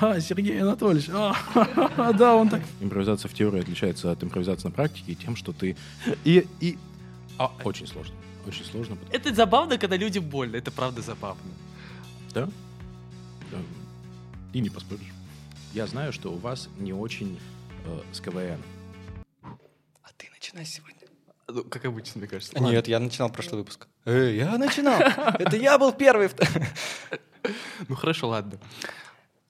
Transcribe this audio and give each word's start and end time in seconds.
А, 0.00 0.20
Сергей 0.20 0.60
Анатольевич, 0.60 1.08
а, 1.12 2.12
да, 2.12 2.34
он 2.34 2.48
так. 2.48 2.62
Импровизация 2.80 3.28
в 3.28 3.34
теории 3.34 3.60
отличается 3.60 4.10
от 4.10 4.22
импровизации 4.22 4.68
на 4.68 4.72
практике 4.72 5.14
тем, 5.14 5.36
что 5.36 5.52
ты... 5.52 5.76
И, 6.24 6.46
и... 6.60 6.78
А, 7.38 7.52
очень 7.64 7.86
сложно. 7.86 8.14
Очень 8.46 8.64
сложно. 8.64 8.96
Это 9.10 9.34
забавно, 9.34 9.78
когда 9.78 9.96
людям 9.96 10.24
больно. 10.24 10.56
Это 10.56 10.70
правда 10.70 11.02
забавно. 11.02 11.50
Да? 12.32 12.48
да. 13.50 13.58
И 14.52 14.60
не 14.60 14.70
поспоришь. 14.70 15.12
Я 15.72 15.86
знаю, 15.86 16.12
что 16.12 16.32
у 16.32 16.36
вас 16.36 16.68
не 16.78 16.92
очень 16.92 17.38
э, 17.84 18.00
с 18.12 18.20
КВН. 18.20 18.60
А 19.42 20.08
ты 20.16 20.28
начинай 20.32 20.64
сегодня. 20.64 20.96
Ну, 21.48 21.64
как 21.64 21.84
обычно, 21.84 22.20
мне 22.20 22.28
кажется. 22.28 22.54
Нет, 22.54 22.62
Ладно. 22.62 22.90
я 22.90 23.00
начинал 23.00 23.30
прошлый 23.30 23.58
выпуск. 23.58 23.86
Э, 24.04 24.34
я 24.34 24.56
начинал. 24.58 25.00
Это 25.00 25.56
я 25.56 25.78
был 25.78 25.92
первый. 25.92 26.30
Ну 27.88 27.94
хорошо, 27.94 28.28
ладно. 28.28 28.58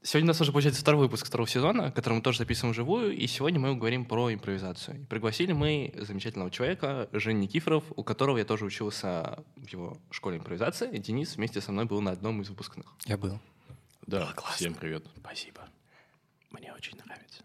Сегодня 0.06 0.26
у 0.26 0.28
нас 0.28 0.40
уже 0.40 0.52
получается 0.52 0.80
второй 0.80 1.00
выпуск 1.00 1.26
второго 1.26 1.48
сезона, 1.48 1.90
который 1.90 2.14
мы 2.14 2.22
тоже 2.22 2.38
записываем 2.38 2.70
вживую, 2.70 3.12
и 3.16 3.26
сегодня 3.26 3.58
мы 3.58 3.74
говорим 3.74 4.04
про 4.04 4.32
импровизацию. 4.32 5.02
И 5.02 5.04
пригласили 5.04 5.52
мы 5.52 5.92
замечательного 5.96 6.52
человека, 6.52 7.08
Женя 7.10 7.40
Никифоров, 7.40 7.82
у 7.96 8.04
которого 8.04 8.38
я 8.38 8.44
тоже 8.44 8.66
учился 8.66 9.42
в 9.56 9.66
его 9.66 9.98
школе 10.12 10.38
импровизации. 10.38 10.96
Денис 10.98 11.34
вместе 11.34 11.60
со 11.60 11.72
мной 11.72 11.86
был 11.86 12.00
на 12.00 12.12
одном 12.12 12.40
из 12.40 12.48
выпускных. 12.48 12.86
Я 13.04 13.18
был. 13.18 13.40
Да, 14.06 14.32
всем 14.54 14.74
привет. 14.74 15.04
Спасибо. 15.16 15.62
Мне 16.52 16.72
очень 16.72 16.96
нравится. 17.04 17.42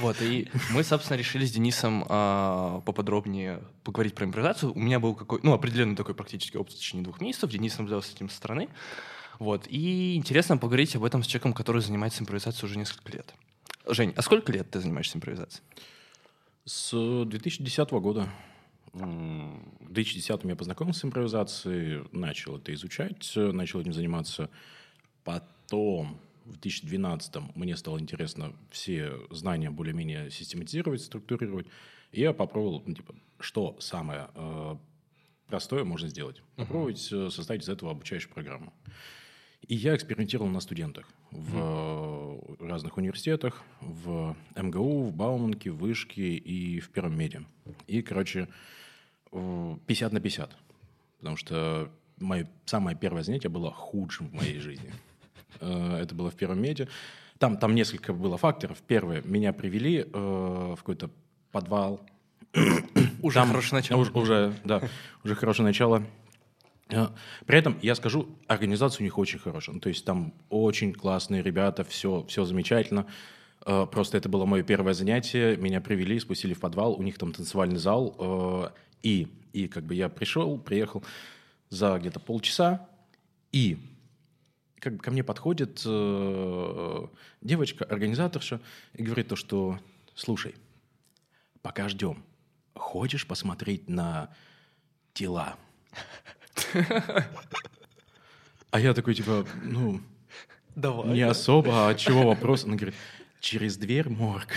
Вот, 0.00 0.20
и 0.20 0.48
мы, 0.72 0.82
собственно, 0.82 1.16
решили 1.16 1.44
с 1.44 1.52
Денисом 1.52 2.02
э, 2.08 2.80
поподробнее 2.84 3.62
поговорить 3.84 4.16
про 4.16 4.24
импровизацию. 4.24 4.72
У 4.72 4.80
меня 4.80 4.98
был 4.98 5.14
какой, 5.14 5.38
ну, 5.44 5.52
определенный 5.52 5.94
такой 5.94 6.16
практически 6.16 6.56
опыт 6.56 6.74
в 6.74 6.78
течение 6.78 7.04
двух 7.04 7.20
месяцев. 7.20 7.50
Денис 7.50 7.78
наблюдал 7.78 8.02
с 8.02 8.12
этим 8.12 8.28
со 8.28 8.36
стороны. 8.36 8.68
Вот. 9.42 9.66
И 9.66 10.14
интересно 10.14 10.56
поговорить 10.56 10.94
об 10.94 11.02
этом 11.02 11.24
с 11.24 11.26
человеком, 11.26 11.52
который 11.52 11.82
занимается 11.82 12.22
импровизацией 12.22 12.70
уже 12.70 12.78
несколько 12.78 13.10
лет. 13.10 13.34
Жень, 13.88 14.12
а 14.14 14.22
сколько 14.22 14.52
лет 14.52 14.70
ты 14.70 14.78
занимаешься 14.78 15.18
импровизацией? 15.18 15.64
С 16.64 17.24
2010 17.24 17.90
года. 17.90 18.28
В 18.92 19.92
2010 19.92 20.44
я 20.44 20.54
познакомился 20.54 21.00
с 21.00 21.04
импровизацией, 21.06 22.08
начал 22.12 22.58
это 22.58 22.72
изучать, 22.72 23.32
начал 23.34 23.80
этим 23.80 23.92
заниматься. 23.92 24.48
Потом, 25.24 26.20
в 26.44 26.60
2012 26.60 27.56
мне 27.56 27.76
стало 27.76 27.98
интересно 27.98 28.52
все 28.70 29.12
знания 29.30 29.70
более-менее 29.70 30.30
систематизировать, 30.30 31.02
структурировать. 31.02 31.66
И 32.12 32.20
я 32.20 32.32
попробовал, 32.32 32.84
ну, 32.86 32.94
типа, 32.94 33.12
что 33.40 33.76
самое 33.80 34.28
э, 34.36 34.76
простое 35.48 35.82
можно 35.82 36.06
сделать. 36.06 36.40
Попробовать 36.54 36.98
uh-huh. 37.10 37.28
создать 37.30 37.64
из 37.64 37.68
этого 37.68 37.90
обучающую 37.90 38.32
программу. 38.32 38.72
И 39.68 39.74
я 39.74 39.94
экспериментировал 39.94 40.50
на 40.50 40.60
студентах 40.60 41.08
в 41.30 41.56
mm. 41.56 42.66
разных 42.66 42.96
университетах, 42.96 43.62
в 43.80 44.36
МГУ, 44.56 45.04
в 45.04 45.12
Бауманке, 45.14 45.70
в 45.70 45.78
Вышке 45.78 46.34
и 46.34 46.80
в 46.80 46.90
Первом 46.90 47.16
медиа. 47.16 47.42
И, 47.86 48.02
короче, 48.02 48.48
50 49.30 50.12
на 50.12 50.20
50. 50.20 50.56
Потому 51.18 51.36
что 51.36 51.90
мое 52.18 52.48
самое 52.64 52.96
первое 52.96 53.22
занятие 53.22 53.48
было 53.48 53.70
худшим 53.70 54.28
в 54.28 54.34
моей 54.34 54.58
жизни. 54.58 54.92
Э, 55.60 55.98
это 56.00 56.14
было 56.14 56.30
в 56.30 56.34
Первом 56.34 56.60
медиа. 56.60 56.88
Там, 57.38 57.56
там 57.56 57.74
несколько 57.74 58.12
было 58.12 58.36
факторов. 58.36 58.78
Первое, 58.86 59.22
меня 59.22 59.52
привели 59.52 60.00
э, 60.00 60.06
в 60.12 60.76
какой-то 60.76 61.10
подвал. 61.52 62.00
Уже 63.22 63.34
там, 63.34 63.48
хорошее 63.48 63.74
начало. 63.74 64.00
Уже, 64.00 64.12
уже, 64.12 64.54
да, 64.64 64.82
уже 65.24 65.34
хорошее 65.34 65.66
начало. 65.66 66.04
Э, 66.92 67.08
при 67.46 67.58
этом 67.58 67.78
я 67.82 67.94
скажу, 67.94 68.28
организация 68.46 69.00
у 69.00 69.04
них 69.04 69.18
очень 69.18 69.38
хорошая. 69.38 69.74
Ну, 69.74 69.80
то 69.80 69.88
есть 69.88 70.04
там 70.04 70.34
очень 70.50 70.92
классные 70.92 71.42
ребята, 71.42 71.84
все, 71.84 72.24
все 72.28 72.44
замечательно. 72.44 73.06
Э, 73.64 73.86
просто 73.90 74.18
это 74.18 74.28
было 74.28 74.44
мое 74.44 74.62
первое 74.62 74.92
занятие. 74.92 75.56
Меня 75.56 75.80
привели, 75.80 76.20
спустили 76.20 76.54
в 76.54 76.60
подвал. 76.60 76.94
У 76.94 77.02
них 77.02 77.18
там 77.18 77.32
танцевальный 77.32 77.78
зал. 77.78 78.14
Э, 78.18 78.70
и, 79.02 79.28
и 79.52 79.68
как 79.68 79.84
бы 79.84 79.94
я 79.94 80.08
пришел, 80.08 80.58
приехал 80.58 81.02
за 81.70 81.98
где-то 81.98 82.20
полчаса. 82.20 82.88
И 83.52 83.78
как 84.78 84.96
бы 84.96 85.02
ко 85.02 85.10
мне 85.10 85.22
подходит 85.22 85.82
девочка, 87.40 87.84
организаторша, 87.84 88.60
и 88.94 89.02
говорит 89.02 89.28
то, 89.28 89.36
что 89.36 89.78
слушай, 90.14 90.54
пока 91.60 91.88
ждем, 91.88 92.24
хочешь 92.74 93.26
посмотреть 93.26 93.88
на 93.88 94.34
тела? 95.12 95.56
А 98.70 98.80
я 98.80 98.94
такой, 98.94 99.14
типа, 99.14 99.44
ну, 99.62 100.00
Давай. 100.74 101.08
не 101.12 101.22
особо, 101.22 101.86
а 101.86 101.90
от 101.90 101.98
чего 101.98 102.22
вопрос? 102.28 102.64
Она 102.64 102.76
говорит, 102.76 102.94
через 103.40 103.76
дверь 103.76 104.08
морг. 104.08 104.48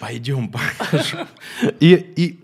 Пойдем, 0.00 0.50
покажу. 0.50 1.18
И, 1.78 1.94
и 1.94 2.40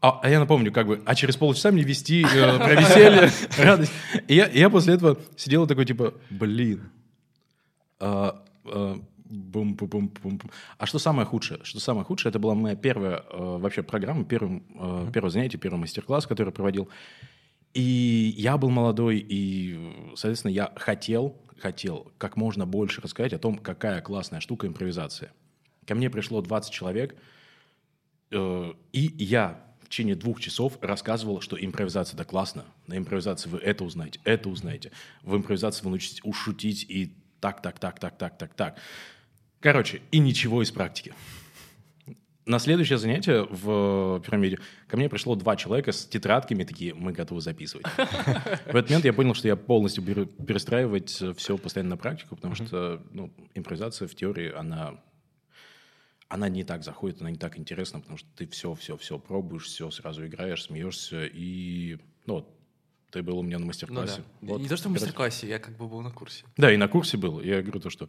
а, 0.00 0.20
а 0.22 0.30
я 0.30 0.38
напомню, 0.38 0.72
как 0.72 0.86
бы, 0.86 1.02
а 1.04 1.14
через 1.16 1.36
полчаса 1.36 1.72
мне 1.72 1.82
вести 1.82 2.24
э, 2.24 2.58
про 2.58 2.74
веселье, 2.74 3.30
радость. 3.58 3.92
И 4.28 4.34
я, 4.36 4.46
я 4.46 4.70
после 4.70 4.94
этого 4.94 5.18
сидел 5.36 5.66
такой, 5.66 5.86
типа, 5.86 6.14
блин, 6.30 6.88
а, 7.98 8.40
а, 8.64 9.00
бум 9.24 9.74
бум 9.74 9.88
бум 9.88 10.12
бум 10.22 10.40
А 10.78 10.86
что 10.86 11.00
самое 11.00 11.26
худшее? 11.26 11.60
Что 11.64 11.80
самое 11.80 12.04
худшее, 12.04 12.30
это 12.30 12.38
была 12.38 12.54
моя 12.54 12.76
первая 12.76 13.24
э, 13.28 13.58
вообще 13.58 13.82
программа, 13.82 14.24
первый, 14.24 14.62
э, 14.76 15.10
первое 15.12 15.30
занятие, 15.30 15.58
первый 15.58 15.78
мастер-класс, 15.80 16.28
который 16.28 16.52
проводил. 16.52 16.88
И 17.74 18.34
я 18.36 18.56
был 18.56 18.70
молодой, 18.70 19.18
и, 19.18 20.12
соответственно, 20.16 20.52
я 20.52 20.72
хотел, 20.76 21.36
хотел 21.58 22.12
как 22.18 22.36
можно 22.36 22.66
больше 22.66 23.00
рассказать 23.00 23.32
о 23.32 23.38
том, 23.38 23.58
какая 23.58 24.00
классная 24.00 24.40
штука 24.40 24.66
импровизация. 24.66 25.32
Ко 25.86 25.94
мне 25.94 26.10
пришло 26.10 26.40
20 26.40 26.72
человек, 26.72 27.16
э, 28.30 28.72
и 28.92 29.14
я 29.24 29.64
в 29.80 29.88
течение 29.88 30.16
двух 30.16 30.40
часов 30.40 30.78
рассказывал, 30.82 31.40
что 31.40 31.56
импровизация 31.58 32.14
это 32.14 32.24
классно. 32.24 32.64
На 32.86 32.98
импровизации 32.98 33.48
вы 33.48 33.58
это 33.58 33.84
узнаете, 33.84 34.20
это 34.24 34.48
узнаете. 34.48 34.92
В 35.22 35.34
импровизации 35.36 35.82
вы 35.84 35.90
научитесь 35.90 36.20
ушутить 36.24 36.84
и 36.88 37.14
так, 37.40 37.62
так, 37.62 37.78
так, 37.78 37.98
так, 37.98 38.18
так, 38.18 38.36
так, 38.36 38.54
так. 38.54 38.78
Короче, 39.60 40.02
и 40.10 40.18
ничего 40.18 40.62
из 40.62 40.70
практики. 40.70 41.14
На 42.48 42.58
следующее 42.58 42.96
занятие 42.96 43.46
в 43.50 44.20
пирамиде 44.20 44.58
ко 44.86 44.96
мне 44.96 45.10
пришло 45.10 45.34
два 45.34 45.54
человека 45.54 45.92
с 45.92 46.06
тетрадками, 46.06 46.64
такие, 46.64 46.94
мы 46.94 47.12
готовы 47.12 47.42
записывать. 47.42 47.86
В 47.86 48.74
этот 48.74 48.88
момент 48.88 49.04
я 49.04 49.12
понял, 49.12 49.34
что 49.34 49.48
я 49.48 49.54
полностью 49.54 50.02
беру 50.02 50.24
перестраивать 50.24 51.22
все 51.36 51.58
постоянно 51.58 51.90
на 51.90 51.96
практику, 51.98 52.36
потому 52.36 52.54
что 52.54 53.02
ну, 53.10 53.30
импровизация 53.54 54.08
в 54.08 54.14
теории, 54.14 54.50
она, 54.50 54.94
она 56.28 56.48
не 56.48 56.64
так 56.64 56.84
заходит, 56.84 57.20
она 57.20 57.30
не 57.30 57.36
так 57.36 57.58
интересна, 57.58 58.00
потому 58.00 58.16
что 58.16 58.28
ты 58.34 58.46
все-все-все 58.46 59.18
пробуешь, 59.18 59.66
все 59.66 59.90
сразу 59.90 60.26
играешь, 60.26 60.62
смеешься, 60.62 61.26
и 61.26 61.98
ну, 62.24 62.48
ты 63.10 63.22
был 63.22 63.38
у 63.38 63.42
меня 63.42 63.58
на 63.58 63.66
мастер-классе. 63.66 64.22
Ну, 64.40 64.48
да. 64.48 64.52
вот, 64.52 64.60
не 64.60 64.68
то, 64.68 64.76
что 64.76 64.88
в 64.88 64.92
мастер-классе, 64.92 65.48
я 65.48 65.58
как 65.58 65.76
бы 65.76 65.88
был 65.88 66.00
на 66.00 66.10
курсе. 66.10 66.44
Да, 66.56 66.72
и 66.72 66.76
на 66.76 66.88
курсе 66.88 67.16
был. 67.16 67.40
Я 67.40 67.62
говорю 67.62 67.80
то, 67.80 67.90
что 67.90 68.08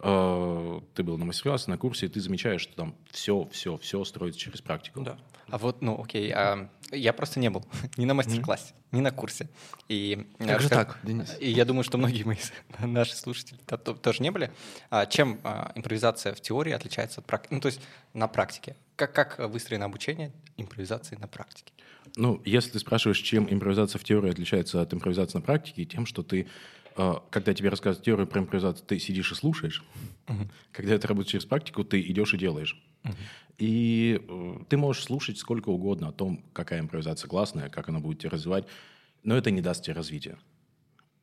Э, 0.00 0.80
ты 0.94 1.02
был 1.02 1.18
на 1.18 1.24
мастер-классе, 1.24 1.70
на 1.70 1.78
курсе, 1.78 2.06
и 2.06 2.08
ты 2.08 2.20
замечаешь, 2.20 2.60
что 2.60 2.74
там 2.74 2.94
все, 3.10 3.48
все, 3.52 3.76
все 3.78 4.04
строится 4.04 4.40
через 4.40 4.60
практику. 4.60 5.00
Да. 5.00 5.18
А 5.48 5.58
вот, 5.58 5.82
ну, 5.82 6.00
окей, 6.02 6.32
а, 6.32 6.68
я 6.90 7.12
просто 7.12 7.38
не 7.38 7.48
был 7.50 7.64
ни 7.96 8.04
на 8.04 8.14
мастер-классе, 8.14 8.74
mm-hmm. 8.74 8.96
ни 8.96 9.00
на 9.00 9.12
курсе. 9.12 9.48
И, 9.88 10.26
э, 10.38 10.46
как 10.46 10.60
же 10.60 10.68
так, 10.68 10.98
Денис? 11.04 11.36
И 11.38 11.50
я 11.50 11.64
думаю, 11.64 11.84
что 11.84 11.98
многие 11.98 12.24
мои 12.24 12.36
наши 12.80 13.16
слушатели 13.16 13.58
тоже 14.02 14.22
не 14.22 14.30
были. 14.30 14.50
А, 14.90 15.06
чем 15.06 15.40
а, 15.44 15.72
импровизация 15.74 16.34
в 16.34 16.40
теории 16.40 16.72
отличается 16.72 17.20
от 17.20 17.26
практики? 17.26 17.54
Ну, 17.54 17.60
то 17.60 17.66
есть 17.66 17.80
на 18.14 18.26
практике. 18.26 18.76
Как, 18.96 19.12
как 19.12 19.38
выстроено 19.38 19.84
обучение 19.86 20.32
импровизации 20.56 21.16
на 21.16 21.28
практике? 21.28 21.72
Ну, 22.16 22.40
если 22.44 22.70
ты 22.70 22.78
спрашиваешь, 22.78 23.18
чем 23.18 23.46
импровизация 23.50 23.98
в 23.98 24.04
теории 24.04 24.30
отличается 24.30 24.80
от 24.80 24.94
импровизации 24.94 25.38
на 25.38 25.42
практике, 25.42 25.84
тем, 25.84 26.06
что 26.06 26.22
ты 26.22 26.46
а, 26.96 27.22
когда 27.30 27.54
тебе 27.54 27.70
рассказывают 27.70 28.04
теорию 28.04 28.26
про 28.26 28.40
импровизацию, 28.40 28.86
ты 28.86 28.98
сидишь 28.98 29.32
и 29.32 29.34
слушаешь. 29.34 29.82
Uh-huh. 30.26 30.48
Когда 30.70 30.94
это 30.94 31.08
работает 31.08 31.32
через 31.32 31.44
практику, 31.44 31.82
ты 31.84 32.00
идешь 32.00 32.34
и 32.34 32.38
делаешь. 32.38 32.80
Uh-huh. 33.02 33.14
И 33.58 34.20
э, 34.26 34.56
ты 34.68 34.76
можешь 34.76 35.04
слушать 35.04 35.38
сколько 35.38 35.70
угодно 35.70 36.08
о 36.08 36.12
том, 36.12 36.44
какая 36.52 36.80
импровизация 36.80 37.28
классная, 37.28 37.68
как 37.68 37.88
она 37.88 37.98
будет 37.98 38.20
тебя 38.20 38.30
развивать, 38.30 38.66
но 39.22 39.36
это 39.36 39.50
не 39.50 39.60
даст 39.60 39.84
тебе 39.84 39.94
развития. 39.94 40.38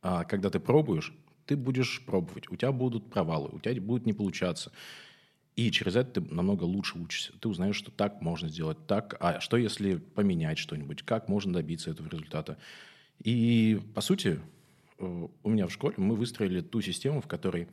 А 0.02 0.24
когда 0.26 0.50
ты 0.50 0.60
пробуешь, 0.60 1.14
ты 1.46 1.56
будешь 1.56 2.04
пробовать. 2.06 2.50
У 2.50 2.56
тебя 2.56 2.72
будут 2.72 3.10
провалы, 3.10 3.50
у 3.52 3.60
тебя 3.60 3.80
будет 3.82 4.06
не 4.06 4.14
получаться. 4.14 4.72
И 5.56 5.70
через 5.72 5.96
это 5.96 6.22
ты 6.22 6.34
намного 6.34 6.64
лучше 6.64 6.98
учишься. 6.98 7.34
Ты 7.40 7.50
узнаешь, 7.50 7.76
что 7.76 7.92
так 7.92 8.22
можно 8.22 8.50
сделать, 8.50 8.78
так. 8.88 9.18
А 9.20 9.40
что 9.42 9.58
если 9.58 9.96
поменять 9.96 10.58
что-нибудь? 10.58 11.04
Как 11.04 11.28
можно 11.28 11.54
добиться 11.54 11.92
этого 11.92 12.08
результата? 12.08 12.58
И, 13.24 13.80
по 13.94 14.02
сути, 14.02 14.40
Э, 15.02 15.28
у 15.44 15.50
меня 15.50 15.68
в 15.68 15.72
школе 15.72 15.96
мы 15.98 16.16
выстроили 16.16 16.62
ту 16.62 16.82
систему, 16.82 17.22
в 17.22 17.28
которой 17.28 17.68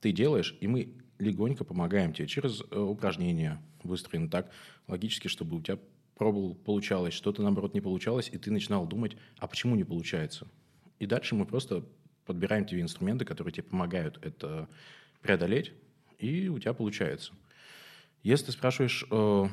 ты 0.00 0.12
делаешь, 0.12 0.56
и 0.60 0.66
мы 0.66 0.94
легонько 1.18 1.64
помогаем 1.64 2.12
тебе 2.12 2.26
через 2.26 2.62
э, 2.70 2.78
упражнения, 2.78 3.62
выстроены 3.84 4.28
так 4.28 4.50
логически, 4.88 5.28
чтобы 5.28 5.56
у 5.56 5.62
тебя 5.62 5.78
пробовал, 6.16 6.54
получалось, 6.54 7.14
что-то, 7.14 7.42
наоборот, 7.42 7.74
не 7.74 7.80
получалось, 7.80 8.30
и 8.32 8.38
ты 8.38 8.50
начинал 8.50 8.86
думать, 8.86 9.16
а 9.38 9.46
почему 9.46 9.76
не 9.76 9.84
получается? 9.84 10.48
И 10.98 11.06
дальше 11.06 11.34
мы 11.34 11.46
просто 11.46 11.84
подбираем 12.26 12.64
тебе 12.64 12.80
инструменты, 12.82 13.24
которые 13.24 13.52
тебе 13.52 13.64
помогают 13.64 14.18
это 14.22 14.68
преодолеть, 15.22 15.72
и 16.20 16.48
у 16.48 16.58
тебя 16.58 16.74
получается. 16.74 17.32
Если 18.22 18.46
ты 18.46 18.52
спрашиваешь, 18.52 19.04
э, 19.10 19.46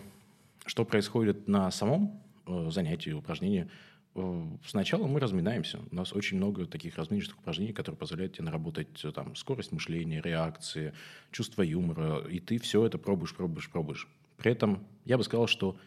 что 0.66 0.86
происходит 0.86 1.48
на 1.48 1.72
самом 1.72 2.22
э, 2.46 2.70
занятии, 2.70 3.12
упражнении, 3.12 3.70
э, 4.16 4.48
сначала 4.66 5.08
мы 5.08 5.20
разминаемся. 5.22 5.80
У 5.90 5.96
нас 5.96 6.12
очень 6.14 6.38
много 6.38 6.66
таких 6.66 6.98
разминочных 6.98 7.40
упражнений, 7.40 7.72
которые 7.72 7.98
позволяют 7.98 8.34
тебе 8.34 8.46
наработать 8.46 9.06
там, 9.16 9.36
скорость 9.36 9.72
мышления, 9.72 10.22
реакции, 10.22 10.94
чувство 11.32 11.62
юмора, 11.62 12.20
и 12.28 12.40
ты 12.40 12.60
все 12.60 12.86
это 12.86 12.98
пробуешь, 12.98 13.34
пробуешь, 13.34 13.70
пробуешь. 13.70 14.08
При 14.36 14.52
этом 14.52 14.86
я 15.06 15.18
бы 15.18 15.24
сказал, 15.24 15.48
что 15.48 15.80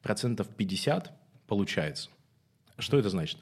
процентов 0.00 0.48
50 0.48 1.12
получается. 1.48 2.10
Что 2.78 2.98
это 2.98 3.10
значит? 3.10 3.38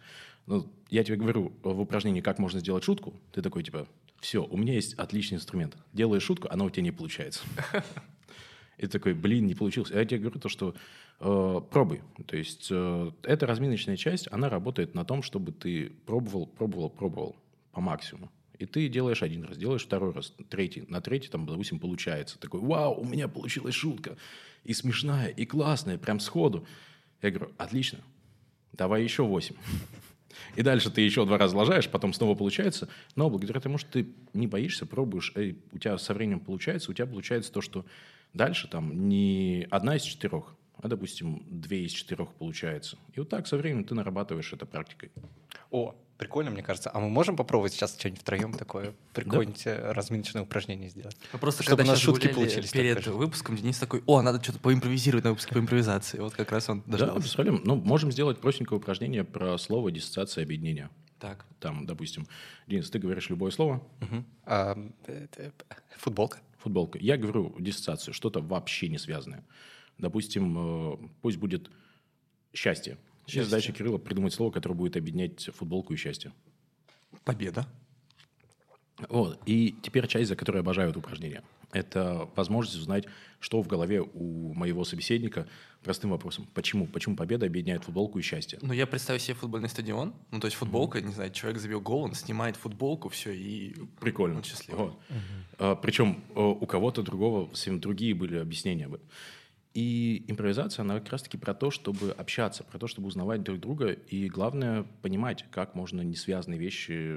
Ну, 0.46 0.72
я 0.88 1.04
тебе 1.04 1.16
говорю 1.16 1.52
в 1.62 1.80
упражнении, 1.80 2.22
как 2.22 2.38
можно 2.38 2.60
сделать 2.60 2.84
шутку. 2.84 3.14
Ты 3.32 3.42
такой, 3.42 3.62
типа, 3.62 3.86
все, 4.20 4.44
у 4.44 4.56
меня 4.56 4.74
есть 4.74 4.94
отличный 4.94 5.36
инструмент. 5.36 5.76
Делаешь 5.92 6.22
шутку, 6.22 6.48
она 6.50 6.64
у 6.64 6.70
тебя 6.70 6.82
не 6.82 6.92
получается. 6.92 7.42
И 8.78 8.86
такой, 8.86 9.14
блин, 9.14 9.46
не 9.46 9.54
получилось. 9.54 9.90
А 9.90 9.98
я 9.98 10.04
тебе 10.04 10.20
говорю 10.20 10.40
то, 10.40 10.48
что 10.48 10.74
э, 11.20 11.60
пробуй. 11.70 12.02
То 12.26 12.36
есть 12.36 12.68
э, 12.70 13.10
эта 13.22 13.46
разминочная 13.46 13.96
часть, 13.96 14.28
она 14.30 14.48
работает 14.48 14.94
на 14.94 15.04
том, 15.04 15.22
чтобы 15.22 15.52
ты 15.52 15.90
пробовал, 16.04 16.46
пробовал, 16.46 16.90
пробовал 16.90 17.36
по 17.72 17.80
максимуму. 17.80 18.30
И 18.58 18.66
ты 18.66 18.88
делаешь 18.88 19.22
один 19.22 19.44
раз, 19.44 19.56
делаешь 19.56 19.84
второй 19.84 20.12
раз, 20.12 20.32
третий. 20.48 20.84
На 20.88 21.00
третий, 21.00 21.28
там, 21.28 21.46
допустим, 21.46 21.78
получается. 21.78 22.38
Такой, 22.38 22.60
вау, 22.60 23.00
у 23.00 23.04
меня 23.04 23.28
получилась 23.28 23.74
шутка. 23.74 24.16
И 24.64 24.72
смешная, 24.72 25.28
и 25.28 25.44
классная, 25.44 25.98
прям 25.98 26.20
сходу. 26.20 26.66
Я 27.22 27.30
говорю, 27.30 27.52
отлично, 27.58 28.00
давай 28.72 29.02
еще 29.02 29.24
восемь. 29.24 29.56
И 30.54 30.62
дальше 30.62 30.90
ты 30.90 31.00
еще 31.00 31.24
два 31.24 31.38
раза 31.38 31.56
ложаешь, 31.56 31.88
потом 31.88 32.12
снова 32.12 32.34
получается. 32.34 32.88
Но 33.14 33.30
благодаря 33.30 33.60
тому, 33.60 33.78
что 33.78 33.90
ты 33.90 34.08
не 34.32 34.46
боишься, 34.46 34.86
пробуешь, 34.86 35.32
и 35.36 35.56
у 35.72 35.78
тебя 35.78 35.98
со 35.98 36.14
временем 36.14 36.40
получается, 36.40 36.90
у 36.90 36.94
тебя 36.94 37.06
получается 37.06 37.52
то, 37.52 37.60
что 37.60 37.84
дальше 38.34 38.68
там 38.68 39.08
не 39.08 39.66
одна 39.70 39.96
из 39.96 40.02
четырех, 40.02 40.54
а, 40.78 40.88
допустим, 40.88 41.42
две 41.46 41.84
из 41.84 41.92
четырех 41.92 42.32
получается. 42.34 42.98
И 43.14 43.20
вот 43.20 43.28
так 43.28 43.46
со 43.46 43.56
временем 43.56 43.84
ты 43.84 43.94
нарабатываешь 43.94 44.52
это 44.52 44.66
практикой. 44.66 45.10
О, 45.70 45.94
прикольно, 46.18 46.50
мне 46.50 46.62
кажется. 46.62 46.90
А 46.92 46.98
мы 47.00 47.08
можем 47.08 47.36
попробовать 47.36 47.72
сейчас 47.72 47.96
что-нибудь 47.98 48.20
втроем 48.20 48.52
такое 48.52 48.94
прикольненькое 49.12 49.76
э, 49.76 49.92
разминочное 49.92 50.42
упражнение 50.42 50.88
сделать? 50.88 51.16
Ну, 51.32 51.38
просто 51.38 51.62
Чтобы 51.62 51.78
когда 51.78 51.90
у 51.90 51.94
нас 51.94 52.02
шутки 52.02 52.28
получились 52.28 52.70
перед 52.70 53.06
выпуском, 53.06 53.56
Денис 53.56 53.78
такой, 53.78 54.02
о, 54.06 54.22
надо 54.22 54.42
что-то 54.42 54.58
поимпровизировать 54.60 55.24
на 55.24 55.30
выпуске 55.30 55.54
по 55.54 55.58
импровизации. 55.58 56.18
Вот 56.18 56.34
как 56.34 56.52
раз 56.52 56.68
он 56.68 56.82
Да, 56.86 56.98
дождался. 56.98 57.22
без 57.22 57.34
проблем. 57.34 57.60
Ну, 57.64 57.76
можем 57.76 58.10
сделать 58.12 58.38
простенькое 58.40 58.78
упражнение 58.78 59.24
про 59.24 59.58
слово 59.58 59.90
диссоциация 59.90 60.44
объединения. 60.44 60.90
Так. 61.18 61.46
Там, 61.60 61.86
допустим, 61.86 62.26
Денис, 62.66 62.90
ты 62.90 62.98
говоришь 62.98 63.30
любое 63.30 63.50
слово. 63.50 63.82
А, 64.44 64.76
футболка. 65.96 66.38
футболка. 66.58 66.98
Я 66.98 67.16
говорю 67.16 67.54
диссоциацию, 67.58 68.12
что-то 68.14 68.40
вообще 68.40 68.88
не 68.88 68.98
связанное. 68.98 69.44
Допустим, 69.98 70.92
э, 70.92 70.96
пусть 71.22 71.38
будет 71.38 71.70
счастье. 72.52 72.98
Сейчас 73.26 73.46
задача 73.46 73.72
Кирилла 73.72 73.98
придумать 73.98 74.32
слово, 74.32 74.50
которое 74.50 74.74
будет 74.74 74.96
объединять 74.96 75.44
футболку 75.54 75.92
и 75.92 75.96
счастье. 75.96 76.32
Победа. 77.24 77.66
Вот. 79.08 79.40
И 79.46 79.74
теперь 79.82 80.06
часть, 80.06 80.28
за 80.28 80.36
которую 80.36 80.60
я 80.60 80.62
обожаю 80.62 80.90
это 80.90 80.98
упражнение. 81.00 81.42
Это 81.72 82.28
возможность 82.36 82.78
узнать, 82.78 83.04
что 83.40 83.60
в 83.60 83.66
голове 83.66 84.00
у 84.00 84.54
моего 84.54 84.84
собеседника 84.84 85.46
простым 85.82 86.10
вопросом. 86.10 86.48
Почему? 86.54 86.86
Почему 86.86 87.16
победа 87.16 87.46
объединяет 87.46 87.84
футболку 87.84 88.18
и 88.18 88.22
счастье? 88.22 88.58
Ну, 88.62 88.72
я 88.72 88.86
представил 88.86 89.20
себе 89.20 89.34
футбольный 89.34 89.68
стадион. 89.68 90.14
Ну, 90.30 90.40
то 90.40 90.46
есть 90.46 90.56
футболка, 90.56 91.00
не 91.00 91.12
знаю, 91.12 91.32
человек 91.32 91.60
забил 91.60 91.80
гол, 91.80 92.02
он 92.02 92.14
снимает 92.14 92.56
футболку, 92.56 93.08
все, 93.08 93.32
и 93.32 93.74
Прикольно. 94.00 94.38
он 94.38 94.44
счастливый. 94.44 94.86
Вот. 94.86 95.00
А, 95.58 95.74
причем 95.74 96.24
а, 96.34 96.40
у 96.48 96.66
кого-то 96.66 97.02
другого 97.02 97.48
совсем 97.48 97.80
другие 97.80 98.14
были 98.14 98.36
объяснения 98.36 98.88
бы. 98.88 99.00
И 99.76 100.24
импровизация, 100.26 100.84
она 100.84 101.00
как 101.00 101.10
раз-таки 101.10 101.36
про 101.36 101.52
то, 101.52 101.70
чтобы 101.70 102.10
общаться, 102.12 102.64
про 102.64 102.78
то, 102.78 102.86
чтобы 102.86 103.08
узнавать 103.08 103.42
друг 103.42 103.60
друга, 103.60 103.90
и 103.90 104.26
главное 104.26 104.84
понимать, 105.02 105.44
как 105.50 105.74
можно 105.74 106.00
несвязанные 106.00 106.58
вещи 106.58 107.14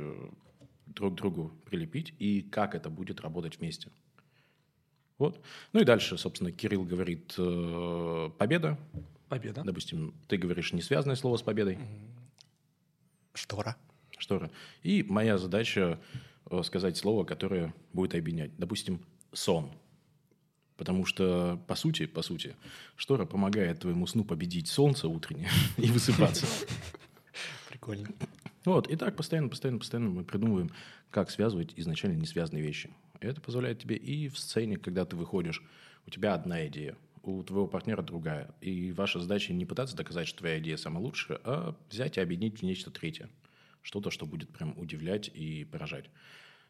друг 0.88 1.14
к 1.14 1.16
другу 1.16 1.54
прилепить, 1.64 2.14
и 2.20 2.42
как 2.42 2.76
это 2.76 2.90
будет 2.90 3.22
работать 3.22 3.60
вместе. 3.60 3.90
Вот. 5.18 5.42
Ну 5.72 5.80
и 5.80 5.86
дальше, 5.86 6.18
собственно, 6.18 6.52
Кирилл 6.52 6.84
говорит 6.84 7.34
э, 7.38 8.30
победа. 8.38 8.78
Победа. 9.30 9.64
Допустим, 9.64 10.14
ты 10.28 10.36
говоришь 10.36 10.74
несвязанное 10.74 11.16
слово 11.16 11.38
с 11.38 11.42
победой. 11.42 11.78
Штора. 13.34 13.78
Штора. 14.18 14.52
И 14.84 15.06
моя 15.08 15.38
задача 15.38 15.98
э, 16.52 16.62
сказать 16.64 16.98
слово, 16.98 17.24
которое 17.24 17.74
будет 17.94 18.16
объединять. 18.16 18.52
Допустим, 18.58 19.00
сон. 19.32 19.72
Потому 20.80 21.06
что, 21.06 21.62
по 21.68 21.76
сути, 21.76 22.06
по 22.06 22.22
сути, 22.22 22.56
штора 22.96 23.26
помогает 23.26 23.82
твоему 23.82 24.08
сну 24.08 24.24
победить 24.24 24.70
солнце 24.70 25.10
утреннее 25.10 25.50
и 25.78 25.92
высыпаться. 25.92 26.48
Прикольно. 27.68 28.08
Вот, 28.64 28.90
и 28.90 28.96
так 28.96 29.18
постоянно, 29.18 29.50
постоянно, 29.50 29.80
постоянно 29.80 30.10
мы 30.10 30.24
придумываем, 30.24 30.72
как 31.12 31.32
связывать 31.32 31.74
изначально 31.76 32.16
несвязанные 32.16 32.64
вещи. 32.64 32.92
И 33.20 33.26
это 33.28 33.42
позволяет 33.42 33.80
тебе 33.80 33.98
и 33.98 34.30
в 34.30 34.40
сцене, 34.40 34.78
когда 34.78 35.04
ты 35.04 35.18
выходишь, 35.18 35.62
у 36.08 36.10
тебя 36.12 36.34
одна 36.34 36.66
идея, 36.68 36.96
у 37.24 37.44
твоего 37.44 37.68
партнера 37.68 38.02
другая. 38.02 38.56
И 38.62 38.94
ваша 38.94 39.20
задача 39.20 39.52
не 39.52 39.66
пытаться 39.66 39.98
доказать, 39.98 40.30
что 40.30 40.40
твоя 40.40 40.60
идея 40.60 40.78
самая 40.78 41.04
лучшая, 41.04 41.42
а 41.44 41.76
взять 41.90 42.16
и 42.16 42.22
объединить 42.22 42.60
в 42.60 42.64
нечто 42.64 42.90
третье. 42.90 43.30
Что-то, 43.82 44.12
что 44.12 44.26
будет 44.26 44.48
прям 44.48 44.74
удивлять 44.78 45.30
и 45.34 45.66
поражать. 45.66 46.10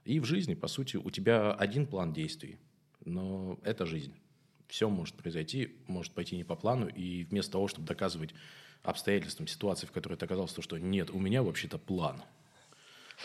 И 0.03 0.19
в 0.19 0.25
жизни, 0.25 0.55
по 0.55 0.67
сути, 0.67 0.97
у 0.97 1.11
тебя 1.11 1.53
один 1.53 1.85
план 1.85 2.11
действий, 2.11 2.57
но 3.05 3.59
это 3.63 3.85
жизнь. 3.85 4.13
Все 4.67 4.89
может 4.89 5.15
произойти, 5.15 5.75
может 5.87 6.13
пойти 6.13 6.35
не 6.35 6.43
по 6.43 6.55
плану, 6.55 6.87
и 6.87 7.23
вместо 7.23 7.53
того, 7.53 7.67
чтобы 7.67 7.87
доказывать 7.87 8.35
обстоятельствам 8.83 9.47
ситуации, 9.47 9.87
в 9.87 9.91
которой 9.91 10.15
ты 10.15 10.25
оказался, 10.25 10.55
то, 10.55 10.61
что 10.61 10.77
нет, 10.77 11.09
у 11.09 11.19
меня 11.19 11.43
вообще-то 11.43 11.77
план. 11.77 12.21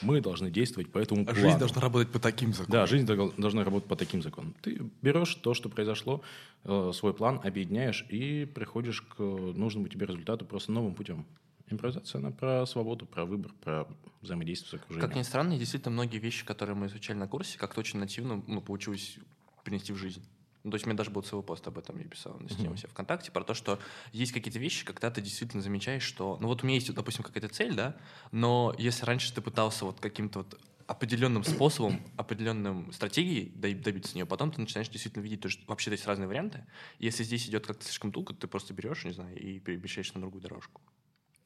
Мы 0.03 0.21
должны 0.21 0.51
действовать 0.51 0.91
по 0.91 0.99
этому 0.99 1.25
плану. 1.25 1.39
Жизнь 1.39 1.59
должна 1.59 1.81
работать 1.81 2.11
по 2.11 2.19
таким 2.19 2.53
законам. 2.53 2.73
Да, 2.73 2.87
жизнь 2.87 3.07
дол- 3.07 3.33
должна 3.37 3.63
работать 3.63 3.89
по 3.89 3.95
таким 3.95 4.23
законам. 4.23 4.55
Ты 4.61 4.91
берешь 5.03 5.35
то, 5.37 5.55
что 5.55 5.69
произошло, 5.69 6.23
э, 6.65 6.91
свой 6.93 7.15
план, 7.15 7.41
объединяешь 7.45 8.05
и 8.09 8.45
приходишь 8.45 9.03
к 9.03 9.21
нужному 9.21 9.89
тебе 9.89 10.07
результату 10.07 10.45
просто 10.47 10.73
новым 10.73 10.95
путем. 10.95 11.27
Импровизация, 11.71 12.19
она 12.19 12.31
про 12.31 12.67
свободу, 12.67 13.07
про 13.07 13.25
выбор, 13.25 13.53
про 13.63 13.87
взаимодействие 14.21 14.71
с 14.71 14.75
окружением. 14.75 15.09
Как 15.09 15.17
ни 15.17 15.23
странно, 15.23 15.57
действительно 15.57 15.93
многие 15.93 16.19
вещи, 16.19 16.45
которые 16.45 16.75
мы 16.75 16.87
изучали 16.87 17.17
на 17.17 17.29
курсе, 17.29 17.57
как-то 17.57 17.81
очень 17.81 18.01
нативно 18.01 18.43
ну, 18.47 18.61
получилось 18.61 19.19
принести 19.65 19.93
в 19.93 19.97
жизнь. 19.97 20.23
Ну, 20.63 20.71
то 20.71 20.77
есть 20.77 20.87
у 20.87 20.89
меня 20.89 20.97
даже 20.97 21.11
был 21.11 21.21
целый 21.23 21.43
пост 21.45 21.67
об 21.67 21.77
этом, 21.77 21.99
я 21.99 22.05
писал 22.05 22.39
на 22.39 22.49
стене 22.49 22.71
у 22.71 22.77
себя 22.77 22.89
ВКонтакте, 22.89 23.31
про 23.31 23.45
то, 23.45 23.53
что 23.53 23.79
есть 24.13 24.33
какие-то 24.33 24.59
вещи, 24.59 24.87
когда 24.87 25.11
ты 25.11 25.21
действительно 25.21 25.63
замечаешь, 25.63 26.03
что... 26.03 26.39
Ну 26.41 26.49
вот 26.49 26.63
у 26.63 26.67
меня 26.67 26.77
есть, 26.77 26.93
допустим, 26.95 27.23
какая-то 27.23 27.49
цель, 27.49 27.75
да, 27.75 27.97
но 28.33 28.75
если 28.79 29.05
раньше 29.05 29.35
ты 29.35 29.43
пытался 29.43 29.85
вот 29.85 30.01
каким-то 30.01 30.39
вот 30.39 30.59
определенным 30.87 31.45
способом, 31.45 32.03
определенным 32.17 32.93
стратегией 32.93 33.53
доби- 33.55 33.83
добиться 33.83 34.15
нее, 34.15 34.25
потом 34.25 34.53
ты 34.53 34.61
начинаешь 34.61 34.89
действительно 34.89 35.23
видеть, 35.23 35.41
то, 35.41 35.49
что 35.51 35.63
вообще 35.67 35.91
есть 35.91 36.07
разные 36.07 36.29
варианты. 36.29 36.65
Если 36.99 37.25
здесь 37.25 37.47
идет 37.47 37.67
как-то 37.67 37.85
слишком 37.85 38.11
туго, 38.13 38.35
ты 38.35 38.47
просто 38.47 38.73
берешь, 38.73 39.05
не 39.05 39.13
знаю, 39.13 39.39
и 39.39 39.61
перемещаешь 39.61 40.15
на 40.15 40.21
другую 40.21 40.41
дорожку. 40.43 40.81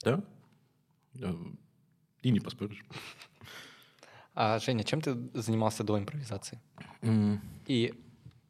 Да? 0.02 0.22
И 2.22 2.30
не 2.30 2.40
поспоришь. 2.40 2.84
А, 4.34 4.58
Женя, 4.60 4.84
чем 4.84 5.00
ты 5.00 5.16
занимался 5.34 5.82
до 5.82 5.98
импровизации? 5.98 6.60
М, 7.02 7.40
И, 7.66 7.94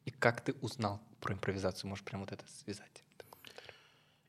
и 0.09 0.11
как 0.11 0.41
ты 0.41 0.53
узнал 0.61 0.99
про 1.19 1.33
импровизацию? 1.33 1.87
Можешь 1.87 2.03
прям 2.03 2.21
вот 2.21 2.31
это 2.31 2.43
связать? 2.47 3.03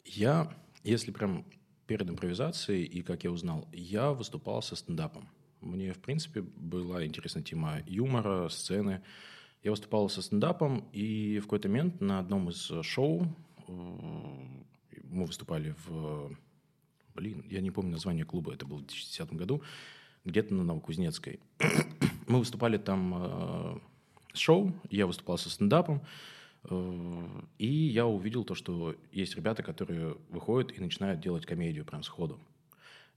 Я, 0.05 0.55
если 0.85 1.11
прям 1.11 1.47
перед 1.87 2.09
импровизацией 2.11 2.85
и 2.85 3.03
как 3.03 3.25
я 3.25 3.31
узнал, 3.31 3.67
я 3.73 4.11
выступал 4.11 4.61
со 4.61 4.77
стендапом. 4.77 5.27
Мне, 5.63 5.93
в 5.95 5.99
принципе, 5.99 6.43
была 6.43 7.07
интересна 7.07 7.43
тема 7.43 7.81
юмора, 7.87 8.51
сцены. 8.51 9.03
Я 9.63 9.71
выступал 9.71 10.11
со 10.11 10.21
стендапом, 10.21 10.87
и 10.93 11.39
в 11.39 11.45
какой-то 11.45 11.69
момент 11.69 12.01
на 12.01 12.19
одном 12.19 12.51
из 12.51 12.71
э, 12.71 12.83
шоу 12.83 13.27
э, 13.69 13.73
мы 15.05 15.25
выступали 15.25 15.75
в... 15.87 16.37
Блин, 17.15 17.45
я 17.49 17.61
не 17.61 17.71
помню 17.71 17.93
название 17.93 18.25
клуба, 18.25 18.53
это 18.53 18.67
было 18.67 18.79
в 18.79 18.87
2010 18.87 19.33
году, 19.33 19.63
где-то 20.25 20.55
на 20.55 20.65
Новокузнецкой. 20.65 21.41
мы 22.27 22.39
выступали 22.39 22.77
там 22.77 23.15
э, 23.17 23.79
шоу, 24.35 24.73
я 24.91 25.07
выступал 25.07 25.39
со 25.39 25.51
стендапом, 25.51 26.03
Э, 26.65 27.27
И 27.59 27.67
я 27.67 28.07
увидел 28.07 28.45
то, 28.45 28.55
что 28.55 28.95
есть 29.13 29.37
ребята, 29.37 29.63
которые 29.63 30.17
выходят 30.29 30.77
и 30.77 30.81
начинают 30.81 31.21
делать 31.21 31.47
комедию 31.47 31.85
прям 31.85 32.03
сходу. 32.03 32.39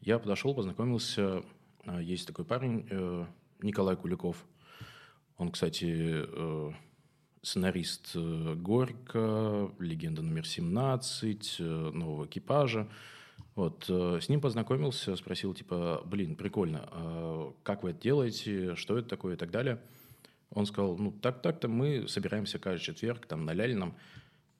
Я 0.01 0.19
подошел, 0.19 0.53
познакомился. 0.53 1.43
а, 1.85 2.01
Есть 2.01 2.27
такой 2.27 2.45
парень, 2.45 2.87
э, 2.89 3.25
Николай 3.61 3.95
Куликов. 3.95 4.45
Он, 5.37 5.51
кстати, 5.51 5.85
э, 5.89 6.71
сценарист 7.41 8.11
э, 8.15 8.55
«Горько», 8.55 9.71
«Легенда 9.79 10.21
номер 10.21 10.43
17», 10.45 11.57
э, 11.59 11.63
«Нового 11.63 12.25
экипажа». 12.25 12.87
Вот, 13.55 13.85
э, 13.89 14.19
с 14.21 14.29
ним 14.29 14.41
познакомился, 14.41 15.15
спросил, 15.15 15.53
типа, 15.53 16.01
блин, 16.05 16.35
прикольно, 16.35 16.87
а 16.91 17.53
как 17.63 17.83
вы 17.83 17.91
это 17.91 18.01
делаете, 18.01 18.75
что 18.75 18.97
это 18.97 19.09
такое 19.09 19.35
и 19.35 19.37
так 19.37 19.51
далее. 19.51 19.79
Он 20.53 20.65
сказал, 20.65 20.97
ну, 20.97 21.11
так-так-то 21.11 21.67
мы 21.67 22.07
собираемся 22.07 22.59
каждый 22.59 22.83
четверг 22.83 23.25
там 23.25 23.45
на 23.45 23.53
Лялином, 23.53 23.95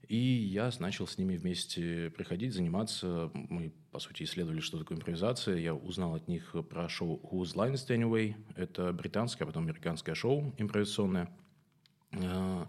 и 0.07 0.17
я 0.17 0.69
начал 0.79 1.07
с 1.07 1.17
ними 1.17 1.37
вместе 1.37 2.11
приходить, 2.15 2.53
заниматься. 2.53 3.31
Мы, 3.33 3.73
по 3.91 3.99
сути, 3.99 4.23
исследовали, 4.23 4.59
что 4.59 4.77
такое 4.77 4.97
импровизация. 4.97 5.57
Я 5.57 5.73
узнал 5.73 6.15
от 6.15 6.27
них 6.27 6.55
про 6.69 6.89
шоу 6.89 7.21
Whose 7.31 7.55
Line 7.55 7.73
is 7.73 7.87
Anyway. 7.87 8.35
Это 8.55 8.91
британское, 8.91 9.45
а 9.45 9.47
потом 9.47 9.63
американское 9.63 10.13
шоу 10.13 10.53
импровизационное, 10.57 11.29
э, 12.11 12.65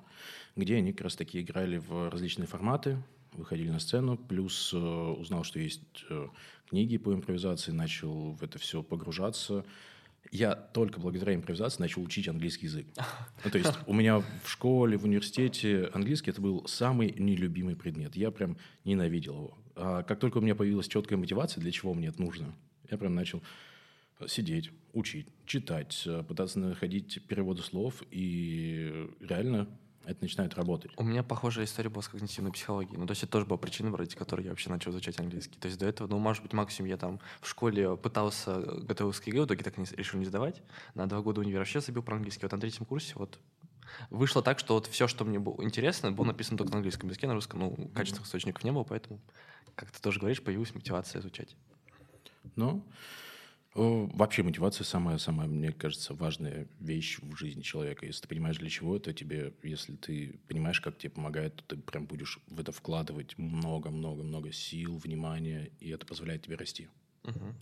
где 0.54 0.76
они 0.76 0.92
как 0.92 1.02
раз 1.02 1.16
таки 1.16 1.40
играли 1.40 1.78
в 1.78 2.08
различные 2.08 2.46
форматы, 2.46 3.02
выходили 3.32 3.68
на 3.68 3.80
сцену, 3.80 4.16
плюс 4.16 4.72
э, 4.72 4.78
узнал, 4.78 5.42
что 5.44 5.58
есть 5.58 5.82
э, 6.08 6.28
книги 6.68 6.98
по 6.98 7.12
импровизации, 7.12 7.72
начал 7.72 8.32
в 8.32 8.42
это 8.42 8.58
все 8.58 8.82
погружаться. 8.82 9.64
Я 10.30 10.54
только 10.54 11.00
благодаря 11.00 11.34
импровизации 11.34 11.80
начал 11.80 12.02
учить 12.02 12.28
английский 12.28 12.66
язык. 12.66 12.86
Ну, 13.44 13.50
то 13.50 13.58
есть 13.58 13.72
у 13.86 13.92
меня 13.92 14.20
в 14.20 14.48
школе, 14.48 14.96
в 14.96 15.04
университете 15.04 15.90
английский 15.92 16.30
это 16.30 16.40
был 16.40 16.66
самый 16.66 17.14
нелюбимый 17.18 17.76
предмет. 17.76 18.16
Я 18.16 18.30
прям 18.30 18.56
ненавидел 18.84 19.34
его. 19.34 19.58
А 19.76 20.02
как 20.02 20.18
только 20.18 20.38
у 20.38 20.40
меня 20.40 20.54
появилась 20.54 20.88
четкая 20.88 21.18
мотивация, 21.18 21.60
для 21.60 21.70
чего 21.70 21.94
мне 21.94 22.08
это 22.08 22.22
нужно, 22.22 22.54
я 22.90 22.96
прям 22.96 23.14
начал 23.14 23.42
сидеть, 24.26 24.70
учить, 24.92 25.26
читать, 25.44 26.06
пытаться 26.28 26.58
находить 26.58 27.20
переводы 27.26 27.62
слов, 27.62 28.02
и 28.10 29.08
реально 29.20 29.68
это 30.06 30.22
начинает 30.22 30.54
работать. 30.54 30.92
У 30.96 31.02
меня 31.02 31.22
похожая 31.22 31.64
история 31.64 31.90
была 31.90 32.02
с 32.02 32.08
когнитивной 32.08 32.52
психологией. 32.52 32.98
Ну, 32.98 33.06
то 33.06 33.12
есть 33.12 33.22
это 33.22 33.32
тоже 33.32 33.46
была 33.46 33.58
причина, 33.58 33.96
ради 33.96 34.14
которой 34.16 34.42
я 34.42 34.50
вообще 34.50 34.70
начал 34.70 34.90
изучать 34.90 35.18
английский. 35.18 35.58
То 35.58 35.66
есть 35.66 35.78
до 35.78 35.86
этого, 35.86 36.08
ну, 36.08 36.18
может 36.18 36.42
быть, 36.42 36.52
максимум 36.52 36.90
я 36.90 36.96
там 36.96 37.20
в 37.40 37.48
школе 37.48 37.96
пытался 37.96 38.60
готовиться 38.60 39.22
к 39.22 39.26
ЕГЭ, 39.26 39.42
в 39.42 39.46
итоге 39.46 39.64
так 39.64 39.78
не, 39.78 39.86
решил 39.96 40.18
не 40.18 40.26
сдавать. 40.26 40.62
На 40.94 41.06
два 41.06 41.20
года 41.20 41.40
универа 41.40 41.60
вообще 41.60 41.80
забил 41.80 42.02
про 42.02 42.16
английский. 42.16 42.44
Вот 42.44 42.52
на 42.52 42.60
третьем 42.60 42.84
курсе 42.84 43.12
вот 43.16 43.38
вышло 44.10 44.42
так, 44.42 44.58
что 44.58 44.74
вот 44.74 44.86
все, 44.86 45.06
что 45.08 45.24
мне 45.24 45.38
было 45.38 45.62
интересно, 45.62 46.12
было 46.12 46.26
написано 46.26 46.58
только 46.58 46.72
на 46.72 46.78
английском 46.78 47.08
языке, 47.08 47.26
на 47.26 47.34
русском, 47.34 47.60
ну, 47.60 47.90
качественных 47.94 48.26
источников 48.26 48.64
не 48.64 48.72
было, 48.72 48.84
поэтому, 48.84 49.20
как 49.74 49.90
ты 49.90 50.00
тоже 50.00 50.20
говоришь, 50.20 50.42
появилась 50.42 50.74
мотивация 50.74 51.20
изучать. 51.20 51.56
Ну, 52.56 52.84
Вообще 53.74 54.44
мотивация 54.44 54.84
самая-самая, 54.84 55.48
мне 55.48 55.72
кажется, 55.72 56.14
важная 56.14 56.68
вещь 56.78 57.18
в 57.20 57.36
жизни 57.36 57.62
человека. 57.62 58.06
Если 58.06 58.22
ты 58.22 58.28
понимаешь, 58.28 58.58
для 58.58 58.70
чего 58.70 58.96
это 58.96 59.12
тебе, 59.12 59.52
если 59.64 59.96
ты 59.96 60.38
понимаешь, 60.46 60.80
как 60.80 60.96
тебе 60.96 61.10
помогает, 61.10 61.56
то 61.56 61.74
ты 61.74 61.76
прям 61.82 62.06
будешь 62.06 62.38
в 62.46 62.60
это 62.60 62.70
вкладывать 62.70 63.36
много-много-много 63.36 64.52
сил, 64.52 64.96
внимания, 64.96 65.72
и 65.80 65.90
это 65.90 66.06
позволяет 66.06 66.42
тебе 66.42 66.54
расти. 66.54 66.88
Угу. 67.24 67.54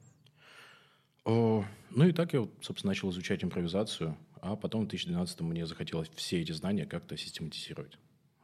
О, 1.24 1.64
ну 1.90 2.06
и 2.06 2.12
так 2.12 2.34
я, 2.34 2.46
собственно, 2.60 2.90
начал 2.90 3.10
изучать 3.10 3.42
импровизацию, 3.42 4.14
а 4.42 4.54
потом 4.56 4.84
в 4.84 4.88
2012 4.88 5.40
мне 5.40 5.66
захотелось 5.66 6.10
все 6.14 6.42
эти 6.42 6.52
знания 6.52 6.84
как-то 6.84 7.16
систематизировать. 7.16 7.96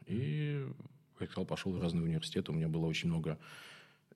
И, 0.07 0.67
как 1.19 1.31
сказал, 1.31 1.45
пошел 1.45 1.73
в 1.73 1.83
разные 1.83 2.05
университеты, 2.05 2.51
у 2.51 2.55
меня 2.55 2.69
было 2.69 2.87
очень 2.87 3.11
много 3.11 3.39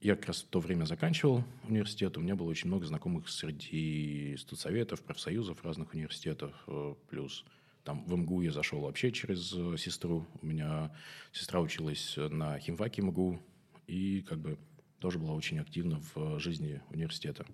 я 0.03 0.17
как 0.17 0.27
раз 0.27 0.43
в 0.43 0.49
то 0.49 0.59
время 0.59 0.85
заканчивал 0.85 1.45
университет, 1.69 2.17
у 2.19 2.21
меня 2.21 2.35
было 2.35 2.49
очень 2.49 2.67
много 2.67 2.85
знакомых 2.87 3.29
среди 3.29 4.37
студсоветов, 4.37 5.03
профсоюзов 5.03 5.65
разных 5.65 5.95
университетов, 5.95 6.53
э, 6.67 6.95
плюс 7.09 7.45
там 7.85 8.05
в 8.05 8.17
МГУ 8.17 8.43
я 8.43 8.51
зашел 8.51 8.81
вообще 8.81 9.13
через 9.13 9.53
э, 9.53 9.77
сестру. 9.79 10.27
У 10.41 10.47
меня 10.47 10.93
сестра 11.33 11.61
училась 11.61 12.17
на 12.17 12.59
химфаке 12.59 13.03
МГУ 13.03 13.41
и 13.87 14.23
как 14.23 14.39
бы 14.39 14.59
тоже 14.99 15.19
была 15.19 15.35
очень 15.35 15.61
активна 15.61 16.01
в 16.15 16.39
жизни 16.41 16.81
университета. 16.91 17.47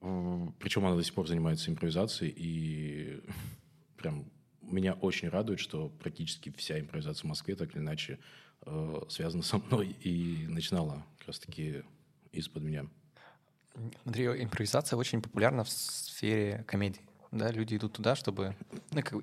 Э, 0.00 0.48
Причем 0.58 0.84
она 0.84 0.96
до 0.96 1.04
сих 1.04 1.14
пор 1.14 1.28
занимается 1.28 1.70
импровизацией, 1.70 2.34
и 2.36 3.20
прям 3.96 4.26
меня 4.62 4.94
очень 4.94 5.28
радует, 5.28 5.60
что 5.60 5.90
практически 5.90 6.52
вся 6.56 6.80
импровизация 6.80 7.22
в 7.22 7.28
Москве 7.28 7.54
так 7.54 7.72
или 7.72 7.82
иначе 7.82 8.18
э, 8.66 9.00
связана 9.08 9.42
со 9.42 9.58
мной 9.58 9.88
и 10.00 10.46
начинала 10.48 11.04
как 11.18 11.28
раз-таки 11.28 11.82
из-под 12.32 12.62
меня. 12.62 12.86
Смотри, 14.02 14.26
импровизация 14.42 14.96
очень 14.96 15.20
популярна 15.20 15.64
в 15.64 15.70
сфере 15.70 16.64
комедии. 16.66 17.00
Да, 17.32 17.50
люди 17.50 17.76
идут 17.76 17.94
туда, 17.94 18.14
чтобы 18.14 18.56
ну, 18.92 19.02
как, 19.02 19.14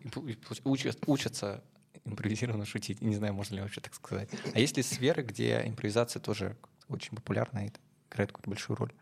учат, 0.66 0.98
учатся 1.08 1.64
импровизированно 2.04 2.66
шутить. 2.66 3.02
Не 3.02 3.16
знаю, 3.16 3.34
можно 3.34 3.56
ли 3.56 3.62
вообще 3.62 3.80
так 3.80 3.94
сказать. 3.94 4.30
А 4.54 4.60
есть 4.60 4.76
ли 4.76 4.84
сферы, 4.84 5.24
где 5.24 5.64
импровизация 5.66 6.20
тоже 6.20 6.58
очень 6.90 7.16
популярна 7.16 7.68
и 7.68 7.72
играет 8.10 8.32
какую-то 8.32 8.50
большую 8.50 8.78
роль? 8.78 8.94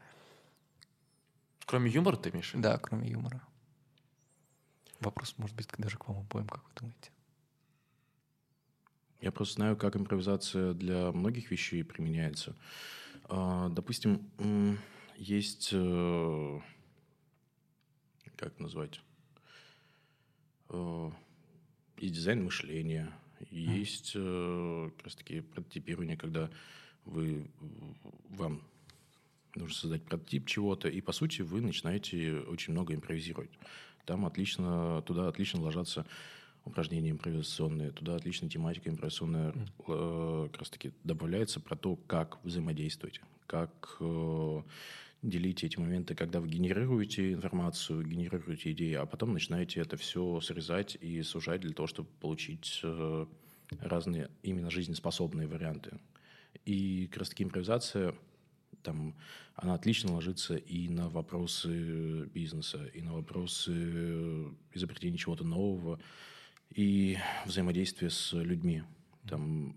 Кроме 1.66 1.90
юмора 1.90 2.18
ты 2.18 2.30
имеешь? 2.30 2.52
Да, 2.54 2.78
кроме 2.78 3.10
юмора. 3.10 3.42
Вопрос, 5.00 5.34
может 5.38 5.56
быть, 5.56 5.68
даже 5.78 5.98
к 5.98 6.08
вам 6.08 6.20
обоим, 6.20 6.48
как 6.48 6.64
вы 6.64 6.72
думаете? 6.76 7.12
Я 9.22 9.32
просто 9.34 9.56
знаю, 9.56 9.76
как 9.76 9.98
импровизация 9.98 10.74
для 10.74 11.12
многих 11.12 11.52
вещей 11.52 11.84
применяется. 11.84 12.56
А, 13.26 13.68
допустим, 13.70 14.30
есть, 15.18 15.70
э, 15.74 16.60
как 18.38 18.58
назвать, 18.60 19.02
э, 20.70 21.12
есть 21.98 22.16
дизайн 22.16 22.46
мышления, 22.46 23.12
есть 23.52 24.16
mm. 24.16 24.92
как 24.92 25.04
раз 25.06 25.16
таки 25.16 25.42
прототипирование, 25.42 26.16
когда 26.16 26.50
вы, 27.04 27.52
вам 28.30 28.64
нужно 29.56 29.76
создать 29.76 30.04
прототип 30.04 30.48
чего-то, 30.48 30.88
и, 30.88 31.02
по 31.02 31.12
сути, 31.12 31.42
вы 31.42 31.60
начинаете 31.60 32.40
очень 32.42 32.72
много 32.72 32.94
импровизировать. 32.94 33.52
Там 34.06 34.26
отлично, 34.26 35.02
туда 35.06 35.28
отлично 35.28 35.62
ложатся 35.62 36.06
упражнения 36.70 37.12
импровизационные, 37.12 37.92
туда 37.92 38.16
отлично 38.16 38.50
тематика 38.50 38.90
импровизационная 38.90 39.52
mm. 39.52 40.50
как 40.50 40.58
раз 40.60 40.70
таки 40.70 40.92
добавляется 41.04 41.60
про 41.60 41.76
то, 41.76 41.96
как 41.96 42.44
взаимодействовать, 42.44 43.22
как 43.48 43.98
э, 44.00 44.62
делите 45.22 45.68
эти 45.68 45.78
моменты, 45.78 46.16
когда 46.16 46.40
вы 46.40 46.48
генерируете 46.48 47.34
информацию, 47.34 48.06
генерируете 48.06 48.72
идеи, 48.72 48.94
а 48.94 49.06
потом 49.06 49.34
начинаете 49.34 49.82
это 49.82 49.98
все 49.98 50.40
срезать 50.42 50.98
и 51.02 51.22
сужать 51.24 51.62
для 51.62 51.74
того, 51.74 51.88
чтобы 51.88 52.10
получить 52.22 52.80
э, 52.84 53.26
разные 53.82 54.30
именно 54.44 54.72
жизнеспособные 54.72 55.48
варианты. 55.48 56.00
И 56.66 57.08
как 57.08 57.20
раз 57.20 57.30
таки 57.30 57.44
импровизация– 57.44 58.16
там 58.84 59.16
она 59.56 59.74
отлично 59.74 60.14
ложится 60.14 60.56
и 60.56 60.90
на 60.90 61.10
вопросы 61.10 62.26
бизнеса, 62.34 62.86
и 62.94 63.02
на 63.02 63.14
вопросы 63.14 64.52
изобретения 64.74 65.18
чего-то 65.18 65.44
нового, 65.44 66.00
и 66.74 67.18
взаимодействия 67.46 68.10
с 68.10 68.34
людьми. 68.34 68.84
Там 69.28 69.76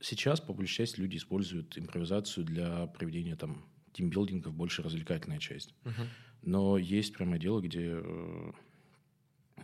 сейчас, 0.00 0.40
по 0.40 0.52
большей 0.52 0.74
части, 0.74 1.00
люди 1.00 1.16
используют 1.16 1.78
импровизацию 1.78 2.44
для 2.44 2.86
проведения 2.86 3.36
там 3.36 3.64
тимбилдингов, 3.92 4.54
больше 4.54 4.82
развлекательная 4.82 5.38
часть. 5.38 5.74
Uh-huh. 5.84 6.06
Но 6.42 6.78
есть 6.78 7.14
прямо 7.14 7.38
дело, 7.38 7.60
где 7.60 8.00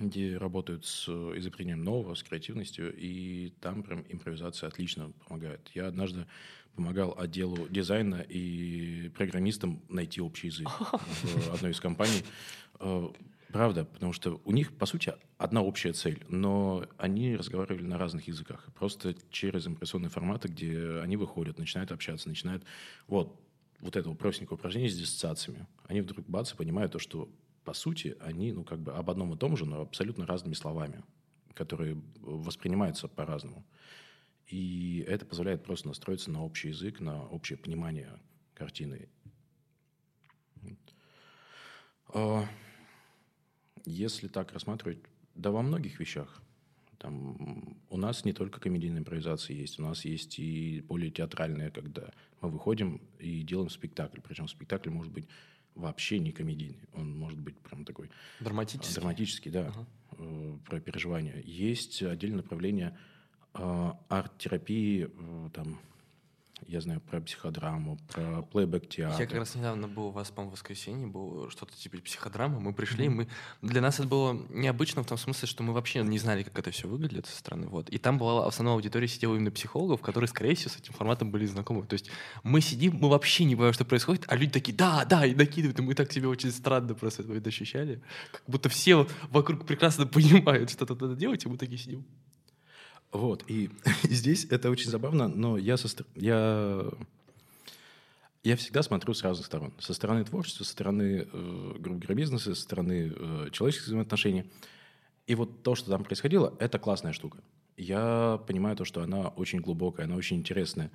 где 0.01 0.37
работают 0.37 0.87
с 0.87 1.09
изобретением 1.09 1.85
нового, 1.85 2.15
с 2.15 2.23
креативностью, 2.23 2.95
и 2.97 3.51
там 3.61 3.83
прям 3.83 4.05
импровизация 4.09 4.69
отлично 4.69 5.13
помогает. 5.27 5.71
Я 5.75 5.87
однажды 5.87 6.27
помогал 6.75 7.15
отделу 7.19 7.69
дизайна 7.69 8.25
и 8.27 9.11
программистам 9.11 9.83
найти 9.89 10.21
общий 10.21 10.47
язык 10.47 10.69
в 10.81 11.55
одной 11.55 11.73
из 11.73 11.81
компаний. 11.81 12.23
Правда, 13.53 13.85
потому 13.85 14.15
что 14.15 14.41
у 14.45 14.53
них, 14.53 14.75
по 14.77 14.87
сути, 14.87 15.13
одна 15.37 15.61
общая 15.61 15.93
цель, 15.93 16.25
но 16.29 16.87
они 16.97 17.37
разговаривали 17.37 17.85
на 17.85 17.99
разных 17.99 18.27
языках. 18.27 18.67
Просто 18.75 19.15
через 19.31 19.67
импрессионные 19.67 20.09
форматы, 20.09 20.49
где 20.49 21.01
они 21.01 21.19
выходят, 21.19 21.59
начинают 21.59 21.93
общаться, 21.93 22.31
начинают... 22.31 22.65
Вот, 23.07 23.39
вот 23.81 23.97
это 23.97 24.11
простенькое 24.15 24.57
упражнение 24.57 24.91
с 24.91 24.97
диссоциациями. 24.97 25.67
Они 25.85 26.01
вдруг 26.01 26.27
бац 26.27 26.53
и 26.53 26.57
понимают 26.57 26.93
то, 26.93 26.99
что 26.99 27.29
по 27.65 27.75
сути, 27.75 28.17
они, 28.21 28.53
ну, 28.53 28.65
как 28.65 28.81
бы 28.81 28.93
об 28.95 29.11
одном 29.11 29.35
и 29.35 29.37
том 29.37 29.57
же, 29.57 29.67
но 29.67 29.83
абсолютно 29.83 30.27
разными 30.27 30.55
словами, 30.55 31.05
которые 31.55 32.01
воспринимаются 32.21 33.07
по-разному. 33.07 33.65
И 34.49 35.05
это 35.07 35.27
позволяет 35.27 35.63
просто 35.63 35.89
настроиться 35.89 36.31
на 36.31 36.43
общий 36.43 36.69
язык, 36.69 37.01
на 37.01 37.25
общее 37.29 37.59
понимание 37.59 38.19
картины. 38.55 39.09
Если 43.85 44.29
так 44.29 44.53
рассматривать, 44.53 44.99
да 45.35 45.51
во 45.51 45.63
многих 45.63 45.99
вещах. 46.01 46.43
Там, 46.99 47.77
у 47.91 47.97
нас 47.97 48.25
не 48.25 48.33
только 48.33 48.61
комедийная 48.61 49.01
импровизация 49.01 49.57
есть, 49.57 49.81
у 49.81 49.83
нас 49.83 50.05
есть 50.05 50.39
и 50.39 50.85
более 50.87 51.11
театральная, 51.11 51.71
когда 51.71 52.13
мы 52.41 52.49
выходим 52.49 53.01
и 53.19 53.43
делаем 53.43 53.71
спектакль. 53.71 54.21
Причем 54.21 54.47
спектакль 54.47 54.91
может 54.91 55.13
быть 55.13 55.27
вообще 55.75 56.19
не 56.19 56.31
комедийный. 56.31 56.85
Он 56.93 57.19
может 57.19 57.41
быть 57.41 57.59
прям 57.59 57.85
такой... 57.85 58.11
Драматический? 58.41 58.95
Драматический, 58.95 59.51
да. 59.51 59.69
Ага. 59.69 59.87
Э, 60.19 60.59
про 60.65 60.81
переживания. 60.81 61.43
Есть 61.45 62.03
отдельное 62.03 62.39
направление 62.39 62.97
э, 63.55 63.93
арт-терапии, 64.09 65.09
э, 65.13 65.51
там, 65.53 65.81
я 66.67 66.81
знаю 66.81 67.01
про 67.01 67.21
психодраму, 67.21 67.99
про 68.13 68.43
плейбэк-театр. 68.43 69.21
Я 69.21 69.27
как 69.27 69.39
раз 69.39 69.55
недавно 69.55 69.89
был 69.89 70.07
у 70.07 70.11
вас, 70.11 70.31
по-моему, 70.31 70.51
в 70.51 70.55
воскресенье, 70.55 71.07
был 71.07 71.51
что-то 71.51 71.75
типа 71.77 71.99
психодрамы. 71.99 72.61
Мы 72.61 72.73
пришли, 72.73 73.09
мы... 73.09 73.29
Для 73.61 73.81
нас 73.81 73.99
это 73.99 74.09
было 74.09 74.33
необычно 74.51 75.03
в 75.03 75.07
том 75.07 75.19
смысле, 75.19 75.49
что 75.49 75.63
мы 75.63 75.73
вообще 75.73 76.03
не 76.03 76.19
знали, 76.19 76.43
как 76.43 76.59
это 76.59 76.71
все 76.71 76.89
выглядит 76.89 77.27
со 77.27 77.37
стороны. 77.37 77.69
Вот. 77.69 77.89
И 77.91 77.99
там 77.99 78.19
была 78.19 78.45
в 78.45 78.49
основной 78.49 78.75
аудитории 78.75 79.07
сидела 79.07 79.35
именно 79.35 79.51
психологов, 79.51 80.01
которые, 80.01 80.29
скорее 80.29 80.55
всего, 80.55 80.71
с 80.71 80.77
этим 80.77 80.93
форматом 80.95 81.31
были 81.31 81.47
знакомы. 81.47 81.87
То 81.87 81.95
есть 81.95 82.11
мы 82.43 82.61
сидим, 82.61 82.97
мы 82.97 83.09
вообще 83.09 83.45
не 83.45 83.55
понимаем, 83.55 83.75
что 83.75 83.85
происходит, 83.85 84.25
а 84.29 84.37
люди 84.37 84.53
такие, 84.53 84.77
да, 84.77 85.05
да, 85.05 85.27
и 85.27 85.35
накидывают. 85.35 85.79
И 85.79 85.83
мы 85.83 85.95
так 85.95 86.13
себя 86.13 86.29
очень 86.29 86.51
странно 86.51 86.95
просто 86.95 87.23
это 87.23 87.49
ощущали. 87.49 88.03
Как 88.31 88.43
будто 88.47 88.69
все 88.69 89.07
вокруг 89.31 89.67
прекрасно 89.67 90.07
понимают, 90.07 90.71
что 90.71 90.87
тут 90.87 91.01
надо 91.01 91.17
делать, 91.17 91.45
и 91.45 91.49
мы 91.49 91.59
такие 91.59 91.79
сидим. 91.79 92.05
Вот, 93.13 93.45
и 93.47 93.71
здесь 94.05 94.47
это 94.51 94.71
очень 94.71 94.91
забавно, 94.91 95.29
но 95.29 95.59
я, 95.59 95.77
со, 95.77 95.89
я, 96.17 96.85
я 98.43 98.57
всегда 98.57 98.83
смотрю 98.83 99.13
с 99.13 99.23
разных 99.23 99.47
сторон. 99.47 99.73
Со 99.79 99.93
стороны 99.93 100.25
творчества, 100.25 100.65
со 100.65 100.73
стороны, 100.73 101.29
э, 101.31 101.75
грубо 101.79 102.01
говоря, 102.01 102.15
бизнеса, 102.15 102.55
со 102.55 102.63
стороны 102.63 103.13
э, 103.15 103.49
человеческих 103.53 103.89
взаимоотношений. 103.89 104.51
И 105.27 105.35
вот 105.35 105.63
то, 105.63 105.75
что 105.75 105.91
там 105.91 106.05
происходило, 106.05 106.55
это 106.59 106.79
классная 106.79 107.13
штука. 107.13 107.39
Я 107.77 108.41
понимаю 108.47 108.77
то, 108.77 108.85
что 108.85 109.03
она 109.03 109.29
очень 109.29 109.61
глубокая, 109.61 110.07
она 110.07 110.17
очень 110.17 110.39
интересная. 110.39 110.91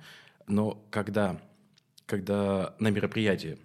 Но 0.48 0.84
когда, 0.90 1.40
когда 2.04 2.74
на 2.80 2.88
мероприятии 2.88 3.58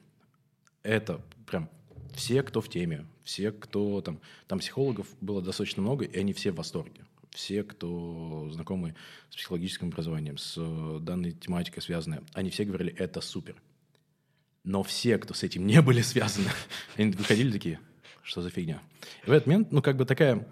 это 0.83 1.21
прям 1.47 1.69
все, 2.13 2.43
кто 2.43 2.61
в 2.61 2.69
теме, 2.69 3.07
все, 3.23 3.51
кто 3.51 4.01
там... 4.01 4.19
Там 4.47 4.59
психологов 4.59 5.07
было 5.21 5.41
достаточно 5.41 5.81
много, 5.81 6.05
и 6.05 6.19
они 6.19 6.33
все 6.33 6.51
в 6.51 6.55
восторге 6.55 7.03
все, 7.33 7.63
кто 7.63 8.49
знакомы 8.51 8.95
с 9.29 9.35
психологическим 9.35 9.87
образованием, 9.87 10.37
с 10.37 10.55
э, 10.57 10.99
данной 11.01 11.31
тематикой 11.31 11.81
связаны, 11.81 12.21
они 12.33 12.49
все 12.49 12.63
говорили, 12.63 12.93
это 12.93 13.21
супер. 13.21 13.55
Но 14.63 14.83
все, 14.83 15.17
кто 15.17 15.33
с 15.33 15.43
этим 15.43 15.67
не 15.67 15.81
были 15.81 16.01
связаны, 16.01 16.49
они 16.95 17.11
выходили 17.11 17.51
такие, 17.51 17.79
что 18.21 18.41
за 18.41 18.49
фигня. 18.49 18.81
И 19.25 19.29
в 19.29 19.33
этот 19.33 19.47
момент, 19.47 19.71
ну, 19.71 19.81
как 19.81 19.97
бы 19.97 20.05
такая, 20.05 20.47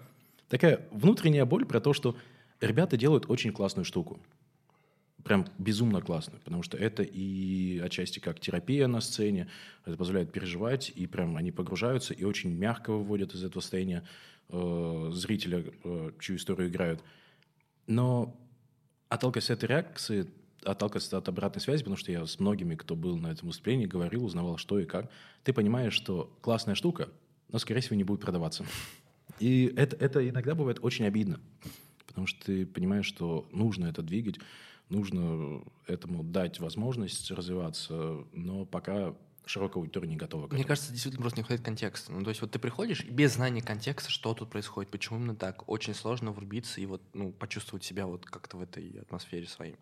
такая 0.48 0.86
внутренняя 0.90 1.44
боль 1.44 1.64
про 1.64 1.80
то, 1.80 1.92
что 1.92 2.16
ребята 2.60 2.96
делают 2.96 3.26
очень 3.28 3.52
классную 3.52 3.84
штуку. 3.84 4.20
Прям 5.24 5.46
безумно 5.56 6.00
классную, 6.00 6.40
потому 6.40 6.64
что 6.64 6.76
это 6.76 7.04
и 7.04 7.78
отчасти 7.78 8.18
как 8.18 8.40
терапия 8.40 8.88
на 8.88 9.00
сцене, 9.00 9.48
это 9.86 9.96
позволяет 9.96 10.32
переживать, 10.32 10.90
и 10.92 11.06
прям 11.06 11.36
они 11.36 11.52
погружаются, 11.52 12.12
и 12.12 12.24
очень 12.24 12.50
мягко 12.50 12.92
выводят 12.92 13.32
из 13.32 13.44
этого 13.44 13.60
состояния 13.60 14.02
э, 14.52 15.10
зрителя, 15.12 15.64
э, 15.84 16.12
чью 16.20 16.36
историю 16.36 16.68
играют. 16.68 17.02
Но 17.86 18.36
отталкиваясь 19.08 19.50
от 19.50 19.58
этой 19.58 19.68
реакции, 19.68 20.30
отталкиваясь 20.64 21.12
от 21.12 21.28
обратной 21.28 21.60
связи, 21.60 21.82
потому 21.82 21.96
что 21.96 22.12
я 22.12 22.24
с 22.26 22.38
многими, 22.38 22.74
кто 22.74 22.94
был 22.94 23.18
на 23.18 23.32
этом 23.32 23.48
выступлении, 23.48 23.86
говорил, 23.86 24.24
узнавал, 24.24 24.56
что 24.58 24.78
и 24.78 24.84
как, 24.84 25.10
ты 25.42 25.52
понимаешь, 25.52 25.94
что 25.94 26.36
классная 26.40 26.74
штука, 26.74 27.08
но, 27.48 27.58
скорее 27.58 27.80
всего, 27.80 27.96
не 27.96 28.04
будет 28.04 28.20
продаваться. 28.20 28.64
И 29.38 29.72
это, 29.76 29.96
это 29.96 30.28
иногда 30.28 30.54
бывает 30.54 30.78
очень 30.82 31.04
обидно, 31.04 31.40
потому 32.06 32.26
что 32.26 32.44
ты 32.46 32.66
понимаешь, 32.66 33.06
что 33.06 33.48
нужно 33.50 33.86
это 33.86 34.02
двигать, 34.02 34.38
нужно 34.88 35.62
этому 35.86 36.22
дать 36.22 36.60
возможность 36.60 37.30
развиваться, 37.30 38.24
но 38.32 38.64
пока 38.64 39.14
широкая 39.46 39.82
аудитория 39.82 40.08
не 40.08 40.16
готова 40.16 40.46
к 40.46 40.52
Мне 40.52 40.60
этому. 40.60 40.68
кажется, 40.68 40.92
действительно 40.92 41.22
просто 41.22 41.40
не 41.40 41.42
хватает 41.44 41.64
контекста. 41.64 42.12
Ну, 42.12 42.22
то 42.22 42.30
есть 42.30 42.40
вот 42.40 42.50
ты 42.50 42.58
приходишь, 42.58 43.02
и 43.02 43.10
без 43.10 43.34
знания 43.34 43.62
контекста, 43.62 44.10
что 44.10 44.34
тут 44.34 44.50
происходит, 44.50 44.90
почему 44.90 45.18
именно 45.18 45.36
так, 45.36 45.68
очень 45.68 45.94
сложно 45.94 46.32
врубиться 46.32 46.80
и 46.80 46.86
вот, 46.86 47.02
ну, 47.12 47.32
почувствовать 47.32 47.84
себя 47.84 48.06
вот 48.06 48.24
как-то 48.26 48.56
в 48.56 48.62
этой 48.62 49.00
атмосфере 49.00 49.46
своей. 49.46 49.76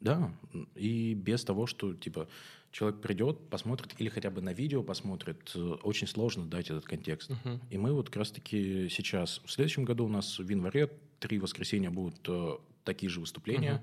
Да, 0.00 0.32
и 0.74 1.14
без 1.14 1.44
того, 1.44 1.66
что 1.68 1.94
типа 1.94 2.28
человек 2.72 3.00
придет, 3.00 3.48
посмотрит 3.48 3.94
или 3.98 4.08
хотя 4.08 4.30
бы 4.30 4.40
на 4.40 4.52
видео 4.52 4.82
посмотрит, 4.82 5.52
э, 5.54 5.60
очень 5.82 6.08
сложно 6.08 6.44
дать 6.46 6.70
этот 6.70 6.84
контекст. 6.84 7.30
И 7.70 7.78
мы 7.78 7.92
вот 7.92 8.08
как 8.08 8.16
раз-таки 8.16 8.88
сейчас, 8.88 9.40
в 9.44 9.50
следующем 9.52 9.84
году 9.84 10.06
у 10.06 10.08
нас 10.08 10.38
в 10.38 10.48
январе 10.48 10.90
три 11.20 11.38
воскресенья 11.38 11.90
будут 11.90 12.18
э, 12.28 12.56
такие 12.84 13.10
же 13.10 13.20
выступления. 13.20 13.82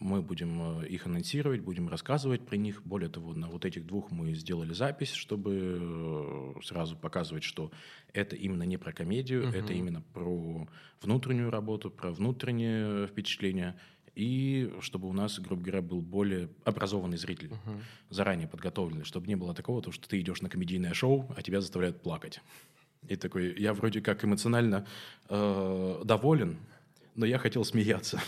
Мы 0.00 0.22
будем 0.22 0.80
э, 0.80 0.88
их 0.88 1.06
анонсировать, 1.06 1.60
будем 1.60 1.88
рассказывать 1.88 2.44
про 2.44 2.56
них. 2.56 2.82
Более 2.84 3.08
того, 3.08 3.34
на 3.34 3.48
вот 3.48 3.64
этих 3.64 3.86
двух 3.86 4.10
мы 4.10 4.34
сделали 4.34 4.72
запись, 4.72 5.12
чтобы 5.12 5.78
э, 5.80 6.60
сразу 6.62 6.96
показывать, 6.96 7.44
что 7.44 7.70
это 8.12 8.36
именно 8.36 8.64
не 8.64 8.76
про 8.76 8.92
комедию, 8.92 9.48
это 9.48 9.72
именно 9.72 10.02
про 10.12 10.68
внутреннюю 11.00 11.50
работу, 11.50 11.90
про 11.90 12.10
внутреннее 12.12 13.06
впечатление. 13.06 13.76
И 14.14 14.70
чтобы 14.80 15.08
у 15.08 15.12
нас, 15.12 15.38
грубо 15.38 15.62
говоря, 15.62 15.80
был 15.80 16.02
более 16.02 16.50
образованный 16.64 17.16
зритель, 17.16 17.50
заранее 18.10 18.46
подготовленный, 18.46 19.04
чтобы 19.04 19.26
не 19.26 19.36
было 19.36 19.54
такого, 19.54 19.80
то, 19.80 19.90
что 19.90 20.06
ты 20.08 20.20
идешь 20.20 20.42
на 20.42 20.50
комедийное 20.50 20.92
шоу, 20.92 21.32
а 21.34 21.42
тебя 21.42 21.60
заставляют 21.60 22.02
плакать. 22.02 22.40
И 23.08 23.16
такой, 23.16 23.54
я 23.58 23.72
вроде 23.74 24.00
как 24.00 24.24
эмоционально 24.24 24.86
э, 25.28 26.02
доволен, 26.04 26.58
но 27.14 27.26
я 27.26 27.38
хотел 27.38 27.64
смеяться. 27.64 28.20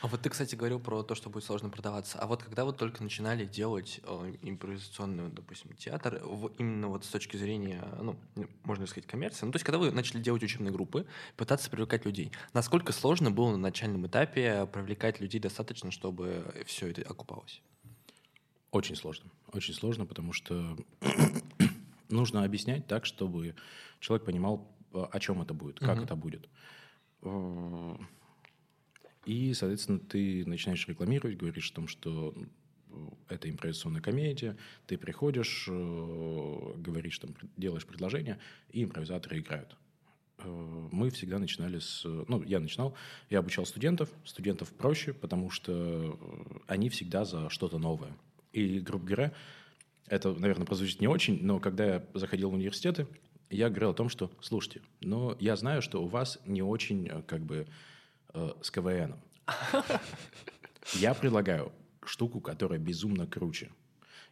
А 0.00 0.06
вот 0.06 0.22
ты, 0.22 0.30
кстати, 0.30 0.54
говорил 0.54 0.80
про 0.80 1.02
то, 1.02 1.14
что 1.14 1.28
будет 1.28 1.44
сложно 1.44 1.68
продаваться. 1.68 2.18
А 2.18 2.26
вот 2.26 2.42
когда 2.42 2.64
вы 2.64 2.72
только 2.72 3.02
начинали 3.02 3.44
делать 3.44 4.00
э, 4.02 4.34
импровизационный, 4.40 5.28
допустим, 5.28 5.74
театр, 5.74 6.22
в- 6.24 6.52
именно 6.58 6.88
вот 6.88 7.04
с 7.04 7.08
точки 7.08 7.36
зрения, 7.36 7.84
ну, 8.00 8.16
можно 8.64 8.86
сказать, 8.86 9.06
коммерции, 9.06 9.44
ну, 9.44 9.52
то 9.52 9.56
есть 9.56 9.64
когда 9.66 9.76
вы 9.76 9.90
начали 9.90 10.22
делать 10.22 10.42
учебные 10.42 10.72
группы, 10.72 11.06
пытаться 11.36 11.68
привлекать 11.68 12.06
людей, 12.06 12.32
насколько 12.54 12.92
сложно 12.92 13.30
было 13.30 13.50
на 13.50 13.58
начальном 13.58 14.06
этапе 14.06 14.66
привлекать 14.72 15.20
людей 15.20 15.38
достаточно, 15.40 15.90
чтобы 15.90 16.64
все 16.64 16.88
это 16.88 17.02
окупалось? 17.02 17.60
Очень 18.70 18.96
сложно. 18.96 19.30
Очень 19.52 19.74
сложно, 19.74 20.06
потому 20.06 20.32
что 20.32 20.78
нужно 22.08 22.44
объяснять 22.44 22.86
так, 22.86 23.04
чтобы 23.04 23.54
человек 24.00 24.24
понимал, 24.24 24.66
о 24.92 25.20
чем 25.20 25.42
это 25.42 25.52
будет, 25.52 25.78
как 25.78 26.02
это 26.02 26.16
будет. 26.16 26.48
Э, 27.22 27.96
И, 29.24 29.54
соответственно, 29.54 30.00
ты 30.00 30.44
начинаешь 30.46 30.86
рекламировать, 30.88 31.36
говоришь 31.36 31.70
о 31.70 31.74
том, 31.74 31.88
что 31.88 32.34
э, 32.90 32.94
это 33.28 33.48
импровизационная 33.48 34.02
комедия, 34.02 34.56
ты 34.86 34.98
приходишь, 34.98 35.66
э, 35.68 36.72
говоришь, 36.76 37.18
там, 37.18 37.34
делаешь 37.56 37.86
предложение, 37.86 38.38
и 38.70 38.82
импровизаторы 38.82 39.38
играют. 39.38 39.76
Мы 40.44 41.10
всегда 41.10 41.38
начинали 41.38 41.78
с... 41.78 42.02
Ну, 42.04 42.42
я 42.42 42.58
начинал, 42.58 42.96
я 43.30 43.38
обучал 43.38 43.64
студентов. 43.64 44.10
Студентов 44.24 44.72
проще, 44.72 45.12
потому 45.12 45.50
что 45.50 46.18
они 46.66 46.88
всегда 46.88 47.24
за 47.24 47.48
что-то 47.48 47.78
новое. 47.78 48.16
И, 48.52 48.80
грубо 48.80 49.06
говоря, 49.06 49.32
это, 50.08 50.34
наверное, 50.34 50.66
прозвучит 50.66 51.00
не 51.00 51.06
очень, 51.06 51.38
но 51.44 51.60
когда 51.60 51.84
я 51.84 52.06
заходил 52.14 52.50
в 52.50 52.54
университеты, 52.54 53.06
я 53.56 53.68
говорил 53.68 53.90
о 53.90 53.94
том, 53.94 54.08
что, 54.08 54.30
слушайте, 54.40 54.82
но 55.00 55.36
я 55.40 55.56
знаю, 55.56 55.82
что 55.82 56.02
у 56.02 56.06
вас 56.06 56.38
не 56.46 56.62
очень, 56.62 57.08
э, 57.08 57.22
как 57.22 57.42
бы, 57.42 57.66
э, 58.34 58.52
с 58.62 58.70
КВНом. 58.70 59.20
Я 60.94 61.14
предлагаю 61.14 61.72
штуку, 62.04 62.40
которая 62.40 62.78
безумно 62.78 63.26
круче. 63.26 63.70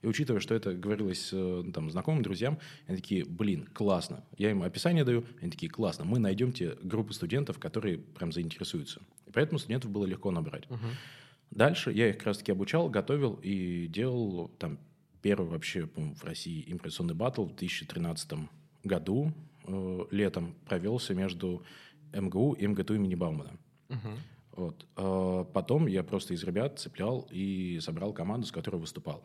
И 0.03 0.07
учитывая, 0.07 0.41
что 0.41 0.55
это 0.55 0.75
говорилось 0.75 1.31
э, 1.33 1.65
там, 1.75 1.91
знакомым, 1.91 2.23
друзьям, 2.23 2.59
они 2.87 2.97
такие, 2.97 3.25
блин, 3.25 3.69
классно. 3.73 4.25
Я 4.39 4.51
им 4.51 4.63
описание 4.63 5.05
даю, 5.05 5.25
они 5.43 5.51
такие, 5.51 5.71
классно. 5.71 6.05
Мы 6.05 6.19
найдем 6.19 6.53
тебе 6.53 6.77
группу 6.83 7.13
студентов, 7.13 7.59
которые 7.59 7.99
прям 7.99 8.33
заинтересуются. 8.33 9.03
И 9.27 9.31
поэтому 9.31 9.59
студентов 9.59 9.91
было 9.91 10.07
легко 10.07 10.31
набрать. 10.31 10.65
Дальше 11.51 11.93
я 11.93 12.09
их 12.09 12.19
как 12.19 12.29
раз-таки 12.29 12.53
обучал, 12.53 12.89
готовил 12.89 13.39
и 13.43 13.87
делал 13.89 14.49
там 14.59 14.79
первый 15.21 15.49
вообще 15.49 15.87
по-моему, 15.87 16.15
в 16.15 16.25
России 16.25 16.65
импровизационный 16.69 17.15
батл 17.15 17.45
в 17.45 17.49
2013 17.49 18.49
году 18.85 19.33
э, 19.67 20.05
летом 20.11 20.55
провелся 20.67 21.15
между 21.15 21.63
МГУ 22.13 22.53
и 22.55 22.67
МГТУ 22.67 22.95
имени 22.95 23.15
Баумана. 23.15 23.59
Вот. 24.53 24.87
Э, 24.97 25.45
Потом 25.53 25.87
я 25.87 26.03
просто 26.03 26.35
из 26.35 26.43
ребят 26.45 26.79
цеплял 26.79 27.27
и 27.31 27.79
собрал 27.81 28.13
команду, 28.13 28.47
с 28.47 28.53
которой 28.53 28.77
выступал. 28.77 29.23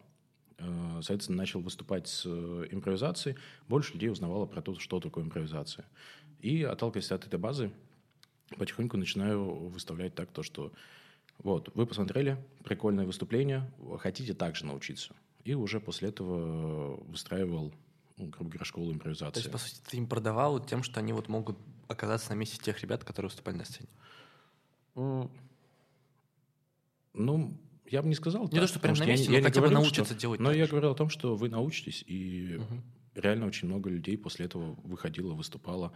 Э, 0.57 0.99
Соответственно, 1.01 1.37
начал 1.37 1.61
выступать 1.61 2.07
с 2.07 2.23
э, 2.25 2.67
импровизацией. 2.71 3.37
Больше 3.67 3.93
людей 3.93 4.09
узнавало 4.09 4.45
про 4.45 4.61
то, 4.61 4.77
что 4.79 4.99
такое 4.99 5.23
импровизация. 5.23 5.85
И, 6.39 6.63
отталкиваясь 6.63 7.11
от 7.11 7.25
этой 7.25 7.39
базы, 7.39 7.71
потихоньку 8.57 8.97
начинаю 8.97 9.69
выставлять 9.69 10.15
так, 10.15 10.31
то, 10.31 10.43
что 10.43 10.71
вот, 11.39 11.69
вы 11.75 11.85
посмотрели, 11.85 12.37
прикольное 12.63 13.05
выступление, 13.05 13.69
хотите 13.99 14.33
также 14.33 14.65
научиться. 14.65 15.13
И 15.43 15.53
уже 15.53 15.79
после 15.79 16.09
этого 16.09 16.95
выстраивал, 17.03 17.73
ну, 17.73 17.73
грубо 18.17 18.49
говоря, 18.51 18.65
школу 18.65 18.87
То 18.87 18.93
импровизации. 18.95 19.39
есть, 19.39 19.51
по 19.51 19.57
сути, 19.57 19.79
ты 19.89 19.97
им 19.97 20.07
продавал 20.07 20.59
тем, 20.63 20.83
что 20.83 20.99
они 20.99 21.13
вот 21.13 21.27
могут 21.27 21.57
оказаться 21.87 22.31
на 22.31 22.35
месте 22.35 22.57
тех 22.63 22.79
ребят, 22.81 23.03
которые 23.03 23.29
выступали 23.29 23.55
на 23.57 23.65
сцене. 23.65 23.87
Ну, 27.13 27.57
я 27.85 28.01
бы 28.01 28.07
не 28.09 28.15
сказал 28.15 28.43
Не 28.43 28.49
так, 28.49 28.61
то, 28.61 28.67
что 28.67 28.79
прям 28.79 28.95
на 28.95 29.03
я 29.03 29.09
месте, 29.11 29.25
я 29.25 29.31
но 29.31 29.37
не 29.37 29.43
хотя 29.43 29.61
бы 29.61 29.69
научиться 29.69 30.05
что- 30.13 30.15
делать 30.21 30.39
Но 30.39 30.49
так 30.49 30.57
я 30.57 30.67
говорил 30.67 30.91
о 30.91 30.95
том, 30.95 31.09
что 31.09 31.35
вы 31.35 31.49
научитесь, 31.49 32.03
и 32.07 32.59
реально 33.13 33.45
очень 33.47 33.67
много 33.67 33.89
людей 33.89 34.17
после 34.17 34.45
этого 34.45 34.75
выходило, 34.83 35.33
выступало, 35.33 35.93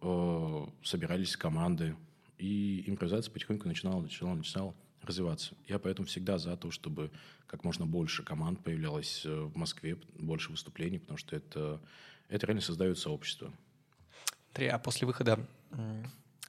э, 0.00 0.66
собирались 0.82 1.36
команды, 1.36 1.96
и 2.38 2.84
импровизация 2.88 3.32
потихоньку 3.32 3.68
начинала, 3.68 4.00
начинала, 4.00 4.34
начинала 4.36 4.74
развиваться. 5.08 5.54
Я 5.66 5.78
поэтому 5.78 6.06
всегда 6.06 6.38
за 6.38 6.56
то, 6.56 6.70
чтобы 6.70 7.10
как 7.46 7.64
можно 7.64 7.86
больше 7.86 8.22
команд 8.22 8.62
появлялось 8.62 9.22
э, 9.24 9.34
в 9.34 9.56
Москве, 9.56 9.96
больше 10.18 10.50
выступлений, 10.50 10.98
потому 10.98 11.18
что 11.18 11.34
это, 11.34 11.80
это 12.28 12.46
реально 12.46 12.62
создает 12.62 12.98
сообщество. 12.98 13.52
Андрей, 14.58 14.70
а 14.70 14.78
после 14.78 15.06
выхода 15.06 15.38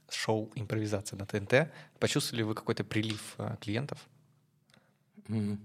шоу 0.10 0.52
«Импровизация» 0.56 1.18
на 1.18 1.28
ТНТ 1.28 1.72
почувствовали 2.00 2.42
вы 2.42 2.56
какой-то 2.56 2.84
прилив 2.84 3.36
э, 3.38 3.56
клиентов? 3.62 4.08
Мгм. 5.28 5.60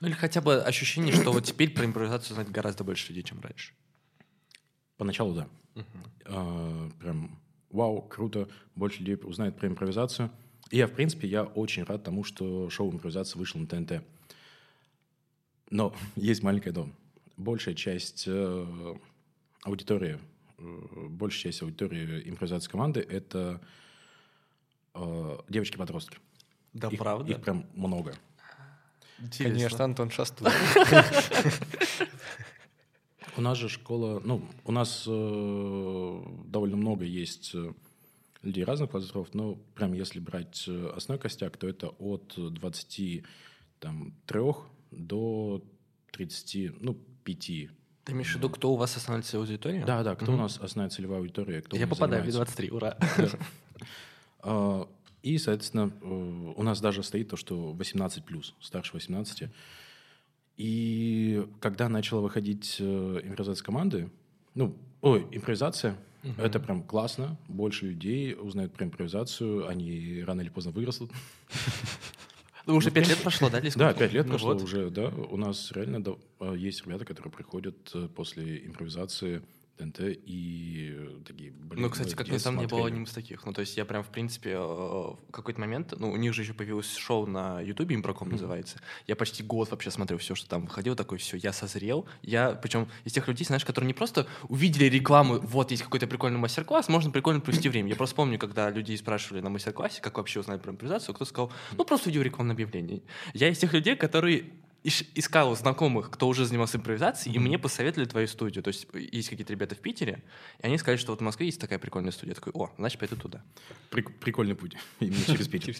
Ну 0.00 0.08
или 0.08 0.14
хотя 0.14 0.40
бы 0.40 0.60
ощущение, 0.62 1.14
что 1.14 1.32
вот 1.32 1.44
теперь 1.44 1.72
про 1.72 1.84
импровизацию 1.84 2.34
знает 2.34 2.50
гораздо 2.50 2.82
больше 2.82 3.08
людей, 3.10 3.22
чем 3.22 3.40
раньше. 3.40 3.72
Поначалу 4.96 5.34
да. 5.34 5.48
А, 6.24 6.90
прям 6.98 7.38
вау, 7.70 8.02
круто, 8.02 8.48
больше 8.74 8.98
людей 9.00 9.16
узнает 9.22 9.56
про 9.56 9.68
импровизацию. 9.68 10.30
И 10.70 10.78
я, 10.78 10.86
в 10.86 10.92
принципе, 10.92 11.28
я 11.28 11.44
очень 11.44 11.84
рад 11.84 12.02
тому, 12.02 12.24
что 12.24 12.68
шоу 12.70 12.90
импровизация 12.90 13.38
вышло 13.38 13.60
на 13.60 13.66
ТНТ. 13.66 14.02
Но 15.70 15.94
есть 16.16 16.42
маленькое 16.42 16.72
но. 16.72 16.92
Большая 17.36 17.74
часть 17.74 18.24
э, 18.26 18.94
аудитории, 19.62 20.18
э, 20.58 21.06
большая 21.08 21.52
часть 21.52 21.62
аудитории 21.62 22.28
импровизации 22.28 22.70
команды— 22.70 23.00
это 23.08 23.60
э, 24.94 25.38
девочки-подростки. 25.48 26.18
Да, 26.72 26.88
Их- 26.88 26.98
правда? 26.98 27.30
Их 27.30 27.40
прям 27.40 27.66
много. 27.74 28.14
Интересно. 29.18 29.54
Конечно, 29.54 29.84
Антон 29.84 30.10
Шастун. 30.10 30.48
У 33.36 33.40
нас 33.42 33.58
же 33.58 33.68
школа, 33.68 34.20
ну, 34.24 34.42
у 34.64 34.72
нас 34.72 35.04
э, 35.06 36.22
довольно 36.46 36.76
много 36.76 37.04
есть 37.04 37.50
э, 37.54 37.74
людей 38.42 38.64
разных 38.64 38.92
возрастов, 38.92 39.28
но 39.34 39.54
прям 39.74 39.92
если 39.92 40.20
брать 40.20 40.64
э, 40.68 40.92
основной 40.94 41.20
костяк, 41.20 41.56
то 41.56 41.68
это 41.68 41.88
от 41.88 42.34
23 42.36 43.24
до 44.90 45.62
30, 46.12 46.80
ну, 46.82 46.94
5. 47.24 47.38
Ты 48.04 48.12
имеешь 48.12 48.32
в 48.32 48.36
виду, 48.36 48.48
кто 48.50 48.72
у 48.72 48.76
вас 48.76 48.96
основная 48.96 49.22
целевая 49.22 49.48
аудитория? 49.48 49.84
Да, 49.84 50.02
да, 50.04 50.14
кто 50.14 50.26
у 50.26 50.34
Мгм. 50.34 50.42
нас 50.42 50.58
основная 50.60 50.90
целевая 50.90 51.18
аудитория, 51.18 51.60
кто 51.60 51.76
у 51.76 51.78
Я 51.80 51.86
попадаю 51.88 52.22
в 52.22 52.26
занимается. 52.26 52.56
23, 52.56 52.70
ура. 52.70 52.96
А, 54.40 54.88
И, 55.22 55.38
соответственно, 55.38 55.90
э, 56.02 56.06
у 56.56 56.62
нас 56.62 56.80
даже 56.80 57.02
стоит 57.02 57.30
то, 57.30 57.36
что 57.36 57.72
18 57.72 58.24
плюс, 58.24 58.54
старше 58.60 58.92
18. 58.94 59.50
И 60.56 61.44
когда 61.60 61.88
начала 61.88 62.20
выходить 62.20 62.76
э, 62.78 63.20
импровизация 63.24 63.64
команды, 63.64 64.08
ну, 64.54 64.76
ой, 65.00 65.26
импровизация, 65.32 65.96
это 66.38 66.60
прям 66.60 66.82
классно, 66.82 67.36
больше 67.48 67.86
людей 67.86 68.34
узнают 68.34 68.72
про 68.72 68.84
импровизацию, 68.84 69.68
они 69.68 70.22
рано 70.26 70.40
или 70.40 70.48
поздно 70.48 70.72
вырастут. 70.72 71.10
Ну, 72.66 72.74
уже 72.74 72.90
5 72.90 73.08
лет 73.08 73.18
прошло, 73.18 73.48
да, 73.48 73.60
Да, 73.76 73.92
пять 73.94 74.12
лет 74.12 74.26
Ну 74.26 74.32
прошло 74.32 74.56
уже, 74.56 74.90
да. 74.90 75.06
У 75.06 75.36
нас 75.36 75.70
реально 75.70 76.02
э, 76.40 76.54
есть 76.58 76.84
ребята, 76.84 77.04
которые 77.04 77.32
приходят 77.32 77.76
э, 77.94 78.08
после 78.08 78.66
импровизации 78.66 79.40
ТНТ 79.76 80.00
и 80.00 80.94
э, 80.96 81.20
такие, 81.24 81.52
блин, 81.52 81.82
Ну, 81.82 81.90
кстати, 81.90 82.10
мы 82.10 82.16
как 82.16 82.26
детстве 82.26 82.40
сам 82.40 82.54
не 82.54 82.66
было 82.66 82.80
смотрели». 82.80 82.86
одним 82.88 83.04
из 83.04 83.12
таких. 83.12 83.44
Ну, 83.44 83.52
то 83.52 83.60
есть 83.60 83.76
я 83.76 83.84
прям, 83.84 84.02
в 84.02 84.08
принципе, 84.08 84.50
э, 84.50 84.58
в 84.58 85.18
какой-то 85.30 85.60
момент, 85.60 85.94
ну, 85.98 86.10
у 86.10 86.16
них 86.16 86.32
же 86.34 86.42
еще 86.42 86.54
появилось 86.54 86.94
шоу 86.94 87.26
на 87.26 87.60
Ютубе, 87.60 87.94
импроком 87.94 88.30
называется. 88.30 88.80
Я 89.06 89.16
почти 89.16 89.42
год 89.42 89.70
вообще 89.70 89.90
смотрел 89.90 90.18
все, 90.18 90.34
что 90.34 90.48
там 90.48 90.66
выходило, 90.66 90.96
такой, 90.96 91.18
все, 91.18 91.36
я 91.36 91.52
созрел. 91.52 92.06
Я, 92.22 92.52
причем, 92.52 92.88
из 93.04 93.12
тех 93.12 93.28
людей, 93.28 93.44
знаешь, 93.44 93.64
которые 93.64 93.86
не 93.86 93.94
просто 93.94 94.26
увидели 94.48 94.84
рекламу, 94.84 95.40
вот, 95.40 95.70
есть 95.70 95.82
какой-то 95.82 96.06
прикольный 96.06 96.38
мастер-класс, 96.38 96.88
можно 96.88 97.10
прикольно 97.10 97.40
провести 97.40 97.68
время. 97.68 97.90
Я 97.90 97.96
просто 97.96 98.16
помню, 98.16 98.38
когда 98.38 98.70
людей 98.70 98.96
спрашивали 98.96 99.40
на 99.40 99.50
мастер-классе, 99.50 100.00
как 100.00 100.16
вообще 100.16 100.40
узнать 100.40 100.62
про 100.62 100.72
импровизацию, 100.72 101.14
кто 101.14 101.24
сказал, 101.24 101.52
ну, 101.76 101.84
просто 101.84 102.08
увидел 102.08 102.22
рекламное 102.22 102.54
объявление. 102.54 103.02
Я 103.34 103.48
из 103.48 103.58
тех 103.58 103.72
людей, 103.72 103.96
которые 103.96 104.46
искал 104.86 105.54
знакомых, 105.56 106.10
кто 106.10 106.28
уже 106.28 106.44
занимался 106.44 106.78
импровизацией, 106.78 107.34
и 107.34 107.38
мне 107.38 107.58
посоветовали 107.58 108.08
твою 108.08 108.26
студию. 108.26 108.62
То 108.62 108.68
есть 108.68 108.86
есть 108.94 109.28
какие-то 109.28 109.52
ребята 109.52 109.74
в 109.74 109.78
Питере, 109.78 110.22
и 110.60 110.66
они 110.66 110.78
сказали, 110.78 110.98
что 110.98 111.12
вот 111.12 111.20
в 111.20 111.24
Москве 111.24 111.46
есть 111.46 111.60
такая 111.60 111.78
прикольная 111.78 112.12
студия. 112.12 112.30
Я 112.30 112.34
такой, 112.34 112.52
о, 112.54 112.70
значит, 112.78 112.98
пойду 112.98 113.16
туда. 113.16 113.44
Прик- 113.90 114.12
прикольный 114.20 114.54
путь, 114.54 114.76
именно 115.00 115.24
через 115.26 115.48
Питер. 115.48 115.76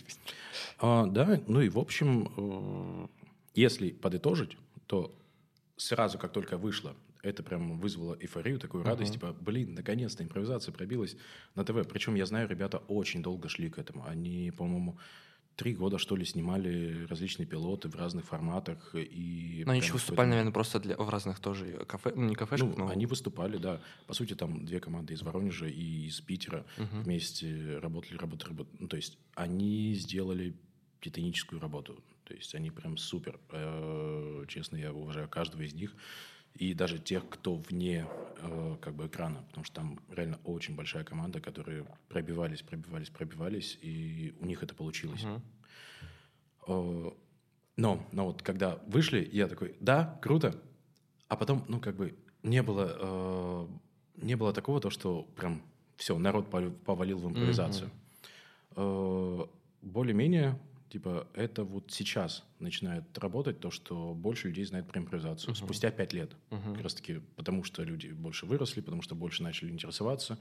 А, 0.78 1.06
да, 1.06 1.40
ну 1.46 1.60
и 1.60 1.68
в 1.68 1.78
общем, 1.78 2.32
э, 2.36 3.06
если 3.54 3.90
подытожить, 3.90 4.56
то 4.86 5.14
сразу, 5.76 6.18
как 6.18 6.32
только 6.32 6.58
вышло, 6.58 6.94
это 7.22 7.42
прям 7.42 7.78
вызвало 7.78 8.16
эйфорию, 8.20 8.58
такую 8.58 8.84
радость, 8.84 9.14
типа, 9.14 9.36
блин, 9.40 9.74
наконец-то 9.74 10.22
импровизация 10.22 10.72
пробилась 10.72 11.16
на 11.54 11.64
ТВ. 11.64 11.88
Причем 11.88 12.14
я 12.14 12.24
знаю, 12.24 12.48
ребята 12.48 12.78
очень 12.88 13.22
долго 13.22 13.48
шли 13.48 13.68
к 13.68 13.78
этому. 13.78 14.04
Они, 14.06 14.52
по-моему, 14.52 14.98
три 15.56 15.74
года, 15.74 15.98
что 15.98 16.16
ли, 16.16 16.24
снимали 16.24 17.06
различные 17.06 17.46
пилоты 17.46 17.88
в 17.88 17.96
разных 17.96 18.26
форматах. 18.26 18.94
И 18.94 19.62
Но 19.64 19.72
они 19.72 19.80
еще 19.80 19.94
выступали, 19.94 20.28
наверное, 20.28 20.52
просто 20.52 20.78
для, 20.78 20.96
в 20.96 21.08
разных 21.08 21.40
тоже 21.40 21.84
кафе, 21.88 22.12
ну, 22.14 22.28
не 22.28 22.34
кафешках, 22.34 22.76
ну, 22.76 22.84
но... 22.84 22.90
они 22.90 23.06
выступали, 23.06 23.56
да. 23.56 23.80
По 24.06 24.14
сути, 24.14 24.34
там 24.34 24.64
две 24.64 24.80
команды 24.80 25.14
из 25.14 25.22
Воронежа 25.22 25.66
и 25.66 26.06
из 26.06 26.20
Питера 26.20 26.66
вместе 26.76 27.78
работали, 27.78 28.16
работали, 28.18 28.50
работали. 28.50 28.76
Ну, 28.78 28.88
то 28.88 28.96
есть 28.96 29.18
они 29.34 29.94
сделали 29.94 30.54
титаническую 31.00 31.60
работу. 31.60 32.02
То 32.24 32.34
есть 32.34 32.54
они 32.54 32.70
прям 32.70 32.96
супер. 32.96 33.38
Э, 33.50 34.44
Честно, 34.48 34.76
я 34.76 34.92
уважаю 34.92 35.28
каждого 35.28 35.62
из 35.62 35.74
них. 35.74 35.94
И 36.58 36.74
даже 36.74 36.98
тех, 36.98 37.28
кто 37.28 37.56
вне 37.56 38.06
э, 38.38 38.76
как 38.80 38.94
бы 38.94 39.06
экрана. 39.06 39.42
Потому 39.48 39.64
что 39.64 39.74
там 39.76 39.98
реально 40.10 40.38
очень 40.44 40.74
большая 40.74 41.04
команда, 41.04 41.40
которые 41.40 41.84
пробивались, 42.08 42.62
пробивались, 42.62 43.10
пробивались. 43.10 43.78
И 43.82 44.34
у 44.40 44.46
них 44.46 44.62
это 44.62 44.74
получилось. 44.74 45.24
Э, 46.66 47.10
Но, 47.76 48.06
но 48.12 48.24
вот 48.26 48.42
когда 48.42 48.76
вышли, 48.86 49.28
я 49.32 49.48
такой, 49.48 49.76
да, 49.80 50.18
круто. 50.22 50.54
А 51.28 51.36
потом, 51.36 51.64
ну, 51.68 51.78
как 51.80 51.96
бы 51.96 52.16
не 52.42 52.62
было, 52.62 52.96
э, 52.98 53.66
не 54.22 54.34
было 54.36 54.52
такого, 54.52 54.80
то, 54.80 54.88
что 54.90 55.22
прям 55.36 55.60
все, 55.96 56.16
народ 56.18 56.48
пов- 56.48 56.70
повалил 56.84 57.18
в 57.18 57.26
импровизацию. 57.28 57.90
Э, 58.76 59.46
Более-менее, 59.82 60.58
типа, 60.96 61.26
это 61.34 61.62
вот 61.62 61.92
сейчас 61.92 62.42
начинает 62.58 63.18
работать 63.18 63.60
то, 63.60 63.70
что 63.70 64.14
больше 64.14 64.48
людей 64.48 64.64
знает 64.64 64.86
про 64.86 64.98
импровизацию. 64.98 65.54
Спустя 65.54 65.90
пять 65.90 66.14
лет. 66.14 66.34
Как 66.48 66.82
раз 66.82 66.94
таки 66.94 67.20
потому, 67.36 67.64
что 67.64 67.82
люди 67.82 68.08
больше 68.08 68.46
выросли, 68.46 68.80
потому 68.80 69.02
что 69.02 69.14
больше 69.14 69.42
начали 69.42 69.70
интересоваться 69.70 70.38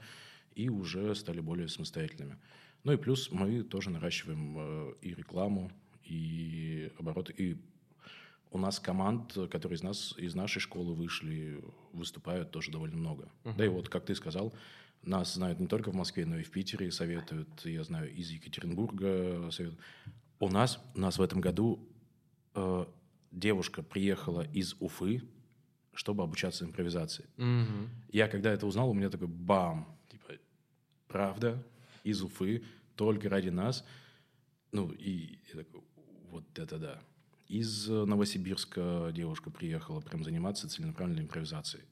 и 0.54 0.70
уже 0.70 1.14
стали 1.14 1.40
более 1.40 1.68
самостоятельными. 1.68 2.38
Ну 2.84 2.92
и 2.92 2.96
плюс 2.96 3.30
мы 3.30 3.64
тоже 3.64 3.90
наращиваем 3.90 4.56
э, 4.58 4.94
и 5.02 5.14
рекламу, 5.14 5.70
и 6.04 6.90
обороты, 6.98 7.34
и 7.36 7.56
у 8.50 8.58
нас 8.58 8.80
команд, 8.80 9.36
которые 9.50 9.76
из 9.76 9.82
нас, 9.82 10.14
из 10.16 10.34
нашей 10.34 10.60
школы 10.60 10.94
вышли, 10.94 11.62
выступают 11.92 12.50
тоже 12.50 12.70
довольно 12.70 12.96
много. 12.96 13.28
Да 13.44 13.64
и 13.64 13.68
вот, 13.68 13.90
как 13.90 14.06
ты 14.06 14.14
сказал, 14.14 14.54
нас 15.02 15.34
знают 15.34 15.60
не 15.60 15.66
только 15.66 15.90
в 15.90 15.94
Москве, 15.94 16.24
но 16.24 16.38
и 16.38 16.42
в 16.42 16.50
Питере 16.50 16.90
советуют. 16.90 17.66
Я 17.66 17.84
знаю, 17.84 18.10
из 18.10 18.30
Екатеринбурга 18.30 19.50
советуют. 19.50 19.80
У 20.38 20.48
нас, 20.48 20.78
у 20.94 21.00
нас 21.00 21.18
в 21.18 21.22
этом 21.22 21.40
году 21.40 21.88
э, 22.54 22.84
девушка 23.30 23.82
приехала 23.82 24.42
из 24.42 24.74
Уфы, 24.80 25.22
чтобы 25.94 26.22
обучаться 26.22 26.64
импровизации. 26.64 27.26
Мгм. 27.36 27.90
Я 28.10 28.28
когда 28.28 28.52
это 28.52 28.66
узнал, 28.66 28.90
у 28.90 28.94
меня 28.94 29.08
такой 29.08 29.28
бам, 29.28 29.98
типа, 30.08 30.34
правда, 31.08 31.62
из 32.04 32.22
Уфы, 32.22 32.64
только 32.96 33.28
ради 33.28 33.48
нас. 33.48 33.84
Ну, 34.72 34.90
и 34.92 35.38
я 35.52 35.60
такой, 35.60 35.82
вот 36.30 36.58
это 36.58 36.78
да. 36.78 37.02
Из 37.48 37.88
э, 37.88 38.04
Новосибирска 38.04 39.10
девушка 39.14 39.50
приехала 39.50 40.00
прям 40.00 40.22
заниматься 40.24 40.68
целенаправленной 40.68 41.22
импровизацией. 41.22 41.84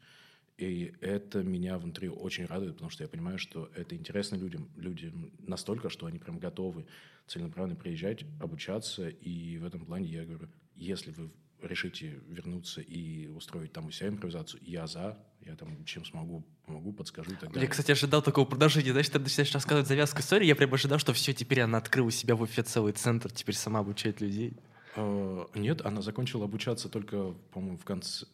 И 0.57 0.95
это 1.01 1.43
меня 1.43 1.79
внутри 1.79 2.09
очень 2.09 2.47
радует, 2.47 2.75
потому 2.75 2.91
что 2.91 3.03
я 3.03 3.09
понимаю, 3.09 3.39
что 3.39 3.71
это 3.75 3.97
интересно 3.97 4.37
людям. 4.37 4.71
Людям 4.77 5.33
настолько, 5.41 5.89
что 5.91 6.07
они 6.07 6.19
прям 6.19 6.39
готовы 6.39 6.87
целенаправленно 7.27 7.77
приезжать, 7.77 8.25
обучаться. 8.41 9.09
И 9.09 9.59
в 9.59 9.65
этом 9.65 9.85
плане 9.85 10.09
я 10.09 10.25
говорю, 10.25 10.49
если 10.77 11.11
вы 11.11 11.31
решите 11.61 12.21
вернуться 12.29 12.81
и 12.81 13.27
устроить 13.29 13.73
там 13.73 13.87
у 13.87 13.91
себя 13.91 14.09
импровизацию, 14.09 14.61
я 14.65 14.87
за, 14.87 15.19
я 15.41 15.57
там 15.57 15.85
чем 15.85 16.05
смогу, 16.05 16.45
помогу, 16.67 16.93
подскажу 16.93 17.33
и 17.33 17.35
так 17.35 17.51
далее. 17.51 17.63
Я, 17.63 17.69
кстати, 17.69 17.91
ожидал 17.91 18.23
такого 18.23 18.45
продолжения. 18.45 18.91
Знаешь, 18.91 19.09
ты 19.09 19.19
начинаешь 19.19 19.53
рассказывать 19.53 19.89
завязку 19.89 20.21
истории, 20.21 20.47
я 20.47 20.57
прям 20.57 20.73
ожидал, 20.73 20.99
что 20.99 21.13
все, 21.13 21.33
теперь 21.33 21.63
она 21.63 21.79
открыла 21.79 22.09
у 22.09 22.11
себя 22.11 22.37
в 22.37 22.43
Уфе 22.43 22.63
целый 22.63 22.93
центр, 22.93 23.33
теперь 23.33 23.55
сама 23.55 23.81
обучает 23.81 24.21
людей. 24.21 24.57
Э, 24.97 25.47
Нет, 25.55 25.85
она 25.85 26.03
закончила 26.03 26.45
обучаться 26.45 26.89
только, 26.89 27.33
по-моему, 27.53 27.79
в 27.79 27.85
конце, 27.85 28.27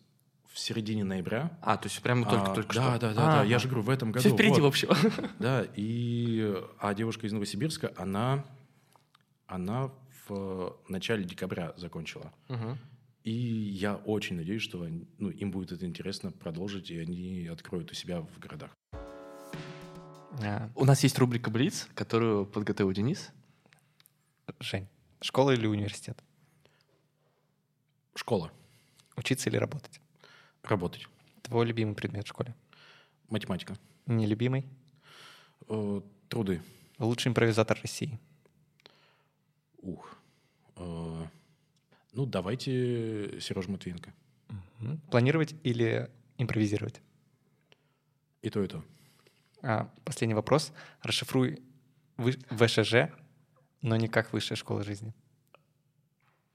в 0.53 0.59
середине 0.59 1.05
ноября. 1.05 1.57
А, 1.63 1.77
то 1.77 1.87
есть 1.89 2.01
прямо 2.03 2.29
только, 2.29 2.51
А, 2.53 2.55
только 2.55 2.75
да, 2.75 2.83
что. 2.83 3.01
да, 3.01 3.15
да, 3.15 3.15
да. 3.15 3.45
Я 3.45 3.57
Ага. 3.57 3.59
же 3.59 3.69
говорю, 3.69 3.83
в 3.85 3.91
этом 3.91 4.11
году. 4.13 4.21
Все 4.21 4.35
впереди, 4.35 4.61
вот. 4.61 4.63
в 4.63 4.67
общем. 4.67 4.89
Да, 5.39 5.65
и 5.77 6.55
а 6.79 6.93
девушка 6.95 7.27
из 7.27 7.33
Новосибирска, 7.33 7.93
она, 7.97 8.45
она 9.47 9.91
в 10.29 10.77
начале 10.89 11.25
декабря 11.25 11.73
закончила. 11.77 12.33
Мгм. 12.49 12.79
И 13.23 13.31
я 13.33 13.97
очень 13.97 14.37
надеюсь, 14.37 14.63
что 14.63 14.87
ну, 15.19 15.29
им 15.31 15.51
будет 15.51 15.73
это 15.73 15.87
интересно 15.87 16.33
продолжить, 16.33 16.91
и 16.91 16.99
они 16.99 17.47
откроют 17.47 17.91
у 17.93 17.95
себя 17.95 18.23
в 18.23 18.39
городах. 18.39 18.71
А, 20.43 20.71
У 20.75 20.85
нас 20.85 21.03
есть 21.03 21.19
рубрика 21.19 21.51
«Блиц», 21.51 21.89
которую 21.95 22.47
подготовил 22.47 22.93
Денис. 22.93 23.31
Жень, 24.59 24.89
Школа 25.21 25.51
или 25.53 25.67
университет? 25.67 26.19
Школа. 28.15 28.51
Учиться 29.17 29.49
или 29.51 29.57
работать? 29.57 30.01
Работать. 30.63 31.07
Твой 31.43 31.67
любимый 31.67 31.95
предмет 31.95 32.25
в 32.25 32.29
школе? 32.29 32.55
Математика. 33.29 33.77
Нелюбимый? 34.07 34.67
Э, 35.69 36.01
Труды. 36.29 36.63
Лучший 36.99 37.31
импровизатор 37.31 37.79
России? 37.81 38.19
Ух. 39.79 40.17
Э, 40.77 41.27
Ну, 42.13 42.27
давайте 42.27 43.41
Сережа 43.41 43.71
Матвиенко. 43.71 44.13
Планировать 45.11 45.55
или 45.63 46.11
импровизировать? 46.39 47.01
И 48.43 48.51
то, 48.51 48.63
и 48.65 48.67
то. 48.67 48.83
А, 49.63 49.91
последний 50.05 50.35
вопрос. 50.35 50.73
Расшифруй 51.03 51.63
вы- 52.17 52.39
ВШЖ, 52.51 53.13
но 53.83 53.97
не 53.97 54.09
как 54.09 54.33
высшая 54.33 54.57
школа 54.57 54.83
жизни. 54.83 55.13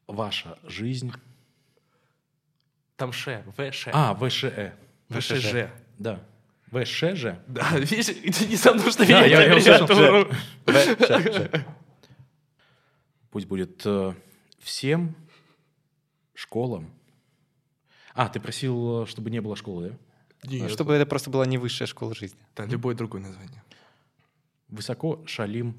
Ваша 0.07 0.57
жизнь. 0.63 1.11
Там 2.95 3.11
Ш, 3.11 3.43
ВШ. 3.57 3.87
А, 3.91 4.15
ВШЭ. 4.15 4.73
ВШЖ. 5.09 5.69
Да. 5.97 6.23
ВШЖ. 6.71 7.25
Да, 7.47 7.69
видишь, 7.77 8.09
это 8.09 8.45
не 8.45 8.57
потому 8.57 8.91
что 8.91 9.05
Да, 9.05 9.25
я-. 9.25 9.59
ВШЖ. 9.59 11.65
Пусть 13.31 13.47
будет 13.47 13.81
э, 13.85 14.13
всем 14.59 15.15
школам. 16.33 16.93
А, 18.13 18.29
ты 18.29 18.39
просил, 18.39 19.03
э, 19.03 19.05
чтобы 19.07 19.29
не 19.29 19.41
было 19.41 19.55
школы, 19.55 19.89
да? 19.89 19.97
Ну, 20.43 20.51
Нет. 20.51 20.71
Чтобы 20.71 20.93
это 20.93 21.05
просто 21.05 21.29
была 21.29 21.45
не 21.45 21.57
высшая 21.57 21.85
школа 21.85 22.15
жизни. 22.15 22.39
Да, 22.55 22.65
любое 22.65 22.95
другое 22.95 23.21
название. 23.21 23.61
Высоко 24.69 25.21
шалим 25.25 25.75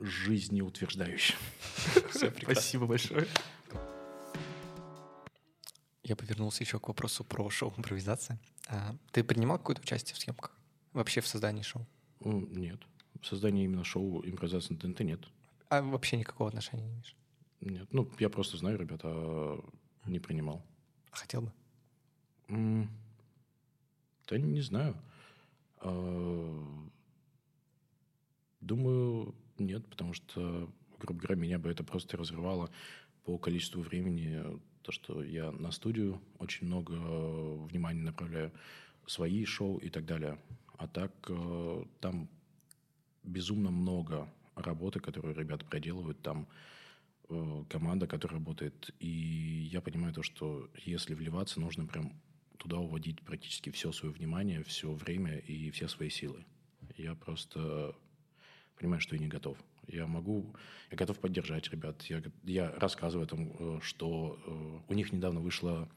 жизнеутверждающим. 0.00 1.36
Спасибо 2.42 2.86
большое. 2.86 3.26
Я 6.04 6.16
повернулся 6.16 6.64
еще 6.64 6.78
к 6.80 6.88
вопросу 6.88 7.24
про 7.24 7.48
шоу 7.50 7.72
импровизация. 7.76 8.38
А, 8.68 8.96
ты 9.12 9.22
принимал 9.22 9.58
какое-то 9.58 9.82
участие 9.82 10.14
в 10.14 10.18
съемках? 10.18 10.56
Вообще 10.92 11.20
в 11.20 11.26
создании 11.28 11.62
шоу? 11.62 11.86
Нет. 12.20 12.80
В 13.20 13.26
создании 13.26 13.64
именно 13.64 13.84
шоу 13.84 14.24
импровизации 14.24 14.74
на 14.74 14.80
ТНТ 14.80 15.00
нет. 15.00 15.20
А 15.68 15.80
вообще 15.80 16.16
никакого 16.16 16.48
отношения 16.48 16.82
не 16.82 16.90
имеешь? 16.90 17.16
Нет. 17.60 17.88
Ну, 17.92 18.10
я 18.18 18.28
просто 18.28 18.56
знаю, 18.56 18.78
ребята, 18.78 19.08
а 19.08 19.60
не 20.06 20.18
принимал. 20.18 20.64
Хотел 21.12 21.42
бы. 21.42 21.52
М, 22.48 22.90
Да 24.28 24.38
не 24.38 24.60
знаю. 24.60 24.96
А, 25.78 26.78
Думаю, 28.60 29.34
нет, 29.58 29.86
потому 29.88 30.12
что, 30.14 30.70
грубо 31.00 31.20
говоря, 31.20 31.34
меня 31.40 31.58
бы 31.58 31.68
это 31.68 31.82
просто 31.82 32.16
разрывало 32.16 32.70
по 33.24 33.36
количеству 33.38 33.82
времени. 33.82 34.60
То, 34.82 34.92
что 34.92 35.22
я 35.22 35.52
на 35.52 35.70
студию 35.70 36.20
очень 36.38 36.66
много 36.66 36.94
э, 36.94 37.66
внимания 37.70 38.02
направляю, 38.02 38.52
свои 39.06 39.44
шоу 39.44 39.78
и 39.78 39.88
так 39.88 40.04
далее. 40.04 40.38
А 40.76 40.88
так 40.88 41.12
э, 41.28 41.84
там 42.00 42.28
безумно 43.22 43.70
много 43.70 44.28
работы, 44.56 45.00
которую 45.00 45.34
ребята 45.36 45.64
проделывают. 45.64 46.20
Там 46.22 46.48
э, 47.28 47.64
команда, 47.68 48.06
которая 48.06 48.38
работает. 48.38 48.90
И 48.98 49.68
я 49.70 49.80
понимаю 49.80 50.12
то, 50.14 50.22
что 50.22 50.68
если 50.84 51.14
вливаться, 51.14 51.60
нужно 51.60 51.86
прям 51.86 52.20
туда 52.58 52.78
уводить 52.78 53.20
практически 53.22 53.70
все 53.70 53.92
свое 53.92 54.12
внимание, 54.14 54.62
все 54.62 54.92
время 54.92 55.38
и 55.38 55.70
все 55.70 55.88
свои 55.88 56.10
силы. 56.10 56.44
Я 56.96 57.14
просто 57.14 57.94
понимаю, 58.76 59.00
что 59.00 59.14
я 59.14 59.20
не 59.20 59.28
готов. 59.28 59.58
Я 59.88 60.06
могу, 60.06 60.54
я 60.90 60.96
готов 60.96 61.18
поддержать 61.18 61.70
ребят. 61.70 62.02
Я, 62.04 62.22
я 62.44 62.72
рассказываю 62.76 63.24
о 63.24 63.28
том, 63.28 63.52
э, 63.58 63.78
что 63.82 64.38
э, 64.46 64.78
у 64.88 64.94
них 64.94 65.12
недавно 65.12 65.40
вышло, 65.40 65.88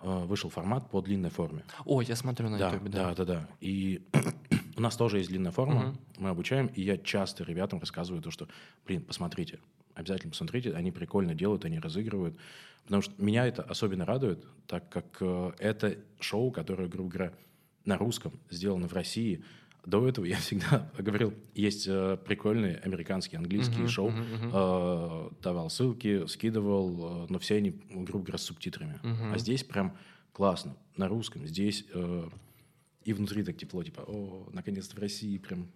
э, 0.00 0.24
вышел 0.24 0.50
формат 0.50 0.90
по 0.90 1.00
длинной 1.00 1.30
форме. 1.30 1.64
О, 1.84 2.00
я 2.00 2.16
смотрю 2.16 2.48
на 2.48 2.58
Да, 2.58 2.70
ютубе, 2.72 2.90
да, 2.90 3.14
да, 3.14 3.24
да. 3.24 3.48
И 3.60 4.02
у 4.76 4.80
нас 4.80 4.96
тоже 4.96 5.18
есть 5.18 5.28
длинная 5.28 5.52
форма, 5.52 5.96
мы 6.16 6.30
обучаем, 6.30 6.66
и 6.68 6.82
я 6.82 6.96
часто 6.96 7.44
ребятам 7.44 7.78
рассказываю 7.80 8.22
то, 8.22 8.30
что, 8.30 8.48
блин, 8.86 9.02
посмотрите, 9.02 9.58
обязательно 9.94 10.30
посмотрите, 10.30 10.72
они 10.72 10.92
прикольно 10.92 11.34
делают, 11.34 11.64
они 11.64 11.78
разыгрывают, 11.78 12.36
потому 12.84 13.02
что 13.02 13.12
меня 13.22 13.46
это 13.46 13.62
особенно 13.62 14.06
радует, 14.06 14.44
так 14.66 14.88
как 14.88 15.18
э, 15.20 15.52
это 15.58 15.98
шоу, 16.20 16.50
которое, 16.52 16.88
грубо 16.88 17.10
говоря, 17.10 17.32
на 17.84 17.98
русском 17.98 18.32
сделано 18.50 18.88
в 18.88 18.92
России. 18.92 19.42
До 19.86 20.06
этого 20.06 20.24
я 20.24 20.36
всегда 20.36 20.90
говорил, 20.98 21.32
есть 21.54 21.86
э, 21.88 22.18
прикольные 22.24 22.76
американские, 22.76 23.38
английские 23.38 23.80
Мгм, 23.80 23.88
шоу, 23.88 24.10
мгм. 24.10 24.50
э, 24.52 25.30
давал 25.42 25.70
ссылки, 25.70 26.26
скидывал, 26.26 27.24
э, 27.24 27.26
но 27.30 27.38
все 27.38 27.56
они, 27.56 27.70
грубо 27.90 28.24
говоря, 28.26 28.38
с 28.38 28.42
субтитрами. 28.42 28.98
Мгм. 29.02 29.32
А 29.32 29.38
здесь 29.38 29.64
прям 29.64 29.96
классно, 30.32 30.76
на 30.96 31.08
русском. 31.08 31.46
Здесь 31.46 31.84
э, 31.94 32.28
и 33.04 33.12
внутри 33.12 33.42
так 33.42 33.56
тепло, 33.56 33.82
типа, 33.82 34.02
о, 34.06 34.48
наконец-то 34.52 34.94
в 34.94 34.98
России 34.98 35.38
прям 35.38 35.68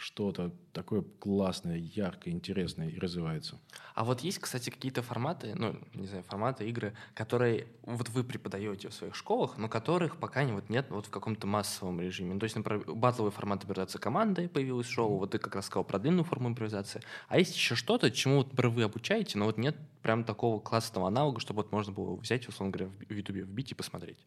что-то 0.00 0.50
такое 0.72 1.02
классное, 1.02 1.76
яркое, 1.76 2.32
интересное 2.32 2.88
и 2.88 2.98
развивается. 2.98 3.58
А 3.94 4.04
вот 4.04 4.22
есть, 4.22 4.38
кстати, 4.38 4.70
какие-то 4.70 5.02
форматы, 5.02 5.54
ну, 5.54 5.76
не 5.92 6.06
знаю, 6.06 6.24
форматы, 6.24 6.66
игры, 6.66 6.94
которые 7.12 7.66
вот 7.82 8.08
вы 8.08 8.24
преподаете 8.24 8.88
в 8.88 8.94
своих 8.94 9.14
школах, 9.14 9.58
но 9.58 9.68
которых 9.68 10.16
пока 10.16 10.42
не, 10.42 10.52
вот 10.52 10.70
нет 10.70 10.86
вот 10.88 11.04
в 11.04 11.10
каком-то 11.10 11.46
массовом 11.46 12.00
режиме. 12.00 12.32
Ну, 12.32 12.40
то 12.40 12.44
есть, 12.44 12.56
например, 12.56 12.90
батловый 12.90 13.30
формат 13.30 13.62
импровизации 13.62 13.98
командой 13.98 14.48
появилось 14.48 14.86
шоу, 14.86 15.18
вот 15.18 15.32
ты 15.32 15.38
как 15.38 15.54
раз 15.54 15.66
сказал 15.66 15.84
про 15.84 15.98
длинную 15.98 16.24
форму 16.24 16.48
импровизации. 16.48 17.02
А 17.28 17.38
есть 17.38 17.54
еще 17.54 17.74
что-то, 17.74 18.10
чему 18.10 18.36
вот 18.38 18.54
вы 18.58 18.82
обучаете, 18.82 19.36
но 19.36 19.44
вот 19.44 19.58
нет 19.58 19.76
прям 20.00 20.24
такого 20.24 20.60
классного 20.60 21.08
аналога, 21.08 21.40
чтобы 21.40 21.62
вот 21.62 21.72
можно 21.72 21.92
было 21.92 22.16
взять, 22.16 22.48
условно 22.48 22.72
говоря, 22.72 22.90
в 23.06 23.12
Ютубе 23.12 23.42
вбить 23.42 23.72
и 23.72 23.74
посмотреть. 23.74 24.24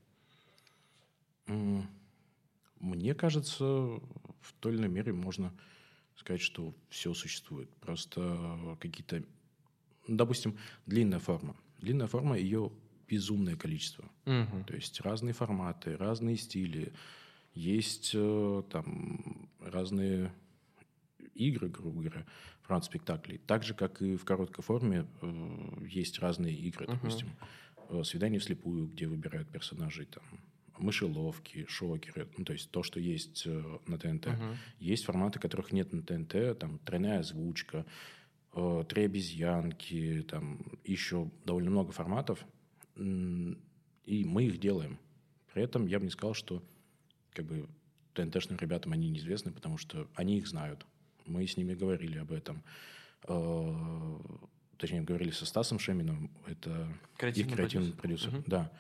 М, 1.48 1.88
Мне 2.84 3.16
кажется, 3.16 3.64
в 3.64 4.54
той 4.60 4.74
или 4.74 4.80
иной 4.80 4.90
мере 4.90 5.14
можно 5.14 5.54
сказать, 6.16 6.42
что 6.42 6.76
все 6.90 7.14
существует. 7.14 7.70
Просто 7.78 8.78
какие-то, 8.82 9.24
ну, 10.08 10.18
допустим, 10.18 10.58
длинная 10.86 11.20
форма. 11.20 11.56
Длинная 11.80 12.08
форма, 12.08 12.38
ее 12.38 12.74
безумное 13.08 13.56
количество. 13.56 14.04
Мгм. 14.26 14.66
То 14.66 14.76
есть 14.76 15.00
разные 15.00 15.34
форматы, 15.34 15.96
разные 15.96 16.36
стили. 16.36 16.92
Есть 17.54 18.12
э, 18.16 18.64
там 18.70 19.50
разные 19.62 20.34
игры, 21.36 21.70
грубо 21.70 22.02
говоря, 22.02 22.26
формат 22.64 22.84
спектаклей. 22.84 23.38
Так 23.38 23.64
же, 23.64 23.74
как 23.76 24.02
и 24.02 24.18
в 24.18 24.26
короткой 24.26 24.64
форме 24.64 25.08
э, 25.22 25.86
есть 25.88 26.20
разные 26.20 26.54
игры, 26.54 26.86
допустим, 26.88 27.30
э, 27.90 28.04
«Свидание 28.04 28.42
вслепую», 28.42 28.88
где 28.88 29.08
выбирают 29.08 29.50
персонажей, 29.50 30.06
там, 30.06 30.24
мышеловки, 30.84 31.66
шокеры, 31.68 32.28
ну, 32.38 32.46
то 32.46 32.54
есть 32.54 32.70
то, 32.72 32.84
что 32.84 33.00
есть 33.00 33.44
э, 33.46 33.80
на 33.88 33.98
ТНТ. 33.98 34.28
Мгм. 34.28 34.58
Есть 34.80 35.06
форматы, 35.06 35.40
которых 35.40 35.72
нет 35.72 35.92
на 35.94 36.02
ТНТ, 36.02 36.60
там 36.60 36.80
тройная 36.80 37.20
озвучка, 37.20 37.86
э, 38.54 38.84
три 38.88 39.06
обезьянки, 39.06 40.26
там 40.30 40.60
еще 40.84 41.32
довольно 41.46 41.72
много 41.72 41.92
форматов, 41.92 42.46
и 42.96 44.26
мы 44.26 44.44
их 44.46 44.60
делаем. 44.60 45.00
При 45.54 45.64
этом 45.64 45.88
я 45.88 46.00
бы 46.00 46.06
не 46.06 46.12
сказал, 46.12 46.34
что 46.34 46.64
как 47.32 47.46
бы 47.46 47.68
ТНТшным 48.14 48.60
ребятам 48.60 48.94
они 48.94 49.10
неизвестны, 49.10 49.52
потому 49.52 49.78
что 49.78 50.08
они 50.16 50.38
их 50.38 50.48
знают. 50.48 50.86
Мы 51.26 51.48
с 51.48 51.58
ними 51.58 51.74
говорили 51.74 52.18
об 52.20 52.32
этом. 52.32 52.64
Э, 53.28 54.20
Точнее, 54.78 55.02
говорили 55.02 55.32
со 55.32 55.46
Стасом 55.46 55.80
Шеминым, 55.80 56.30
это 56.46 56.92
Креативный 57.16 57.52
их 57.52 57.56
креативный 57.56 57.94
продюсер. 57.94 58.32
продюсер. 58.32 58.32
Мгм. 58.32 58.44
Да. 58.48 58.72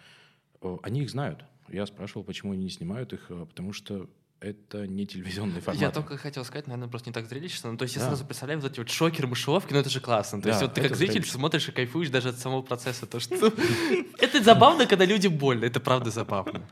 Они 0.81 1.01
их 1.01 1.09
знают. 1.09 1.45
Я 1.69 1.85
спрашивал, 1.85 2.23
почему 2.23 2.51
они 2.53 2.63
не 2.65 2.69
снимают 2.69 3.13
их, 3.13 3.25
э, 3.29 3.45
потому 3.45 3.73
что 3.73 4.09
это 4.39 4.85
не 4.87 5.07
телевизионный 5.07 5.61
формат. 5.61 5.81
Я 5.81 5.89
только 5.89 6.17
хотел 6.17 6.43
сказать, 6.43 6.67
наверное, 6.67 6.89
просто 6.89 7.09
не 7.09 7.13
так 7.13 7.27
зрелищно. 7.27 7.71
Ну, 7.71 7.77
то 7.77 7.83
есть 7.83 7.95
я 7.95 8.01
Да. 8.01 8.07
сразу 8.07 8.25
представляю 8.25 8.59
вот 8.59 8.69
эти 8.71 8.79
вот 8.79 8.89
шокеры, 8.89 9.27
мышеловки, 9.27 9.71
ну 9.71 9.79
это 9.79 9.89
же 9.89 10.01
классно. 10.01 10.39
То 10.41 10.45
Да, 10.45 10.49
есть 10.49 10.61
вот 10.61 10.73
ты 10.73 10.81
как 10.81 10.95
зритель 10.97 11.13
зрелищно. 11.13 11.33
смотришь 11.39 11.69
и 11.69 11.71
кайфуешь 11.71 12.09
даже 12.09 12.29
от 12.29 12.37
самого 12.37 12.61
процесса. 12.61 13.05
То, 13.05 13.19
что... 13.21 13.35
Это 14.19 14.43
забавно, 14.43 14.85
когда 14.85 15.05
людям 15.05 15.37
больно. 15.37 15.63
Это 15.63 15.79
правда 15.79 16.11
забавно. 16.11 16.67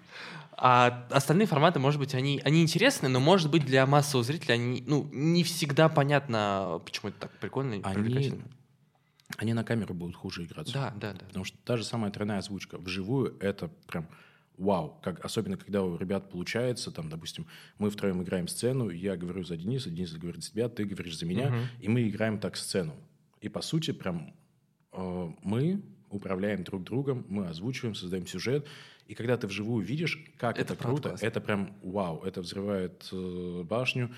А 0.58 1.08
остальные 1.10 1.48
форматы, 1.48 1.80
может 1.80 2.00
быть, 2.00 2.14
они, 2.14 2.42
они 2.44 2.62
интересны, 2.62 3.08
но, 3.08 3.20
может 3.22 3.50
быть, 3.50 3.66
для 3.66 3.86
массового 3.86 4.24
зрителя 4.26 4.56
они, 4.56 4.84
ну, 4.86 5.10
не 5.14 5.44
всегда 5.44 5.88
понятно, 5.90 6.82
почему 6.86 7.10
это 7.10 7.22
так 7.22 7.32
прикольно 7.40 7.76
и 7.76 7.82
Они, 7.84 7.96
привлекательно. 7.96 8.44
они 9.38 9.54
на 9.54 9.64
камеру 9.64 9.94
будут 9.94 10.16
хуже 10.18 10.44
играться. 10.44 10.74
Да, 10.74 10.94
да, 10.98 11.14
да. 11.14 11.26
Потому 11.26 11.46
что 11.46 11.58
та 11.64 11.78
же 11.78 11.84
самая 11.86 12.12
тройная 12.12 12.40
озвучка 12.40 12.78
вживую 12.78 13.38
это 13.40 13.70
прям 13.88 14.08
вау. 14.62 15.00
Как, 15.02 15.24
особенно 15.26 15.58
когда 15.58 15.84
у 15.84 15.98
ребят 15.98 16.30
получается, 16.30 16.92
там, 16.92 17.10
допустим, 17.10 17.48
мы 17.78 17.90
втроем 17.90 18.22
играем 18.22 18.48
сцену, 18.48 18.90
я 18.90 19.18
говорю 19.18 19.44
за 19.44 19.58
Дениса, 19.58 19.90
Денис 19.90 20.14
говорит 20.14 20.44
за 20.44 20.52
тебя, 20.52 20.70
ты 20.70 20.86
говоришь 20.86 21.18
за 21.18 21.26
меня, 21.26 21.50
Мгм. 21.50 21.60
и 21.80 21.88
мы 21.90 22.08
играем 22.08 22.40
так 22.40 22.56
сцену. 22.56 22.94
И 23.42 23.50
по 23.50 23.62
сути 23.62 23.92
прям 23.92 24.34
э, 24.94 25.30
мы 25.44 25.82
управляем 26.10 26.64
друг 26.64 26.84
другом, 26.84 27.26
мы 27.30 27.48
озвучиваем, 27.48 27.96
создаем 27.96 28.28
сюжет. 28.28 28.68
И 29.08 29.16
когда 29.16 29.36
ты 29.38 29.48
вживую 29.48 29.86
видишь, 29.86 30.24
как 30.38 30.58
Это 30.60 30.74
это, 30.74 30.84
круто, 30.84 31.10
классно. 31.10 31.26
это 31.26 31.42
прям 31.42 31.76
вау, 31.82 32.22
это 32.24 32.42
взрывает 32.42 33.10
э, 33.12 33.64
башню. 33.64 34.14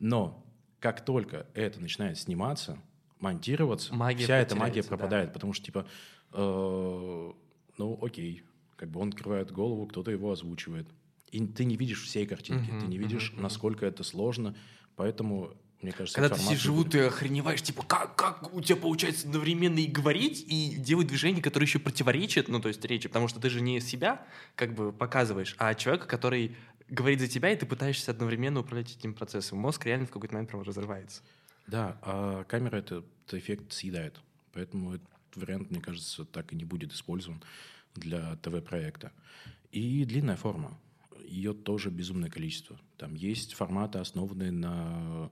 Но 0.00 0.44
как 0.80 1.04
только 1.04 1.46
это 1.54 1.80
начинает 1.80 2.18
сниматься, 2.18 2.78
монтироваться, 3.20 3.94
Магия 3.94 4.24
вся 4.24 4.36
эта 4.38 4.54
магия 4.54 4.82
потеряется, 4.82 4.90
да. 4.90 4.96
пропадает, 4.96 5.32
потому 5.32 5.52
что, 5.54 5.64
типа, 5.64 5.86
э, 6.32 7.32
ну, 7.78 7.98
окей, 8.02 8.42
как 8.78 8.90
бы 8.90 9.00
он 9.00 9.08
открывает 9.08 9.50
голову, 9.50 9.86
кто-то 9.86 10.10
его 10.10 10.30
озвучивает. 10.32 10.86
И 11.30 11.44
ты 11.46 11.64
не 11.64 11.76
видишь 11.76 12.04
всей 12.04 12.26
картинки, 12.26 12.70
Мгм, 12.70 12.80
ты 12.80 12.86
не 12.86 12.96
видишь, 12.96 13.32
мгм. 13.32 13.42
насколько 13.42 13.84
это 13.84 14.02
сложно, 14.02 14.56
поэтому, 14.96 15.52
мне 15.82 15.92
кажется, 15.92 16.14
Когда 16.14 16.34
ты 16.34 16.40
сидишь 16.40 16.62
живу, 16.62 16.84
ты 16.84 17.00
охреневаешь, 17.00 17.60
типа, 17.60 17.82
как, 17.82 18.16
как 18.16 18.54
у 18.54 18.60
тебя 18.62 18.76
получается 18.76 19.26
одновременно 19.26 19.78
и 19.80 19.86
говорить, 19.86 20.44
и 20.46 20.76
делать 20.76 21.08
движения, 21.08 21.42
которые 21.42 21.66
еще 21.66 21.80
противоречат, 21.80 22.48
ну, 22.48 22.60
то 22.60 22.68
есть 22.68 22.82
речи, 22.84 23.08
потому 23.08 23.28
что 23.28 23.40
ты 23.40 23.50
же 23.50 23.60
не 23.60 23.80
себя 23.80 24.26
как 24.54 24.74
бы 24.74 24.92
показываешь, 24.92 25.54
а 25.58 25.74
человека, 25.74 26.06
который 26.06 26.56
говорит 26.88 27.20
за 27.20 27.28
тебя, 27.28 27.52
и 27.52 27.56
ты 27.56 27.66
пытаешься 27.66 28.12
одновременно 28.12 28.60
управлять 28.60 28.96
этим 28.96 29.12
процессом. 29.12 29.58
Мозг 29.58 29.84
реально 29.84 30.06
в 30.06 30.10
какой-то 30.10 30.34
момент 30.34 30.50
прям 30.50 30.62
разрывается. 30.62 31.22
Да, 31.66 31.98
а 32.00 32.44
камера 32.44 32.76
этот 32.76 33.04
эффект 33.32 33.72
съедает. 33.72 34.18
Поэтому 34.52 34.94
этот 34.94 35.08
вариант, 35.34 35.70
мне 35.70 35.80
кажется, 35.80 36.24
так 36.24 36.52
и 36.52 36.56
не 36.56 36.64
будет 36.64 36.92
использован 36.92 37.42
для 37.98 38.36
ТВ-проекта. 38.36 39.12
И 39.70 40.04
длинная 40.04 40.36
форма. 40.36 40.78
Ее 41.26 41.52
тоже 41.52 41.90
безумное 41.90 42.30
количество. 42.30 42.78
Там 42.96 43.14
есть 43.14 43.54
форматы, 43.54 43.98
основанные 43.98 44.50
на 44.50 45.30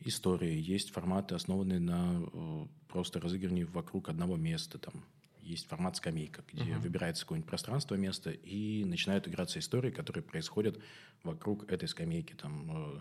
истории, 0.00 0.58
есть 0.60 0.90
форматы, 0.90 1.34
основанные 1.34 1.78
на 1.78 2.22
э, 2.32 2.66
просто 2.88 3.20
разыгрывании 3.20 3.64
вокруг 3.64 4.08
одного 4.08 4.36
места. 4.36 4.78
Там 4.78 5.04
есть 5.42 5.66
формат 5.66 5.96
скамейка, 5.96 6.42
где 6.52 6.72
Мгм. 6.72 6.80
выбирается 6.80 7.24
какое-нибудь 7.24 7.48
пространство, 7.48 7.94
место, 7.94 8.30
и 8.30 8.84
начинают 8.84 9.28
играться 9.28 9.58
истории, 9.58 9.90
которые 9.90 10.22
происходят 10.22 10.78
вокруг 11.22 11.70
этой 11.70 11.88
скамейки. 11.88 12.34
Там 12.34 12.70
э, 12.70 13.00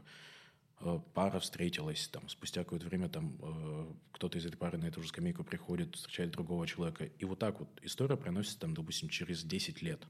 пара 1.13 1.39
встретилась, 1.39 2.07
там, 2.07 2.27
спустя 2.29 2.63
какое-то 2.63 2.85
время 2.87 3.09
там 3.09 3.37
э, 3.41 3.93
кто-то 4.13 4.37
из 4.37 4.45
этой 4.45 4.57
пары 4.57 4.77
на 4.77 4.85
эту 4.85 5.01
же 5.01 5.09
скамейку 5.09 5.43
приходит, 5.43 5.95
встречает 5.95 6.31
другого 6.31 6.65
человека. 6.67 7.05
И 7.05 7.25
вот 7.25 7.39
так 7.39 7.59
вот 7.59 7.69
история 7.81 8.15
проносится, 8.17 8.59
там, 8.59 8.73
допустим, 8.73 9.09
через 9.09 9.43
10 9.43 9.81
лет. 9.81 10.01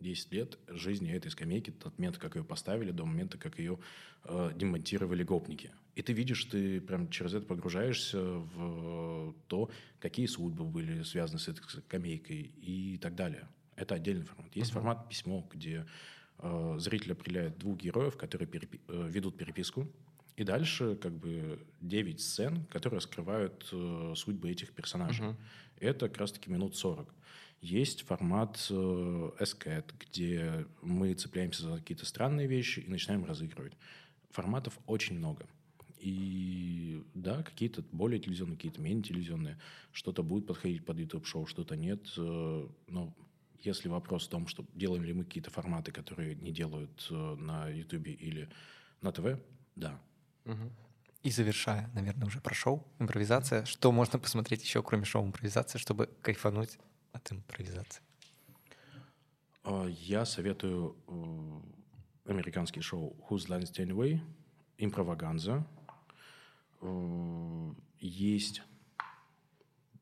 10 0.00 0.32
лет 0.32 0.58
жизни 0.68 1.10
этой 1.12 1.30
скамейки, 1.30 1.74
от 1.84 1.98
момента, 1.98 2.20
как 2.20 2.36
ее 2.36 2.44
поставили, 2.44 2.92
до 2.92 3.04
момента, 3.04 3.36
как 3.36 3.58
ее 3.58 3.78
э, 4.24 4.52
демонтировали 4.54 5.24
гопники. 5.24 5.72
И 5.96 6.02
ты 6.02 6.12
видишь, 6.12 6.44
ты 6.44 6.80
прям 6.80 7.10
через 7.10 7.34
это 7.34 7.46
погружаешься 7.46 8.20
в 8.20 9.34
то, 9.48 9.68
какие 9.98 10.26
судьбы 10.26 10.64
были 10.64 11.02
связаны 11.02 11.40
с 11.40 11.48
этой 11.48 11.62
скамейкой 11.68 12.42
и 12.42 12.98
так 12.98 13.16
далее. 13.16 13.48
Это 13.74 13.96
отдельный 13.96 14.24
формат. 14.24 14.54
Есть 14.54 14.70
Мгм. 14.70 14.80
формат 14.80 15.08
письмо, 15.08 15.48
где 15.52 15.74
э, 15.74 15.86
зритель 16.78 17.12
определяет 17.12 17.58
двух 17.58 17.78
героев, 17.78 18.16
которые 18.16 18.48
перепи- 18.48 18.80
э, 18.88 19.08
ведут 19.10 19.36
переписку. 19.36 19.88
И 20.36 20.44
дальше 20.44 20.94
как 20.96 21.12
бы 21.12 21.66
9 21.80 22.20
сцен, 22.20 22.64
которые 22.66 22.98
раскрывают 22.98 23.68
э, 23.72 24.12
судьбы 24.16 24.50
этих 24.50 24.72
персонажей. 24.72 25.26
Мгм. 25.26 25.36
Это 25.80 26.08
как 26.08 26.18
раз-таки 26.18 26.50
минут 26.50 26.76
40. 26.76 27.12
Есть 27.60 28.02
формат 28.02 28.64
э, 28.70 29.30
где 29.98 30.66
мы 30.80 31.14
цепляемся 31.14 31.62
за 31.64 31.78
какие-то 31.78 32.06
странные 32.06 32.46
вещи 32.46 32.80
и 32.80 32.88
начинаем 32.88 33.24
разыгрывать. 33.24 33.72
Форматов 34.30 34.78
очень 34.86 35.18
много. 35.18 35.46
И 35.98 37.02
да, 37.14 37.42
какие-то 37.42 37.82
более 37.90 38.20
телевизионные, 38.20 38.56
какие-то 38.56 38.80
менее 38.80 39.02
телевизионные. 39.02 39.58
Что-то 39.90 40.22
будет 40.22 40.46
подходить 40.46 40.84
под 40.84 40.98
YouTube-шоу, 41.00 41.46
что-то 41.46 41.74
нет. 41.74 42.06
Э, 42.16 42.68
Но 42.86 43.12
если 43.60 43.88
вопрос 43.88 44.26
в 44.26 44.30
том, 44.30 44.46
что 44.46 44.64
делаем 44.74 45.04
ли 45.04 45.12
мы 45.12 45.24
какие-то 45.24 45.50
форматы, 45.50 45.92
которые 45.92 46.34
не 46.36 46.52
делают 46.52 47.08
э, 47.10 47.14
на 47.14 47.68
YouTube 47.68 48.06
или 48.06 48.48
на 49.00 49.12
ТВ, 49.12 49.40
да. 49.76 50.00
Мгм. 50.44 50.70
И 51.22 51.30
завершая, 51.30 51.90
наверное, 51.94 52.26
уже 52.26 52.40
про 52.40 52.54
шоу, 52.54 52.86
импровизация. 52.98 53.64
Что 53.64 53.90
можно 53.92 54.18
посмотреть 54.18 54.62
еще, 54.62 54.82
кроме 54.82 55.04
шоу 55.04 55.24
импровизации, 55.26 55.78
чтобы 55.78 56.08
кайфануть 56.22 56.78
от 57.12 57.32
импровизации? 57.32 58.02
А, 59.64 59.86
Я 59.86 60.24
советую 60.24 60.96
э, 61.06 62.30
американские 62.30 62.82
шоу 62.82 63.16
Whose 63.28 63.48
Line 63.48 63.62
is 63.62 63.72
the 63.72 63.86
Anyway, 63.86 64.20
Импроваганза. 64.78 65.66
Э, 66.80 67.72
Есть... 68.00 68.62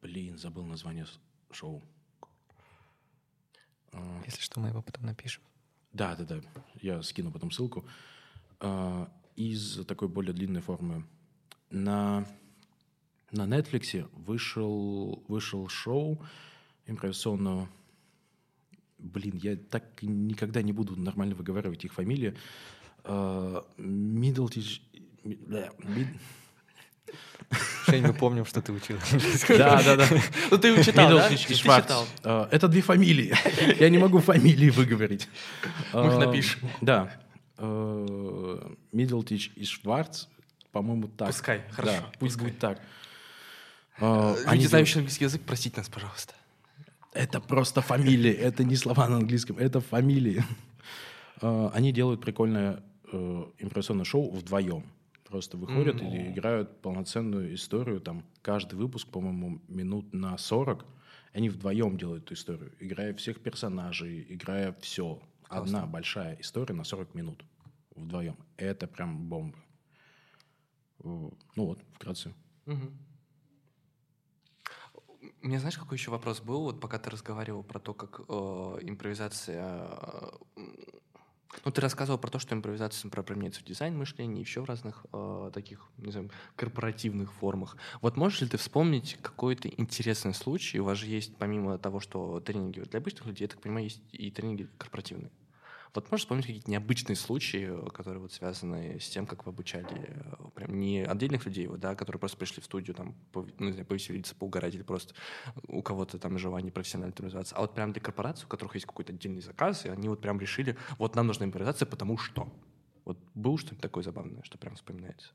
Блин, 0.02 0.38
забыл 0.38 0.64
название 0.64 1.06
шоу. 1.50 1.82
Если 4.24 4.40
что, 4.40 4.60
мы 4.60 4.68
его 4.68 4.82
потом 4.82 5.06
напишем. 5.06 5.42
Да, 5.92 6.14
да, 6.16 6.24
да. 6.24 6.40
Я 6.80 7.02
скину 7.02 7.30
потом 7.30 7.50
ссылку. 7.50 7.84
А, 8.60 9.10
Из 9.36 9.84
такой 9.86 10.08
более 10.08 10.32
длинной 10.32 10.62
формы. 10.62 11.04
На, 11.70 12.26
на 13.30 13.46
Netflix 13.46 14.08
вышел, 14.12 15.24
вышел 15.28 15.68
шоу 15.68 16.22
импровизационного. 16.86 17.68
Блин, 18.98 19.36
я 19.36 19.56
так 19.56 20.02
никогда 20.02 20.62
не 20.62 20.72
буду 20.72 20.96
нормально 20.96 21.34
выговаривать 21.34 21.84
их 21.84 21.92
фамилии. 21.92 22.36
А, 23.04 23.66
Middletich... 23.78 24.80
Жень, 27.86 28.02
мы 28.06 28.12
помним, 28.12 28.44
что 28.44 28.60
ты 28.60 28.72
учил. 28.72 28.98
Да, 29.48 29.80
да, 29.82 29.96
да. 29.96 30.06
Ну, 30.50 30.58
ты 30.58 30.82
читал, 30.82 31.08
да? 31.10 31.28
Ты 31.28 31.36
Шварц. 31.54 31.84
читал. 31.84 32.06
А, 32.24 32.48
Это 32.50 32.66
две 32.68 32.82
фамилии. 32.82 33.32
Я 33.80 33.88
не 33.88 33.98
могу 33.98 34.18
фамилии 34.18 34.70
выговорить. 34.70 35.28
Мы 35.92 36.06
их 36.08 36.12
А, 36.14 36.18
напишем. 36.18 36.60
Да. 36.80 37.08
Э, 37.58 38.58
Миддлтич 38.92 39.52
и 39.54 39.64
Шварц, 39.64 40.26
по-моему, 40.72 41.08
так. 41.08 41.28
Пускай, 41.28 41.62
хорошо, 41.70 42.02
пусть 42.18 42.34
пускай. 42.34 42.44
будет 42.48 42.58
так. 42.58 42.80
Люди, 44.52 44.66
знающие 44.66 44.98
английский 44.98 45.24
язык, 45.24 45.42
простите 45.46 45.76
нас, 45.78 45.88
пожалуйста. 45.88 46.34
это 47.14 47.40
просто 47.40 47.80
фамилии, 47.80 48.32
это 48.32 48.62
не 48.64 48.76
слова 48.76 49.08
на 49.08 49.16
английском, 49.16 49.56
это 49.58 49.80
фамилии. 49.80 50.44
Э, 51.40 51.70
Они 51.72 51.92
делают 51.92 52.20
прикольное 52.20 52.82
э, 53.12 53.44
импровизационное 53.58 54.04
шоу 54.04 54.30
вдвоем. 54.34 54.82
Просто 55.28 55.56
выходят 55.56 56.00
М. 56.00 56.06
и 56.06 56.28
играют 56.30 56.80
полноценную 56.82 57.54
историю. 57.54 58.00
Там 58.00 58.24
каждый 58.42 58.76
выпуск, 58.76 59.08
по-моему, 59.08 59.60
минут 59.68 60.12
на 60.14 60.38
40. 60.38 60.86
Они 61.32 61.48
вдвоем 61.50 61.98
делают 61.98 62.24
эту 62.24 62.34
историю, 62.34 62.72
играя 62.78 63.12
всех 63.14 63.42
персонажей, 63.42 64.24
играя 64.28 64.72
все. 64.80 65.20
Одна 65.48 65.86
большая 65.86 66.36
история 66.40 66.74
на 66.74 66.84
40 66.84 67.14
минут 67.14 67.44
вдвоем. 67.94 68.36
Это 68.56 68.86
прям 68.86 69.28
бомба. 69.28 69.58
Э, 71.00 71.30
Ну 71.56 71.64
вот, 71.66 71.82
вкратце. 71.94 72.32
Мгм. 72.66 72.96
У 75.42 75.48
меня, 75.48 75.60
знаешь, 75.60 75.78
какой 75.78 75.98
еще 75.98 76.10
вопрос 76.10 76.40
был, 76.40 76.62
вот 76.62 76.80
пока 76.80 76.98
ты 76.98 77.10
разговаривал 77.10 77.62
про 77.62 77.78
то, 77.78 77.94
как 77.94 78.20
э, 78.28 78.78
импровизация... 78.82 79.88
э, 80.56 80.62
ну, 81.66 81.72
ты 81.72 81.80
рассказывал 81.80 82.18
про 82.18 82.30
то, 82.30 82.38
что 82.38 82.54
импровизация 82.54 83.10
применяется 83.10 83.60
в 83.60 83.64
дизайн 83.64 83.98
мышления, 83.98 84.40
еще 84.40 84.60
в 84.60 84.66
разных 84.66 85.04
э, 85.12 85.50
таких, 85.52 85.90
не 85.98 86.12
знаю, 86.12 86.30
корпоративных 86.54 87.32
формах. 87.32 87.76
Вот 88.00 88.16
можешь 88.16 88.40
ли 88.40 88.46
ты 88.46 88.56
вспомнить 88.56 89.18
какой-то 89.20 89.68
интересный 89.68 90.32
случай? 90.32 90.78
У 90.78 90.84
вас 90.84 90.98
же 90.98 91.06
есть, 91.06 91.36
помимо 91.36 91.76
того, 91.78 91.98
что 91.98 92.38
тренинги 92.38 92.80
для 92.80 93.00
обычных 93.00 93.26
людей, 93.26 93.44
я 93.44 93.48
так 93.48 93.60
понимаю, 93.60 93.84
есть 93.84 94.00
и 94.12 94.30
тренинги 94.30 94.68
корпоративные. 94.78 95.32
Вот 95.96 96.10
можешь 96.10 96.24
вспомнить 96.24 96.44
какие-то 96.44 96.70
необычные 96.70 97.16
случаи, 97.16 97.70
э, 97.70 97.90
которые 97.90 98.20
вот 98.20 98.30
связаны 98.30 99.00
с 99.00 99.08
тем, 99.08 99.26
как 99.26 99.46
вы 99.46 99.50
обучали 99.50 100.10
э, 100.10 100.48
прям 100.54 100.78
не 100.78 101.02
отдельных 101.02 101.46
людей, 101.46 101.66
вот, 101.68 101.80
да, 101.80 101.94
которые 101.94 102.20
просто 102.20 102.36
пришли 102.36 102.60
в 102.60 102.66
студию 102.66 102.94
там, 102.94 103.14
пов- 103.32 103.50
ну, 103.58 103.72
знаю, 103.72 103.86
повеселиться, 103.86 104.34
поугарать, 104.34 104.74
или 104.74 104.82
просто 104.82 105.14
у 105.68 105.82
кого-то 105.82 106.18
там 106.18 106.36
желание 106.36 106.70
профессионально 106.70 107.12
импровизация, 107.12 107.56
а 107.56 107.62
вот 107.62 107.74
прям 107.74 107.92
для 107.92 108.02
корпораций, 108.02 108.44
у 108.44 108.48
которых 108.48 108.74
есть 108.74 108.84
какой-то 108.84 109.14
отдельный 109.14 109.40
заказ, 109.40 109.86
и 109.86 109.88
они 109.88 110.10
вот 110.10 110.20
прям 110.20 110.38
решили, 110.38 110.76
вот 110.98 111.16
нам 111.16 111.28
нужна 111.28 111.46
импровизация, 111.46 111.86
потому 111.86 112.18
что. 112.18 112.46
Вот 113.06 113.18
было 113.34 113.56
что-нибудь 113.56 113.80
такое 113.80 114.04
забавное, 114.04 114.42
что 114.42 114.58
прям 114.58 114.74
вспоминается? 114.74 115.30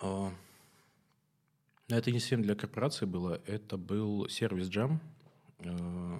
А, 0.00 0.32
но 1.92 1.96
Это 1.96 2.10
не 2.10 2.20
совсем 2.20 2.42
для 2.42 2.54
корпорации 2.54 3.04
было, 3.04 3.40
это 3.46 3.76
был 3.76 4.26
сервис 4.28 4.68
Jam. 4.68 4.98
Э, 5.64 6.18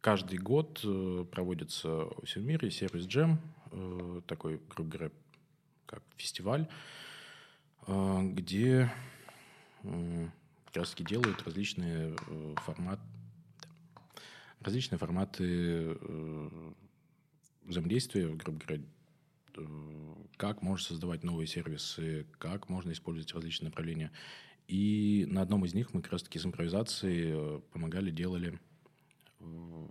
Каждый 0.00 0.38
год 0.38 0.80
э, 0.82 1.26
проводится 1.30 1.88
во 1.88 2.24
всем 2.24 2.46
мире 2.46 2.70
сервис 2.70 3.04
Jam, 3.04 3.36
э, 3.70 4.22
такой, 4.26 4.58
грубо 4.70 4.90
говоря, 4.90 5.10
как 5.84 6.02
фестиваль, 6.16 6.66
где 7.86 8.90
как 9.82 10.76
раз 10.76 10.94
делают 10.96 11.42
различные 11.42 12.14
форматы, 12.58 13.02
различные 14.60 14.98
форматы 14.98 15.98
взаимодействия, 17.64 18.28
грубо 18.28 18.64
говоря, 18.64 18.82
как 20.36 20.62
можно 20.62 20.86
создавать 20.86 21.24
новые 21.24 21.48
сервисы, 21.48 22.26
как 22.38 22.68
можно 22.68 22.92
использовать 22.92 23.34
различные 23.34 23.70
направления. 23.70 24.12
И 24.70 25.26
на 25.28 25.42
одном 25.42 25.64
из 25.64 25.74
них 25.74 25.92
мы 25.92 26.00
как 26.00 26.12
раз-таки 26.12 26.38
с 26.38 26.46
импровизацией 26.46 27.32
э, 27.32 27.60
помогали, 27.72 28.12
делали 28.12 28.56
э, 29.40 29.86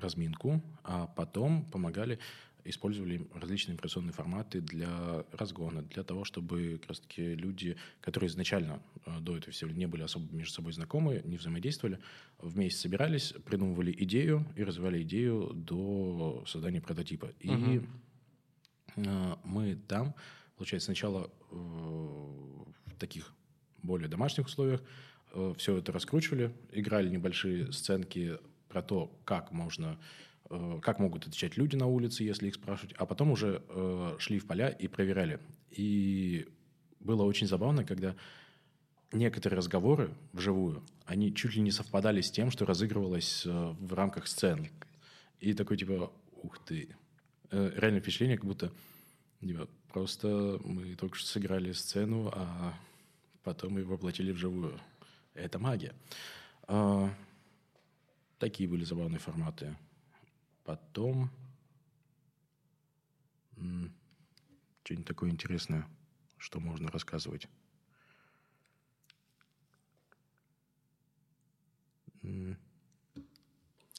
разминку, 0.00 0.62
а 0.84 1.08
потом 1.08 1.64
помогали 1.64 2.20
использовали 2.64 3.26
различные 3.34 3.72
импровизационные 3.74 4.12
форматы 4.12 4.60
для 4.60 5.24
разгона, 5.32 5.82
для 5.82 6.04
того, 6.04 6.22
чтобы 6.22 6.78
как 6.80 6.90
раз-таки 6.90 7.34
люди, 7.34 7.76
которые 8.00 8.28
изначально 8.28 8.80
э, 9.04 9.18
до 9.18 9.36
этого 9.36 9.52
всего 9.52 9.72
не 9.72 9.86
были 9.86 10.02
особо 10.02 10.32
между 10.32 10.54
собой 10.54 10.72
знакомы, 10.74 11.20
не 11.24 11.36
взаимодействовали, 11.36 11.98
вместе 12.38 12.78
собирались, 12.78 13.34
придумывали 13.46 13.92
идею 14.04 14.46
и 14.54 14.62
развивали 14.62 15.02
идею 15.02 15.50
до 15.54 16.44
создания 16.46 16.80
прототипа. 16.80 17.32
И 17.40 17.82
э, 18.94 19.34
мы 19.42 19.74
там, 19.88 20.14
получается, 20.56 20.86
сначала 20.86 21.32
в 21.50 22.94
таких 22.96 23.34
более 23.82 24.08
домашних 24.08 24.46
условиях 24.46 24.82
все 25.58 25.76
это 25.76 25.92
раскручивали, 25.92 26.52
играли 26.72 27.08
небольшие 27.10 27.70
сценки 27.70 28.38
про 28.68 28.82
то, 28.82 29.10
как 29.24 29.50
можно, 29.50 29.98
э, 30.50 30.78
как 30.82 30.98
могут 30.98 31.26
отвечать 31.26 31.56
люди 31.56 31.76
на 31.76 31.86
улице, 31.86 32.24
если 32.24 32.48
их 32.48 32.54
спрашивать, 32.54 32.94
а 32.96 33.06
потом 33.06 33.30
уже 33.30 33.62
э, 33.68 34.16
шли 34.18 34.38
в 34.38 34.46
поля 34.46 34.68
и 34.68 34.86
проверяли. 34.88 35.40
И 35.70 36.46
было 37.00 37.24
очень 37.24 37.46
забавно, 37.46 37.84
когда 37.84 38.14
некоторые 39.12 39.56
разговоры 39.56 40.14
вживую, 40.32 40.84
они 41.06 41.34
чуть 41.34 41.54
ли 41.54 41.62
не 41.62 41.70
совпадали 41.70 42.20
с 42.20 42.30
тем, 42.30 42.50
что 42.50 42.66
разыгрывалось 42.66 43.44
э, 43.46 43.74
в 43.78 43.94
рамках 43.94 44.26
сцен. 44.26 44.68
И 45.40 45.54
такой 45.54 45.76
типа, 45.76 46.12
ух 46.42 46.58
ты. 46.64 46.94
Э, 47.50 47.72
Реальное 47.76 48.00
впечатление, 48.00 48.36
как 48.36 48.46
будто 48.46 48.72
типа, 49.40 49.68
просто 49.92 50.60
мы 50.64 50.94
только 50.94 51.16
что 51.16 51.26
сыграли 51.26 51.72
сцену, 51.72 52.30
а 52.34 52.74
потом 53.42 53.78
ее 53.78 53.84
воплотили 53.84 54.32
вживую. 54.32 54.80
Это 55.34 55.58
магия. 55.58 55.94
А, 56.62 57.10
Такие 58.38 58.68
были 58.68 58.84
забавные 58.84 59.18
форматы. 59.18 59.76
Потом... 60.64 61.30
Что-нибудь 64.84 65.06
такое 65.06 65.30
интересное, 65.30 65.86
что 66.38 66.60
можно 66.60 66.88
рассказывать. 66.88 67.48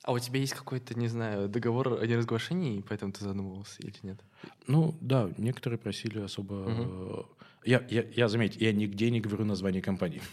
А 0.04 0.14
у 0.14 0.18
тебя 0.18 0.40
есть 0.40 0.54
какой-то, 0.54 0.98
не 0.98 1.10
знаю, 1.10 1.50
договор 1.50 2.02
о 2.02 2.08
неразглашении, 2.08 2.78
и 2.78 2.82
поэтому 2.82 3.12
ты 3.12 3.24
задумывался 3.24 3.84
или 3.84 3.98
нет? 4.02 4.24
Ну, 4.66 4.98
да, 5.02 5.30
некоторые 5.38 5.78
просили 5.78 6.20
особо... 6.20 6.56
Мгм. 6.56 7.26
Я, 7.66 7.86
я, 7.90 8.04
я, 8.04 8.28
заметь, 8.30 8.56
я 8.56 8.72
нигде 8.72 9.12
не 9.12 9.22
говорю 9.22 9.46
название 9.46 9.82
компании. 9.82 10.22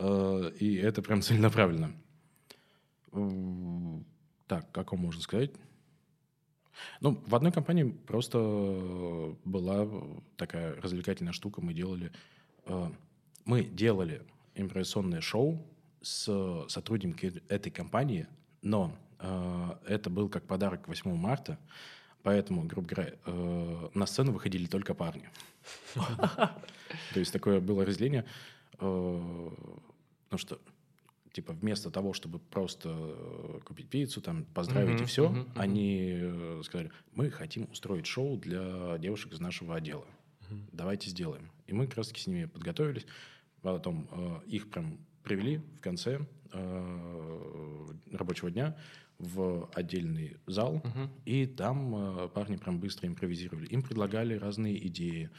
Э, 0.00 0.52
И 0.60 0.76
это 0.76 1.02
прям 1.02 1.22
целенаправленно. 1.22 1.92
Так, 4.46 4.70
как 4.70 4.92
вам 4.92 5.00
можно 5.00 5.20
сказать? 5.20 5.50
Ну, 7.00 7.20
в 7.26 7.34
одной 7.34 7.50
компании 7.50 7.82
просто 8.06 8.38
была 9.44 9.88
такая 10.36 10.80
развлекательная 10.80 11.32
штука. 11.32 11.60
Мы 11.60 11.74
делали... 11.74 12.12
э, 12.66 12.90
Мы 13.44 13.64
делали 13.64 14.22
импровизационное 14.54 15.20
шоу 15.20 15.66
с 16.00 16.64
сотрудниками 16.68 17.42
этой 17.48 17.70
компании, 17.72 18.28
но 18.62 18.92
э, 19.18 19.70
это 19.88 20.10
был 20.10 20.28
как 20.28 20.44
подарок 20.46 20.82
к 20.84 20.88
8 20.88 21.16
марта, 21.16 21.58
поэтому, 22.28 22.64
грубо 22.64 22.86
говоря, 22.86 23.14
э, 23.24 23.88
на 23.94 24.04
сцену 24.04 24.32
выходили 24.32 24.66
только 24.66 24.92
парни. 24.92 25.30
То 25.94 27.20
есть 27.20 27.32
такое 27.32 27.58
было 27.58 27.86
разделение, 27.86 28.26
э, 28.80 29.50
ну 30.30 30.36
что, 30.36 30.60
типа 31.32 31.54
вместо 31.54 31.90
того, 31.90 32.12
чтобы 32.12 32.38
просто 32.38 32.90
э, 32.92 33.60
купить 33.64 33.88
пиццу, 33.88 34.20
там, 34.20 34.44
поздравить 34.44 35.00
и 35.00 35.04
все, 35.06 35.46
они 35.54 36.18
э, 36.20 36.60
сказали, 36.66 36.90
мы 37.14 37.30
хотим 37.30 37.66
устроить 37.72 38.04
шоу 38.04 38.36
для 38.36 38.98
девушек 38.98 39.32
из 39.32 39.40
нашего 39.40 39.76
отдела. 39.76 40.04
Давайте 40.72 41.08
сделаем. 41.08 41.50
И 41.66 41.72
мы 41.72 41.86
как 41.86 41.96
раз-таки 41.96 42.20
с 42.20 42.26
ними 42.26 42.44
подготовились. 42.44 43.06
Потом 43.62 44.06
их 44.46 44.68
прям 44.70 44.98
привели 45.22 45.62
в 45.78 45.80
конце 45.80 46.20
рабочего 48.12 48.50
дня 48.50 48.76
в 49.18 49.68
отдельный 49.74 50.36
зал, 50.46 50.80
Мгм. 50.84 51.10
и 51.26 51.46
там 51.46 51.94
э, 51.96 52.28
парни 52.28 52.56
прям 52.56 52.78
быстро 52.78 53.08
импровизировали. 53.08 53.66
Им 53.66 53.82
предлагали 53.82 54.34
разные 54.38 54.86
идеи, 54.86 55.30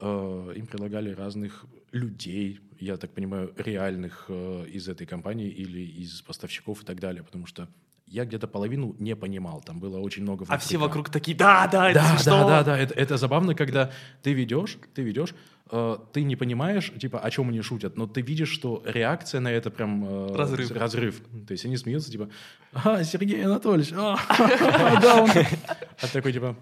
э, 0.00 0.52
им 0.56 0.66
предлагали 0.66 1.12
разных 1.14 1.64
людей, 1.92 2.60
я 2.80 2.96
так 2.96 3.10
понимаю, 3.12 3.52
реальных 3.56 4.26
э, 4.28 4.66
из 4.72 4.88
этой 4.88 5.06
компании 5.06 5.48
или 5.48 5.80
из 6.02 6.22
поставщиков 6.22 6.82
и 6.82 6.84
так 6.84 6.98
далее, 6.98 7.22
потому 7.22 7.46
что 7.46 7.68
я 8.06 8.24
где-то 8.24 8.48
половину 8.48 8.96
не 8.98 9.14
понимал, 9.14 9.60
там 9.60 9.78
было 9.78 9.98
очень 10.00 10.22
много... 10.24 10.44
А 10.48 10.58
все 10.58 10.78
вокруг 10.78 11.10
такие, 11.10 11.36
да, 11.36 11.68
да, 11.68 11.90
это 11.90 12.00
Да, 12.00 12.08
смешно». 12.16 12.32
да, 12.40 12.46
да, 12.48 12.64
да, 12.64 12.78
это, 12.78 12.94
это 12.94 13.16
забавно, 13.16 13.54
когда 13.54 13.92
ты 14.22 14.32
ведешь, 14.32 14.76
ты 14.94 15.02
ведешь, 15.02 15.32
э, 15.70 15.96
ты 16.12 16.22
не 16.22 16.36
понимаешь, 16.36 16.92
типа, 17.00 17.18
о 17.20 17.30
чем 17.30 17.48
они 17.48 17.62
шутят, 17.62 17.96
но 17.96 18.06
ты 18.06 18.20
видишь, 18.20 18.50
что 18.50 18.82
реакция 18.84 19.40
на 19.40 19.48
это 19.48 19.70
прям... 19.70 20.04
э, 20.04 20.34
Разрыв. 20.36 20.70
Разрыв. 20.72 21.20
То 21.46 21.52
есть 21.52 21.64
они 21.64 21.76
смеются, 21.76 22.10
типа, 22.10 22.28
а, 22.72 23.02
Сергей 23.04 23.44
Анатольевич, 23.44 23.92
а, 23.94 24.18
да, 25.00 25.22
он...» 25.22 25.30
А 25.30 26.06
такой, 26.12 26.32
типа, 26.32 26.56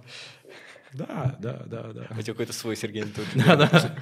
да, 0.93 1.37
да, 1.39 1.63
да, 1.67 1.93
да. 1.93 2.07
У 2.11 2.23
тебя 2.23 2.35
какой-то 2.35 2.53
свой 2.53 2.77
Сергей 2.77 3.03
Анатольевич. 3.03 3.45
Да, 3.45 3.57
да. 3.57 3.95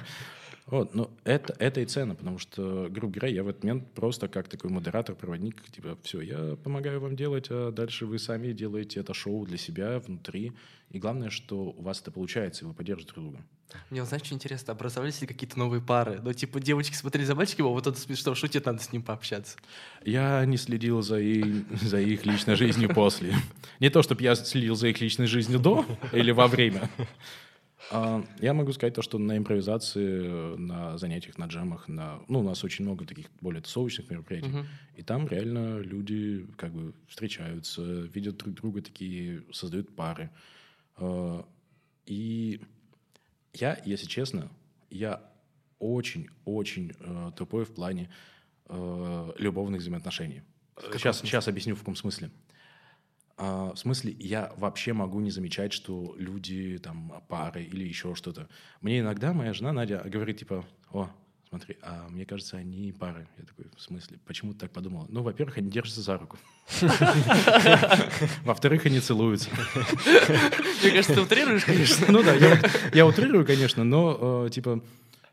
Вот, 0.67 0.93
ну, 0.93 1.09
это, 1.23 1.55
это 1.59 1.79
и 1.79 1.85
ценно, 1.85 2.13
потому 2.13 2.39
что, 2.39 2.87
грубо 2.89 3.13
говоря, 3.13 3.33
я 3.33 3.43
в 3.43 3.47
этот 3.47 3.63
момент 3.63 3.89
просто 3.93 4.27
как 4.27 4.49
такой 4.49 4.69
модератор, 4.69 5.15
проводник, 5.15 5.63
типа, 5.71 5.97
все, 6.03 6.19
я 6.19 6.57
помогаю 6.61 6.99
вам 6.99 7.15
делать, 7.15 7.47
а 7.49 7.71
дальше 7.71 8.05
вы 8.05 8.19
сами 8.19 8.51
делаете 8.51 8.99
это 8.99 9.13
шоу 9.13 9.45
для 9.45 9.57
себя 9.57 9.99
внутри. 9.99 10.51
И 10.89 10.99
главное, 10.99 11.29
что 11.29 11.55
у 11.77 11.81
вас 11.81 12.01
это 12.01 12.11
получается, 12.11 12.63
и 12.65 12.67
вы 12.67 12.73
поддерживаете 12.73 13.13
друг 13.13 13.25
друга. 13.25 13.45
Мне 13.89 14.03
знаешь, 14.05 14.25
что 14.25 14.35
интересно, 14.35 14.73
образовались 14.73 15.19
ли 15.21 15.27
какие-то 15.27 15.57
новые 15.57 15.81
пары? 15.81 16.19
Ну, 16.21 16.33
типа, 16.33 16.59
девочки 16.59 16.95
смотрели 16.95 17.25
за 17.25 17.35
мальчиком, 17.35 17.67
а 17.67 17.69
вот 17.69 17.87
он 17.87 17.95
смешно 17.95 18.35
шутит, 18.35 18.65
надо 18.65 18.81
с 18.81 18.91
ним 18.91 19.03
пообщаться. 19.03 19.57
Я 20.03 20.45
не 20.45 20.57
следил 20.57 21.01
за, 21.01 21.19
и- 21.19 21.63
за 21.81 21.99
их 22.01 22.25
личной 22.25 22.55
жизнью 22.55 22.93
после. 22.93 23.33
Не 23.79 23.89
то, 23.89 24.01
чтобы 24.01 24.21
я 24.23 24.35
следил 24.35 24.75
за 24.75 24.87
их 24.89 24.99
личной 25.01 25.27
жизнью 25.27 25.59
до 25.59 25.85
или 26.13 26.31
во 26.31 26.47
время. 26.47 26.89
А, 27.91 28.23
Я 28.39 28.53
могу 28.53 28.73
сказать 28.73 28.93
то, 28.93 29.01
что 29.01 29.17
на 29.17 29.37
импровизации, 29.37 30.55
на 30.57 30.97
занятиях, 30.97 31.37
на 31.37 31.45
джемах, 31.45 31.87
на, 31.87 32.19
ну, 32.27 32.39
у 32.39 32.43
нас 32.43 32.63
очень 32.63 32.85
много 32.85 33.05
таких 33.05 33.27
более 33.41 33.61
тусовочных 33.61 34.09
мероприятий. 34.09 34.49
Мгм. 34.49 34.67
И 34.95 35.03
там 35.03 35.27
реально 35.27 35.79
люди 35.79 36.45
как 36.57 36.71
бы 36.71 36.93
встречаются, 37.07 37.81
видят 37.83 38.37
друг 38.37 38.55
друга, 38.55 38.81
такие 38.81 39.43
создают 39.51 39.95
пары. 39.95 40.29
А, 40.97 41.45
И 42.05 42.61
я, 43.53 43.79
если 43.85 44.07
честно, 44.07 44.49
я 44.89 45.21
очень-очень 45.79 46.93
э, 46.99 47.31
тупой 47.35 47.65
в 47.65 47.73
плане 47.73 48.09
э, 48.67 49.31
любовных 49.37 49.81
взаимоотношений. 49.81 50.41
Сейчас, 50.93 51.19
сейчас 51.19 51.47
объясню, 51.47 51.75
в 51.75 51.79
каком 51.79 51.95
смысле. 51.95 52.29
А, 53.37 53.73
в 53.73 53.77
смысле, 53.77 54.15
я 54.19 54.51
вообще 54.57 54.93
могу 54.93 55.19
не 55.19 55.29
замечать, 55.29 55.71
что 55.71 56.15
люди 56.17 56.79
там 56.79 57.23
пары 57.27 57.63
или 57.63 57.83
еще 57.87 58.15
что-то. 58.15 58.49
Мне 58.81 58.99
иногда 58.99 59.31
моя 59.31 59.53
жена 59.53 59.71
Надя 59.71 60.01
говорит, 60.05 60.39
типа, 60.39 60.65
о, 60.91 61.07
смотри, 61.47 61.77
а 61.83 62.07
мне 62.09 62.25
кажется, 62.25 62.57
они 62.57 62.91
пары. 62.91 63.27
Я 63.37 63.45
такой, 63.45 63.65
в 63.75 63.81
смысле, 63.81 64.17
почему 64.25 64.53
ты 64.53 64.59
так 64.61 64.71
подумала? 64.71 65.05
Ну, 65.09 65.21
во-первых, 65.21 65.59
они 65.59 65.69
держатся 65.69 66.01
за 66.01 66.17
руку. 66.17 66.39
Во-вторых, 68.43 68.87
они 68.87 68.99
целуются. 68.99 69.51
Мне 70.81 70.91
кажется, 70.91 71.13
ты 71.13 71.21
утрируешь, 71.21 71.63
конечно. 71.63 72.07
Ну 72.09 72.23
да, 72.23 72.33
я, 72.91 73.05
утрирую, 73.05 73.45
конечно, 73.45 73.83
но 73.83 74.47
э, 74.47 74.49
типа 74.49 74.83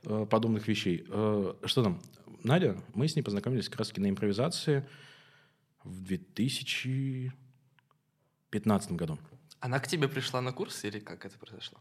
э, 0.05 0.27
подобных 0.29 0.69
вещей. 0.69 1.07
Э, 1.09 1.55
что 1.65 1.83
там? 1.83 2.03
Надя, 2.43 2.77
мы 2.93 3.09
с 3.09 3.17
ней 3.17 3.23
познакомились 3.23 3.71
как 3.71 3.79
раз 3.79 3.97
на 3.97 4.11
импровизации 4.11 4.87
в 5.85 6.19
2015 8.61 8.93
году. 8.93 9.19
Она 9.61 9.79
к 9.79 9.87
тебе 9.89 10.09
пришла 10.09 10.41
на 10.41 10.53
курс 10.53 10.85
или 10.85 10.99
как 10.99 11.25
это 11.25 11.39
произошло? 11.39 11.79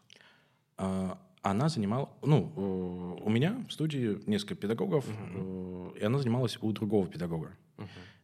А, 0.77 1.17
Она 1.41 1.69
занимала, 1.69 2.09
ну, 2.21 2.51
э, 2.55 3.23
у 3.23 3.29
меня 3.29 3.63
в 3.67 3.71
студии 3.73 4.17
несколько 4.27 4.55
педагогов, 4.55 5.05
э, 5.07 5.89
и 5.99 6.03
она 6.03 6.17
занималась 6.19 6.57
у 6.61 6.71
другого 6.71 7.07
педагога. 7.07 7.51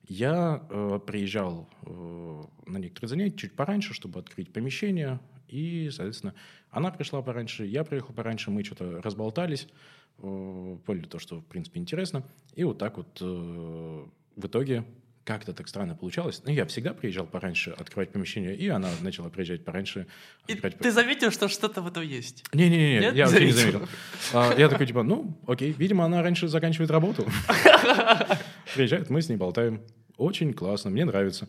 Я 0.08 0.66
э, 0.70 1.00
приезжал 1.06 1.70
э, 1.84 2.44
на 2.66 2.78
некоторые 2.78 3.10
занятия 3.10 3.38
чуть 3.38 3.56
пораньше, 3.56 3.94
чтобы 3.94 4.20
открыть 4.20 4.52
помещение, 4.52 5.20
и, 5.48 5.90
соответственно, 5.92 6.34
она 6.72 6.90
пришла 6.92 7.22
пораньше, 7.22 7.66
я 7.66 7.84
приехал 7.84 8.14
пораньше, 8.14 8.50
мы 8.50 8.64
что-то 8.64 9.02
разболтались, 9.02 9.68
э, 10.20 10.78
поняли 10.86 11.06
то, 11.06 11.20
что, 11.20 11.42
в 11.42 11.46
принципе, 11.46 11.80
интересно, 11.80 12.24
и 12.56 12.64
вот 12.64 12.78
так 12.80 12.98
вот 12.98 13.18
э, 13.22 14.06
в 14.36 14.46
итоге 14.48 14.84
как-то 15.30 15.54
так 15.54 15.68
странно 15.68 15.96
получалось. 15.96 16.42
Ну, 16.44 16.52
я 16.52 16.66
всегда 16.66 16.92
приезжал 16.92 17.28
пораньше 17.28 17.70
открывать 17.70 18.12
помещение, 18.12 18.56
и 18.56 18.68
она 18.68 18.90
начала 19.02 19.30
приезжать 19.30 19.64
пораньше. 19.64 20.08
И 20.48 20.54
открывать 20.54 20.80
ты 20.80 20.92
заметил, 20.92 21.30
что 21.30 21.48
что-то 21.48 21.84
в 21.84 21.88
этом 21.88 22.02
есть? 22.02 22.44
не-не-не, 22.52 23.16
я 23.16 23.28
вообще 23.28 23.46
не 23.46 23.52
Заметил. 23.52 23.88
А, 24.34 24.56
Я 24.58 24.70
такой, 24.70 24.88
типа, 24.88 25.04
ну, 25.04 25.38
окей, 25.46 25.72
видимо, 25.72 26.04
она 26.04 26.24
раньше 26.24 26.48
заканчивает 26.48 26.90
работу. 26.90 27.28
Приезжает, 28.74 29.12
мы 29.12 29.22
с 29.22 29.30
ней 29.30 29.36
болтаем. 29.36 29.84
Очень 30.18 30.52
классно, 30.52 30.90
мне 30.90 31.06
нравится. 31.06 31.48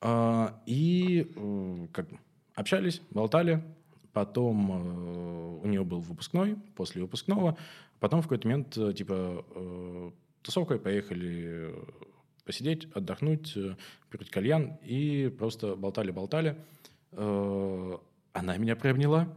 А, 0.00 0.62
И 0.66 1.32
э, 1.34 1.86
как 1.90 2.06
общались, 2.54 3.02
болтали, 3.10 3.64
потом 4.12 4.70
э, 4.70 5.64
у 5.64 5.66
нее 5.66 5.82
был 5.82 5.98
выпускной, 5.98 6.54
после 6.76 7.02
выпускного, 7.02 7.58
потом 7.98 8.20
в 8.20 8.26
какой-то 8.26 8.46
момент, 8.46 8.78
э, 8.78 8.92
типа, 8.92 9.44
э, 9.56 10.10
тусовкой 10.42 10.78
поехали 10.78 11.74
посидеть, 12.48 12.88
отдохнуть, 12.94 13.52
э, 13.56 13.76
пить 14.08 14.30
кальян, 14.30 14.78
и 14.82 15.28
просто 15.38 15.76
болтали-болтали. 15.76 16.56
Э, 17.12 17.98
она 18.32 18.56
меня 18.56 18.74
приобняла, 18.74 19.28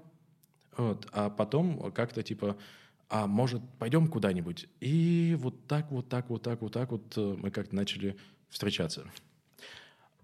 вот, 0.78 1.09
а 1.12 1.30
потом 1.30 1.91
как-то 1.91 2.24
типа, 2.24 2.55
а 3.09 3.28
может, 3.28 3.62
пойдем 3.80 4.07
куда-нибудь? 4.07 4.70
И 4.80 5.36
вот 5.38 5.68
так, 5.68 5.91
вот 5.91 6.07
так, 6.07 6.30
вот 6.30 6.41
так, 6.41 6.62
вот 6.62 6.72
так 6.72 6.91
вот 6.91 7.18
э, 7.18 7.36
мы 7.38 7.51
как-то 7.51 7.76
начали 7.76 8.16
встречаться. 8.49 9.03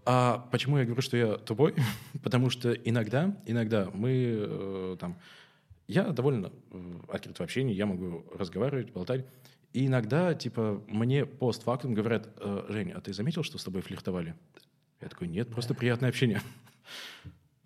А 0.05 0.47
почему 0.49 0.77
я 0.77 0.85
говорю, 0.85 1.01
что 1.01 1.17
я 1.17 1.35
тупой? 1.35 1.75
Потому 2.23 2.49
что 2.49 2.71
иногда, 2.71 3.35
иногда 3.45 3.89
мы 3.93 4.37
э, 4.39 4.97
там... 4.97 5.19
Я 5.89 6.03
довольно 6.11 6.51
открыт 7.09 7.37
в 7.37 7.41
общении, 7.41 7.73
я 7.73 7.85
могу 7.85 8.23
разговаривать, 8.33 8.91
болтать. 8.91 9.25
И 9.73 9.85
иногда, 9.87 10.33
типа, 10.33 10.83
мне 10.87 11.25
постфактум 11.25 11.93
говорят, 11.93 12.29
э, 12.37 12.65
Жень, 12.69 12.91
а 12.91 13.01
ты 13.01 13.13
заметил, 13.13 13.43
что 13.43 13.57
с 13.57 13.63
тобой 13.63 13.81
флиртовали? 13.81 14.35
Я 15.01 15.09
такой, 15.09 15.27
нет, 15.27 15.49
просто 15.49 15.73
приятное 15.75 16.09
общение. 16.09 16.41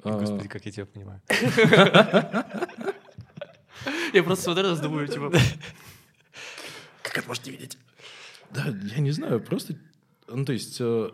А, 0.03 0.19
Господи, 0.19 0.47
как 0.47 0.65
я 0.65 0.71
тебя 0.71 0.85
понимаю. 0.85 1.21
Я 4.13 4.23
просто 4.23 4.45
смотрю, 4.45 4.63
раз 4.69 4.79
думаю, 4.79 5.07
типа... 5.07 5.31
Как 7.01 7.17
это 7.17 7.27
можете 7.27 7.51
видеть? 7.51 7.77
Да, 8.51 8.65
я 8.67 8.99
не 8.99 9.11
знаю, 9.11 9.39
просто... 9.41 9.75
Ну, 10.27 10.45
то 10.45 10.53
есть... 10.53 10.77
э, 10.79 11.09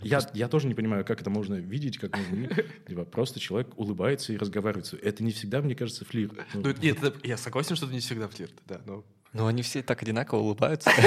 Я, 0.00 0.20
я 0.34 0.48
тоже 0.48 0.68
не 0.68 0.74
понимаю, 0.74 1.04
как 1.04 1.20
это 1.20 1.30
можно 1.30 1.54
видеть, 1.56 1.98
как 1.98 2.16
можно... 2.16 2.48
Типа, 2.86 3.04
просто 3.04 3.40
человек 3.40 3.76
улыбается 3.78 4.32
и 4.32 4.36
разговаривает. 4.36 4.92
Это 5.02 5.24
не 5.24 5.32
всегда, 5.32 5.60
мне 5.62 5.74
кажется, 5.74 6.04
флирт. 6.04 6.34
Ну, 6.54 6.72
нет, 6.82 6.98
я 7.24 7.36
согласен, 7.36 7.74
что 7.76 7.86
это 7.86 7.94
не 7.94 8.00
всегда 8.00 8.28
флирт, 8.28 8.54
да, 8.66 8.80
но... 8.86 9.04
Но 9.32 9.46
они 9.46 9.62
все 9.62 9.82
так 9.82 10.02
одинаково 10.02 10.40
улыбаются. 10.40 10.90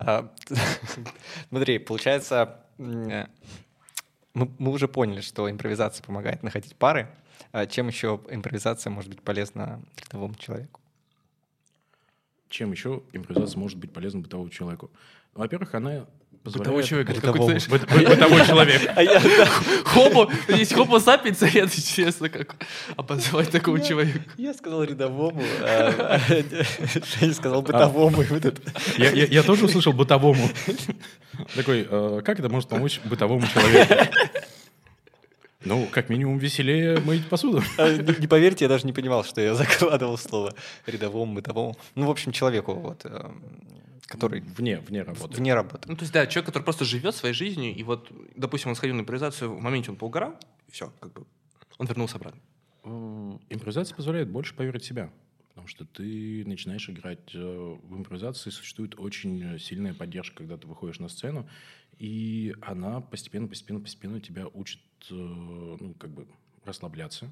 А, 0.00 0.32
Смотри, 1.48 1.78
получается, 1.78 2.60
э, 2.78 3.26
мы, 4.32 4.70
уже 4.70 4.86
поняли, 4.86 5.20
что 5.20 5.50
импровизация 5.50 6.04
помогает 6.04 6.42
находить 6.42 6.76
пары. 6.76 7.08
А 7.52 7.66
чем 7.66 7.88
еще 7.88 8.20
импровизация 8.30 8.90
может 8.90 9.10
быть 9.10 9.22
полезна 9.22 9.82
рядовому 9.96 10.34
человеку? 10.36 10.80
Чем 12.48 12.72
еще 12.72 13.02
импровизация 13.12 13.58
может 13.58 13.78
быть 13.78 13.92
полезна 13.92 14.20
бытовому 14.20 14.50
человеку? 14.50 14.90
Во-первых, 15.34 15.74
она 15.74 16.06
Бытовой 16.52 16.82
позволяет... 16.82 16.88
человек, 16.88 17.10
это 17.10 17.20
какой-то, 17.20 17.44
знаешь, 17.44 17.68
Быт- 17.68 17.86
быт- 17.88 18.08
Бытовой 18.08 18.46
человек. 18.46 18.90
А 18.96 19.02
Homo, 19.94 20.32
есть 20.56 20.72
sapiens, 20.72 21.42
а 21.42 21.48
я 21.48 21.66
честно, 21.68 22.28
как 22.28 22.56
обозвать 22.96 23.50
такого 23.50 23.80
человека. 23.80 24.20
я 24.36 24.54
сказал 24.54 24.82
рядовому, 24.84 25.42
а 25.62 26.18
Женя 27.20 27.34
сказал 27.34 27.62
бытовому. 27.62 28.22
Я, 28.96 29.42
тоже 29.42 29.64
услышал 29.66 29.92
бытовому. 29.92 30.48
Такой, 31.54 31.86
э, 31.88 32.20
как 32.24 32.38
это 32.40 32.48
может 32.48 32.68
помочь 32.68 33.00
бытовому 33.04 33.46
человеку? 33.46 33.94
Ну, 35.64 35.86
как 35.90 36.08
минимум, 36.08 36.38
веселее 36.38 36.98
мыть 37.00 37.26
посуду. 37.28 37.62
А, 37.78 37.92
Не 37.92 38.14
не 38.20 38.26
поверьте, 38.28 38.64
я 38.64 38.68
даже 38.68 38.86
не 38.86 38.92
понимал, 38.92 39.24
что 39.24 39.40
я 39.40 39.54
закладывал 39.54 40.16
слово 40.16 40.54
рядовому, 40.86 41.34
бытовому. 41.34 41.76
Ну, 41.96 42.06
в 42.06 42.10
общем, 42.10 42.30
человеку, 42.32 42.74
вот, 42.74 43.04
эм, 43.04 43.42
который 44.08 44.40
Вне, 44.40 44.80
вне 44.80 45.02
работы. 45.02 45.36
вне 45.36 45.54
работы. 45.54 45.88
Ну, 45.88 45.94
то 45.94 46.02
есть, 46.02 46.12
да, 46.12 46.26
человек, 46.26 46.46
который 46.46 46.64
просто 46.64 46.84
живет 46.84 47.14
своей 47.14 47.34
жизнью, 47.34 47.74
и 47.76 47.82
вот, 47.84 48.10
допустим, 48.34 48.70
он 48.70 48.74
сходил 48.74 48.96
на 48.96 49.02
импровизацию, 49.02 49.54
в 49.54 49.60
моменте 49.60 49.90
он 49.90 49.96
поугарал, 49.96 50.34
и 50.66 50.72
все, 50.72 50.92
как 50.98 51.12
бы, 51.12 51.26
он 51.76 51.86
вернулся 51.86 52.16
обратно. 52.16 52.40
Э, 52.84 53.38
Импровизация 53.50 53.94
позволяет 53.94 54.28
больше 54.30 54.54
поверить 54.54 54.82
в 54.82 54.86
себя. 54.86 55.12
Потому 55.50 55.68
что 55.68 55.84
ты 55.84 56.44
начинаешь 56.46 56.88
играть 56.88 57.34
э, 57.34 57.38
в 57.82 57.96
импровизации, 57.96 58.50
существует 58.50 58.98
очень 58.98 59.58
сильная 59.58 59.92
поддержка, 59.92 60.38
когда 60.38 60.56
ты 60.56 60.66
выходишь 60.66 61.00
на 61.00 61.08
сцену, 61.08 61.48
и 61.98 62.54
она 62.62 63.00
постепенно, 63.00 63.48
постепенно, 63.48 63.80
постепенно 63.80 64.20
тебя 64.20 64.46
учит, 64.48 64.80
э, 65.10 65.14
ну, 65.14 65.94
как 65.98 66.10
бы 66.10 66.26
расслабляться 66.64 67.30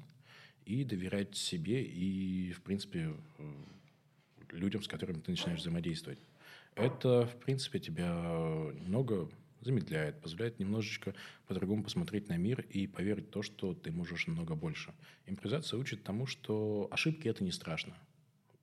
и 0.65 0.83
доверять 0.83 1.35
себе 1.37 1.81
и, 1.83 2.51
в 2.51 2.61
принципе, 2.61 3.13
э, 3.39 3.53
людям, 4.51 4.83
с 4.83 4.87
которыми 4.87 5.19
ты 5.21 5.31
начинаешь 5.31 5.61
взаимодействовать. 5.61 6.19
Это, 6.77 7.25
в 7.25 7.35
принципе, 7.37 7.79
тебя 7.79 8.09
немного 8.81 9.29
замедляет, 9.61 10.21
позволяет 10.21 10.59
немножечко 10.59 11.15
по-другому 11.47 11.83
посмотреть 11.83 12.29
на 12.29 12.37
мир 12.37 12.61
и 12.61 12.87
поверить 12.87 13.27
в 13.27 13.31
то, 13.31 13.41
что 13.41 13.73
ты 13.73 13.91
можешь 13.91 14.27
намного 14.27 14.55
больше. 14.55 14.93
Импровизация 15.25 15.79
учит 15.79 16.03
тому, 16.03 16.25
что 16.25 16.87
ошибки– 16.91 17.27
это 17.29 17.43
не 17.43 17.51
страшно. 17.51 17.97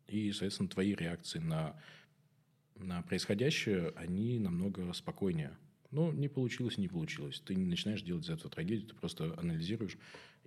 И, 0.07 0.31
соответственно, 0.33 0.69
твои 0.69 0.95
реакции 0.95 1.41
на, 1.41 1.77
на 2.77 3.03
происходящее, 3.03 3.93
они 3.97 4.39
намного 4.39 4.93
спокойнее. 4.93 5.57
Ну, 5.91 6.13
не 6.13 6.29
получилось, 6.29 6.79
не 6.79 6.89
получилось. 6.89 7.41
Ты 7.41 7.55
не 7.55 7.67
начинаешь 7.67 8.03
делать 8.03 8.25
из 8.25 8.31
этого 8.31 8.51
трагедию, 8.51 8.89
ты 8.89 8.95
просто 8.95 9.35
анализируешь 9.39 9.97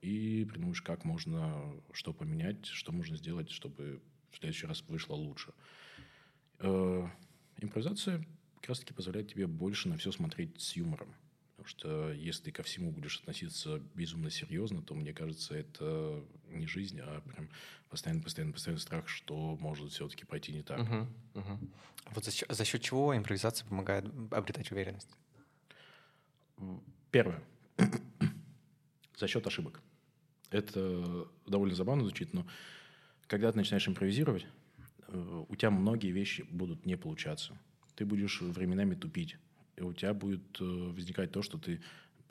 и 0.01 0.45
придумаешь, 0.49 0.81
как 0.81 1.05
можно 1.05 1.73
что 1.91 2.13
поменять, 2.13 2.65
что 2.65 2.91
можно 2.91 3.17
сделать, 3.17 3.49
чтобы 3.49 4.01
в 4.31 4.37
следующий 4.37 4.67
раз 4.67 4.83
вышло 4.87 5.15
лучше. 5.15 5.53
Э, 6.59 7.07
Импровизация 7.67 8.25
как 8.55 8.69
раз-таки 8.69 8.93
позволяет 8.93 9.27
тебе 9.27 9.45
больше 9.45 9.89
на 9.89 9.97
все 9.97 10.13
смотреть 10.13 10.61
с 10.61 10.77
юмором. 10.77 11.13
Потому 11.57 11.67
что 11.67 12.11
если 12.13 12.43
ты 12.43 12.51
ко 12.53 12.63
всему 12.63 12.91
будешь 12.91 13.19
относиться 13.19 13.81
безумно 13.93 14.29
серьезно, 14.29 14.81
то, 14.81 14.93
мне 14.93 15.13
кажется, 15.13 15.53
это 15.53 16.23
не 16.49 16.65
жизнь, 16.65 16.99
а 17.01 17.19
прям 17.21 17.49
постоянно, 17.89 18.23
постоянно, 18.23 18.53
постоянный 18.53 18.79
страх, 18.79 19.09
что 19.09 19.57
может 19.57 19.91
все-таки 19.91 20.23
пойти 20.23 20.53
не 20.53 20.63
так. 20.63 20.79
Мгм, 20.79 21.13
мгм. 21.33 21.71
Вот 22.11 22.23
за 22.23 22.31
счет, 22.31 22.49
за 22.49 22.63
счет 22.63 22.81
чего 22.81 23.17
импровизация 23.17 23.67
помогает 23.67 24.05
обретать 24.31 24.71
уверенность? 24.71 25.09
Первое. 27.11 27.43
За 29.17 29.27
счет 29.27 29.45
ошибок. 29.45 29.81
Это 30.51 31.27
довольно 31.45 31.75
забавно 31.75 32.03
звучит, 32.03 32.33
но 32.33 32.47
когда 33.27 33.51
ты 33.51 33.57
начинаешь 33.57 33.87
импровизировать, 33.87 34.45
у 35.09 35.55
тебя 35.55 35.71
многие 35.71 36.11
вещи 36.11 36.45
будут 36.49 36.85
не 36.85 36.97
получаться. 36.97 37.57
Ты 37.95 38.05
будешь 38.05 38.41
временами 38.41 38.95
тупить. 38.95 39.37
И 39.75 39.81
у 39.81 39.93
тебя 39.93 40.13
будет 40.13 40.59
э, 40.59 40.63
возникать 40.63 41.31
то, 41.31 41.41
что 41.41 41.57
ты 41.57 41.81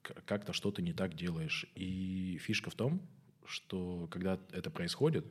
как-то 0.02 0.52
что-то 0.52 0.82
не 0.82 0.92
так 0.92 1.14
делаешь. 1.14 1.66
И 1.74 2.38
фишка 2.40 2.70
в 2.70 2.74
том, 2.74 3.00
что 3.44 4.08
когда 4.10 4.38
это 4.52 4.70
происходит, 4.70 5.24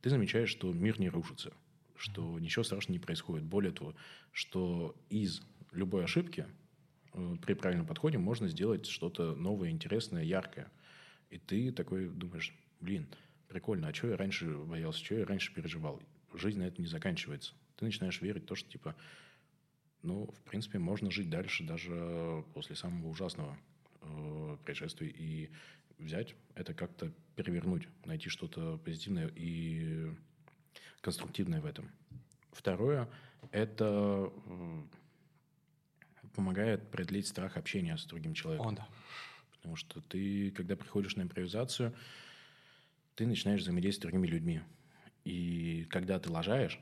ты 0.00 0.10
замечаешь, 0.10 0.50
что 0.50 0.72
мир 0.72 1.00
не 1.00 1.08
рушится, 1.08 1.52
что 1.96 2.38
ничего 2.38 2.62
страшного 2.62 2.94
не 2.94 3.00
происходит. 3.00 3.44
Более 3.44 3.72
того, 3.72 3.94
что 4.32 4.96
из 5.10 5.42
любой 5.72 6.04
ошибки 6.04 6.46
э, 7.12 7.36
при 7.44 7.54
правильном 7.54 7.86
подходе 7.86 8.18
можно 8.18 8.48
сделать 8.48 8.86
что-то 8.86 9.34
новое, 9.34 9.70
интересное, 9.70 10.22
яркое. 10.22 10.70
И 11.30 11.38
ты 11.38 11.72
такой 11.72 12.08
думаешь, 12.08 12.54
блин, 12.80 13.06
прикольно, 13.48 13.88
а 13.88 13.94
что 13.94 14.08
я 14.08 14.16
раньше 14.16 14.56
боялся, 14.58 15.04
что 15.04 15.16
я 15.16 15.26
раньше 15.26 15.52
переживал? 15.52 16.00
Жизнь 16.34 16.58
на 16.58 16.64
это 16.64 16.80
не 16.80 16.88
заканчивается. 16.88 17.54
Ты 17.76 17.84
начинаешь 17.84 18.20
верить 18.20 18.44
в 18.44 18.46
то, 18.46 18.54
что 18.54 18.70
типа, 18.70 18.96
ну, 20.02 20.26
в 20.26 20.40
принципе, 20.42 20.78
можно 20.78 21.10
жить 21.10 21.30
дальше 21.30 21.64
даже 21.64 22.44
после 22.54 22.76
самого 22.76 23.08
ужасного 23.08 23.56
э, 24.02 24.56
происшествия 24.64 25.08
и 25.08 25.50
взять 25.98 26.34
это 26.54 26.74
как-то 26.74 27.12
перевернуть, 27.36 27.88
найти 28.04 28.28
что-то 28.28 28.78
позитивное 28.78 29.30
и 29.34 30.12
конструктивное 31.00 31.60
в 31.60 31.66
этом. 31.66 31.90
Второе– 32.52 33.08
это 33.52 34.32
э, 34.46 34.82
помогает 36.34 36.90
преодолеть 36.90 37.26
страх 37.26 37.56
общения 37.56 37.96
с 37.96 38.04
другим 38.04 38.34
человеком. 38.34 38.68
О, 38.68 38.72
да. 38.72 38.88
Потому 39.52 39.76
что 39.76 40.00
ты, 40.00 40.50
когда 40.52 40.76
приходишь 40.76 41.16
на 41.16 41.22
импровизацию, 41.22 41.94
ты 43.14 43.26
начинаешь 43.26 43.62
взаимодействовать 43.62 44.12
с 44.12 44.12
другими 44.12 44.32
людьми. 44.32 44.62
И 45.28 45.84
когда 45.90 46.18
ты 46.18 46.30
лажаешь, 46.30 46.80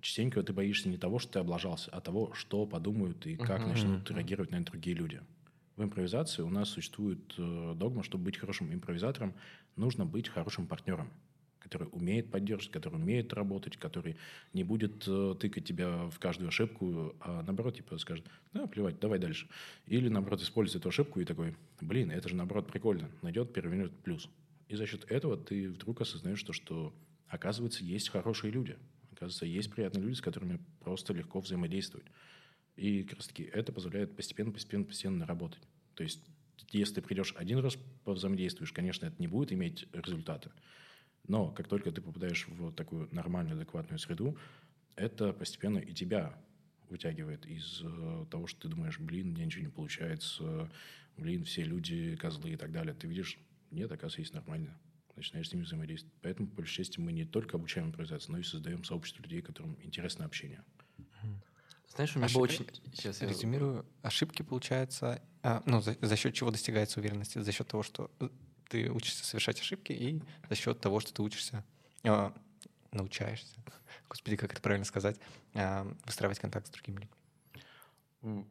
частенько 0.00 0.42
ты 0.42 0.54
боишься 0.54 0.88
не 0.88 0.96
того, 0.96 1.18
что 1.18 1.32
ты 1.32 1.38
облажался, 1.40 1.90
а 1.90 2.00
того, 2.00 2.32
что 2.32 2.64
подумают 2.64 3.26
и 3.26 3.36
как 3.36 3.60
Мгм. 3.60 3.68
начнут 3.68 4.10
реагировать 4.10 4.50
на 4.52 4.56
это 4.56 4.72
другие 4.72 4.96
люди. 4.96 5.20
В 5.76 5.84
импровизации 5.84 6.40
у 6.40 6.48
нас 6.48 6.70
существует 6.70 7.34
э, 7.36 7.74
догма, 7.76 8.02
чтобы 8.02 8.24
быть 8.24 8.38
хорошим 8.38 8.72
импровизатором, 8.72 9.34
нужно 9.76 10.06
быть 10.06 10.30
хорошим 10.30 10.66
партнером, 10.66 11.10
который 11.58 11.86
умеет 11.92 12.30
поддерживать, 12.30 12.72
который 12.72 12.94
умеет 12.94 13.34
работать, 13.34 13.76
который 13.76 14.16
не 14.54 14.64
будет 14.64 15.06
э, 15.06 15.34
тыкать 15.38 15.66
тебя 15.66 16.08
в 16.08 16.18
каждую 16.18 16.48
ошибку, 16.48 17.14
а 17.20 17.42
наоборот, 17.42 17.76
типа 17.76 17.98
скажет, 17.98 18.24
да, 18.54 18.66
плевать, 18.66 18.98
давай 18.98 19.18
дальше. 19.18 19.46
Или, 19.86 20.08
наоборот, 20.08 20.40
использует 20.40 20.80
эту 20.80 20.88
ошибку 20.88 21.20
и 21.20 21.26
такой, 21.26 21.54
блин, 21.82 22.10
это 22.10 22.30
же, 22.30 22.34
наоборот, 22.34 22.66
прикольно. 22.66 23.10
Найдет, 23.20 23.52
перевернет 23.52 23.92
плюс. 24.04 24.30
И 24.68 24.74
за 24.74 24.86
счет 24.86 25.04
этого 25.10 25.36
ты 25.36 25.68
вдруг 25.68 26.00
осознаешь 26.00 26.42
то, 26.42 26.54
что, 26.54 26.94
оказывается, 27.34 27.84
есть 27.84 28.08
хорошие 28.08 28.50
люди. 28.50 28.76
Оказывается, 29.12 29.46
есть 29.46 29.70
приятные 29.70 30.02
люди, 30.02 30.16
с 30.16 30.20
которыми 30.20 30.60
просто 30.80 31.12
легко 31.12 31.40
взаимодействовать. 31.40 32.06
И 32.76 33.04
как 33.04 33.18
раз 33.18 33.28
таки 33.28 33.44
это 33.44 33.72
позволяет 33.72 34.16
постепенно, 34.16 34.50
постепенно, 34.50 34.84
постепенно 34.84 35.18
наработать. 35.18 35.62
То 35.94 36.02
есть 36.02 36.20
если 36.70 36.94
ты 36.94 37.02
придешь 37.02 37.34
один 37.36 37.58
раз, 37.58 37.76
повзаимодействуешь, 38.04 38.72
конечно, 38.72 39.06
это 39.06 39.16
не 39.18 39.28
будет 39.28 39.52
иметь 39.52 39.86
результата. 39.92 40.52
Но 41.26 41.50
как 41.50 41.68
только 41.68 41.90
ты 41.90 42.00
попадаешь 42.00 42.46
в 42.48 42.72
такую 42.72 43.08
нормальную, 43.12 43.56
адекватную 43.56 43.98
среду, 43.98 44.36
это 44.96 45.32
постепенно 45.32 45.78
и 45.78 45.92
тебя 45.92 46.36
вытягивает 46.88 47.46
из 47.46 47.80
э, 47.82 48.26
того, 48.30 48.46
что 48.46 48.62
ты 48.62 48.68
думаешь, 48.68 48.98
блин, 48.98 49.30
мне 49.30 49.46
ничего 49.46 49.64
не 49.64 49.70
получается, 49.70 50.70
блин, 51.16 51.44
все 51.44 51.62
люди 51.62 52.14
козлы 52.16 52.50
и 52.50 52.56
так 52.56 52.72
далее. 52.72 52.94
Ты 52.94 53.06
видишь, 53.06 53.38
нет, 53.70 53.90
оказывается, 53.90 54.20
есть 54.20 54.34
нормально. 54.34 54.78
Начинаешь 55.16 55.48
с 55.48 55.52
ними 55.52 55.62
взаимодействовать. 55.62 56.16
Поэтому, 56.22 56.48
по 56.48 56.56
большей 56.56 56.76
части, 56.76 56.98
мы 56.98 57.12
не 57.12 57.24
только 57.24 57.56
обучаем 57.56 57.88
импровизацию, 57.88 58.32
но 58.32 58.38
и 58.38 58.42
создаем 58.42 58.84
сообщество 58.84 59.22
людей, 59.22 59.42
которым 59.42 59.78
интересно 59.82 60.24
общение. 60.24 60.64
Знаешь, 61.94 62.16
у 62.16 62.18
меня 62.18 62.26
Ошиб- 62.26 62.34
было 62.34 62.42
очень... 62.42 62.66
Сейчас 62.92 63.22
я... 63.22 63.28
Резюмирую, 63.28 63.86
ошибки, 64.02 64.42
получается, 64.42 65.22
а, 65.42 65.62
ну, 65.64 65.80
за, 65.80 65.96
за 66.00 66.16
счет 66.16 66.34
чего 66.34 66.50
достигается 66.50 66.98
уверенности? 66.98 67.38
За 67.38 67.52
счет 67.52 67.68
того, 67.68 67.84
что 67.84 68.10
э, 68.18 68.28
ты 68.68 68.90
учишься 68.90 69.24
совершать 69.24 69.60
ошибки, 69.60 69.92
и 69.92 70.20
за 70.48 70.56
счет 70.56 70.80
того, 70.80 70.98
что 70.98 71.14
ты 71.14 71.22
учишься, 71.22 71.64
а, 72.02 72.34
научаешься, 72.90 73.54
господи, 74.08 74.36
как 74.36 74.52
это 74.52 74.60
правильно 74.60 74.84
сказать, 74.84 75.20
а, 75.54 75.86
выстраивать 76.04 76.40
контакт 76.40 76.66
с 76.66 76.70
другими 76.70 76.96
людьми. 76.96 77.10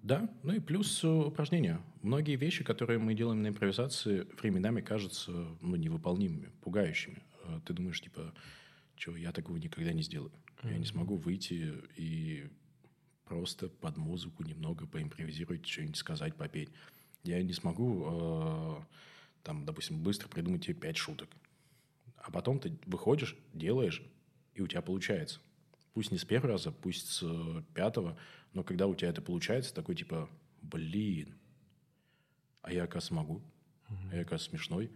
Да, 0.03 0.29
ну 0.43 0.53
и 0.53 0.59
плюс 0.59 1.03
э, 1.03 1.07
упражнения. 1.07 1.81
Многие 2.03 2.35
вещи, 2.35 2.63
которые 2.63 2.99
мы 2.99 3.15
делаем 3.15 3.41
на 3.41 3.47
импровизации, 3.47 4.27
временами 4.39 4.81
кажутся 4.81 5.31
ну, 5.61 5.75
невыполнимыми, 5.75 6.51
пугающими. 6.61 7.23
Э, 7.45 7.59
Ты 7.65 7.73
думаешь, 7.73 7.99
типа, 7.99 8.33
что 8.95 9.15
я 9.15 9.31
такого 9.31 9.57
никогда 9.57 9.91
не 9.91 10.03
сделаю. 10.03 10.31
Я 10.63 10.77
не 10.77 10.85
смогу 10.85 11.17
выйти 11.17 11.73
и 11.97 12.47
просто 13.25 13.67
под 13.67 13.97
музыку 13.97 14.43
немного 14.43 14.85
поимпровизировать, 14.85 15.65
что-нибудь 15.65 15.97
сказать, 15.97 16.35
попеть. 16.35 16.69
Я 17.23 17.41
не 17.41 17.53
смогу, 17.53 18.05
э, 18.05 18.75
там, 19.41 19.65
допустим, 19.65 20.03
быстро 20.03 20.27
придумать 20.27 20.65
тебе 20.65 20.75
пять 20.75 20.97
шуток. 20.97 21.29
А 22.17 22.29
потом 22.31 22.59
ты 22.59 22.77
выходишь, 22.85 23.35
делаешь, 23.53 24.03
и 24.53 24.61
у 24.61 24.67
тебя 24.67 24.83
получается. 24.83 25.41
Пусть 25.93 26.11
не 26.11 26.17
с 26.17 26.25
первого 26.25 26.53
раза, 26.53 26.71
пусть 26.71 27.07
с 27.07 27.23
э, 27.23 27.63
пятого, 27.73 28.17
но 28.53 28.63
когда 28.63 28.87
у 28.87 28.95
тебя 28.95 29.09
это 29.09 29.21
получается, 29.21 29.73
такой 29.73 29.95
типа, 29.95 30.29
блин, 30.61 31.35
а 32.61 32.73
я, 32.73 32.83
оказывается, 32.83 33.13
могу. 33.13 33.41
А 33.87 34.15
я, 34.15 34.21
оказывается, 34.21 34.49
смешной. 34.49 34.91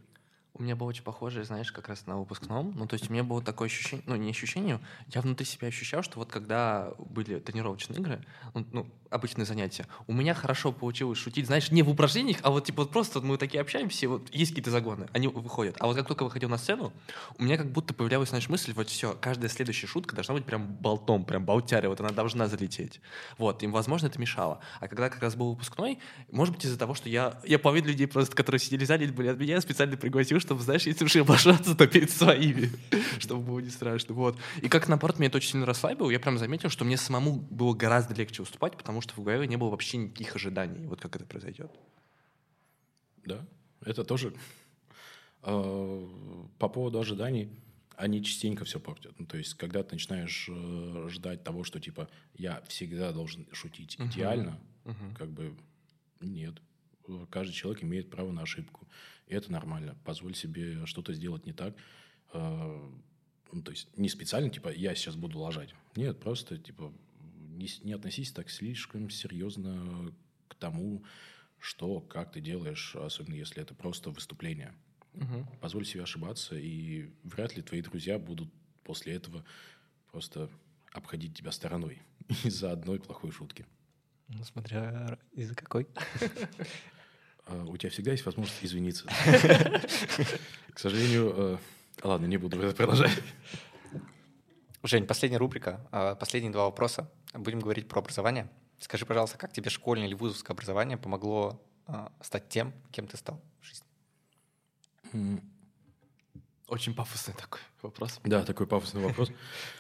У 0.60 0.64
меня 0.64 0.76
было 0.76 0.88
очень 0.88 1.04
похоже, 1.04 1.44
знаешь, 1.44 1.72
как 1.72 1.88
раз 1.88 2.08
на 2.08 2.18
выпускном. 2.18 2.74
Ну, 2.76 2.88
то 2.88 2.96
есть 2.96 3.10
у 3.10 3.14
меня 3.14 3.24
было 3.24 3.42
такое 3.42 3.68
ощущение, 3.68 4.04
ну, 4.08 4.16
не 4.16 4.32
ощущение, 4.32 4.80
я 5.14 5.22
внутри 5.22 5.46
себя 5.46 5.68
ощущал, 5.68 6.02
что 6.02 6.18
вот 6.18 6.32
когда 6.32 6.94
были 6.98 7.40
тренировочные 7.40 8.00
игры, 8.00 8.26
ну, 8.56 8.66
ну, 8.72 8.88
обычные 9.10 9.46
занятия, 9.46 9.86
у 10.08 10.14
меня 10.14 10.34
хорошо 10.34 10.72
получилось 10.72 11.20
шутить, 11.20 11.46
знаешь, 11.46 11.72
не 11.72 11.84
в 11.84 11.90
упражнениях, 11.90 12.40
а 12.42 12.50
вот 12.50 12.66
типа 12.66 12.84
вот 12.84 12.92
просто 12.92 13.20
вот 13.20 13.28
мы 13.28 13.38
такие 13.38 13.62
общаемся, 13.62 14.10
вот 14.10 14.34
есть 14.34 14.52
какие-то 14.52 14.72
загоны, 14.72 15.08
они 15.14 15.28
выходят. 15.28 15.76
А 15.80 15.88
вот 15.88 15.96
как 15.96 16.08
только 16.08 16.24
выходил 16.24 16.50
на 16.50 16.58
сцену, 16.58 16.92
у 17.38 17.44
меня 17.44 17.58
как 17.58 17.72
будто 17.72 17.94
появлялась, 17.94 18.30
знаешь, 18.30 18.50
мысль, 18.50 18.74
вот 18.74 18.90
все, 18.90 19.16
каждая 19.20 19.50
следующая 19.50 19.88
шутка 19.88 20.16
должна 20.16 20.34
быть 20.34 20.46
прям 20.46 20.66
болтом, 20.66 21.24
прям 21.24 21.46
болтяря, 21.46 21.90
вот 21.90 22.00
она 22.00 22.10
должна 22.10 22.48
залететь. 22.48 23.00
Вот, 23.38 23.62
им, 23.64 23.72
возможно, 23.72 24.08
это 24.08 24.20
мешало. 24.20 24.60
А 24.80 24.88
когда 24.88 25.10
как 25.10 25.22
раз 25.22 25.36
был 25.36 25.52
выпускной, 25.52 26.00
может 26.32 26.56
быть, 26.56 26.66
из-за 26.66 26.78
того, 26.78 26.94
что 26.94 27.10
я, 27.10 27.40
я 27.46 27.60
половину 27.60 27.88
людей 27.88 28.08
просто, 28.08 28.36
которые 28.36 28.60
сидели 28.60 28.86
в 28.86 28.88
зале, 28.88 29.08
были 29.08 29.28
от 29.28 29.38
меня, 29.38 29.62
специально 29.62 29.98
пригласил, 29.98 30.40
чтобы, 30.48 30.62
знаешь, 30.62 30.88
если 30.88 31.04
уж 31.04 31.14
я 31.16 31.22
обожаться, 31.22 31.76
то 31.76 31.88
перед 31.88 32.10
своими, 32.10 32.72
чтобы 33.20 33.44
было 33.44 33.60
не 33.60 33.70
страшно. 33.70 34.16
Вот. 34.16 34.38
И 34.62 34.70
как 34.70 34.88
наоборот, 34.88 35.20
меня 35.20 35.28
это 35.28 35.38
очень 35.38 35.52
сильно 35.52 35.66
расслабило, 35.66 36.10
я 36.10 36.20
прям 36.20 36.38
заметил, 36.38 36.70
что 36.70 36.86
мне 36.86 36.96
самому 36.98 37.34
было 37.34 37.74
гораздо 37.74 38.14
легче 38.16 38.42
выступать, 38.42 38.78
потому 38.78 39.02
что 39.02 39.14
в 39.14 39.24
голове 39.24 39.46
не 39.48 39.58
было 39.58 39.70
вообще 39.70 39.98
никаких 39.98 40.36
ожиданий, 40.38 40.88
вот 40.88 41.02
как 41.02 41.16
это 41.18 41.26
произойдет. 41.26 41.72
Да, 43.26 43.46
это 43.86 44.06
тоже 44.06 44.34
э, 45.44 46.08
по 46.60 46.70
поводу 46.70 47.00
ожиданий, 47.00 47.50
они 47.98 48.24
частенько 48.24 48.64
все 48.64 48.80
портят. 48.80 49.20
Ну, 49.20 49.26
то 49.26 49.38
есть, 49.38 49.56
когда 49.56 49.84
ты 49.84 49.96
начинаешь 49.96 50.48
э, 50.50 51.08
ждать 51.10 51.44
того, 51.44 51.66
что 51.66 51.80
типа 51.82 52.08
я 52.36 52.62
всегда 52.70 53.12
должен 53.12 53.46
шутить 53.52 54.00
Мгм. 54.00 54.10
идеально, 54.10 54.60
Мгм. 54.86 55.16
как 55.16 55.30
бы 55.30 55.54
нет. 56.22 56.54
Каждый 57.30 57.54
человек 57.54 57.84
имеет 57.84 58.10
право 58.10 58.32
на 58.32 58.44
ошибку. 58.44 58.88
И 59.28 59.36
это 59.36 59.52
нормально. 59.52 59.98
Позволь 60.06 60.36
себе 60.36 60.86
что-то 60.86 61.14
сделать 61.14 61.46
не 61.46 61.54
так. 61.54 61.76
Э, 62.34 62.90
ну, 63.52 63.62
то 63.62 63.72
есть 63.72 63.96
не 63.98 64.10
специально, 64.10 64.50
типа, 64.50 64.70
я 64.70 64.96
сейчас 64.96 65.16
буду 65.16 65.40
лажать. 65.40 65.74
Нет, 65.96 66.20
просто, 66.20 66.58
типа, 66.58 66.94
не, 67.58 67.68
не 67.84 67.94
относись 67.94 68.32
так 68.32 68.50
слишком 68.50 69.10
серьезно 69.10 70.14
к 70.48 70.56
тому, 70.56 71.04
что, 71.60 72.00
как 72.02 72.32
ты 72.32 72.42
делаешь, 72.42 72.96
особенно 72.96 73.36
если 73.36 73.62
это 73.62 73.74
просто 73.74 74.12
выступление. 74.12 74.74
Мгм. 75.14 75.48
Позволь 75.60 75.86
себе 75.86 76.04
ошибаться, 76.04 76.56
и 76.56 77.10
вряд 77.24 77.56
ли 77.56 77.64
твои 77.64 77.82
друзья 77.82 78.20
будут 78.20 78.50
после 78.84 79.14
этого 79.14 79.44
просто 80.12 80.50
обходить 80.94 81.36
тебя 81.36 81.52
стороной 81.52 82.02
из-за 82.44 82.72
одной 82.72 83.00
плохой 83.00 83.32
шутки. 83.32 83.66
Ну, 84.28 84.44
смотря 84.44 85.18
из-за 85.34 85.56
какой. 85.56 85.88
А, 87.48 87.64
У 87.66 87.78
тебя 87.78 87.90
всегда 87.90 88.12
есть 88.12 88.26
возможность 88.26 88.64
извиниться. 88.64 89.06
К 90.74 90.80
сожалению, 90.80 91.34
э, 91.36 91.58
ладно, 92.04 92.26
не 92.26 92.38
буду 92.38 92.60
это 92.62 92.76
продолжать. 92.76 93.12
Жень, 94.84 95.06
последняя 95.06 95.38
рубрика, 95.38 95.88
а, 95.92 96.16
последние 96.16 96.52
два 96.52 96.66
вопроса. 96.66 97.10
Будем 97.34 97.60
говорить 97.60 97.88
про 97.88 98.00
образование. 98.00 98.50
Скажи, 98.80 99.06
пожалуйста, 99.06 99.38
как 99.38 99.52
тебе 99.52 99.70
школьное 99.70 100.08
или 100.08 100.14
вузовское 100.14 100.54
образование 100.54 100.98
помогло 100.98 101.62
а, 101.88 102.12
стать 102.22 102.50
тем, 102.50 102.74
кем 102.92 103.08
ты 103.08 103.18
стал 103.18 103.42
в 103.62 103.66
жизни? 103.66 105.42
Очень 106.68 106.94
пафосный 106.94 107.34
такой 107.34 107.62
вопрос. 107.82 108.20
Да, 108.24 108.44
такой 108.44 108.68
пафосный 108.68 109.02
вопрос. 109.02 109.32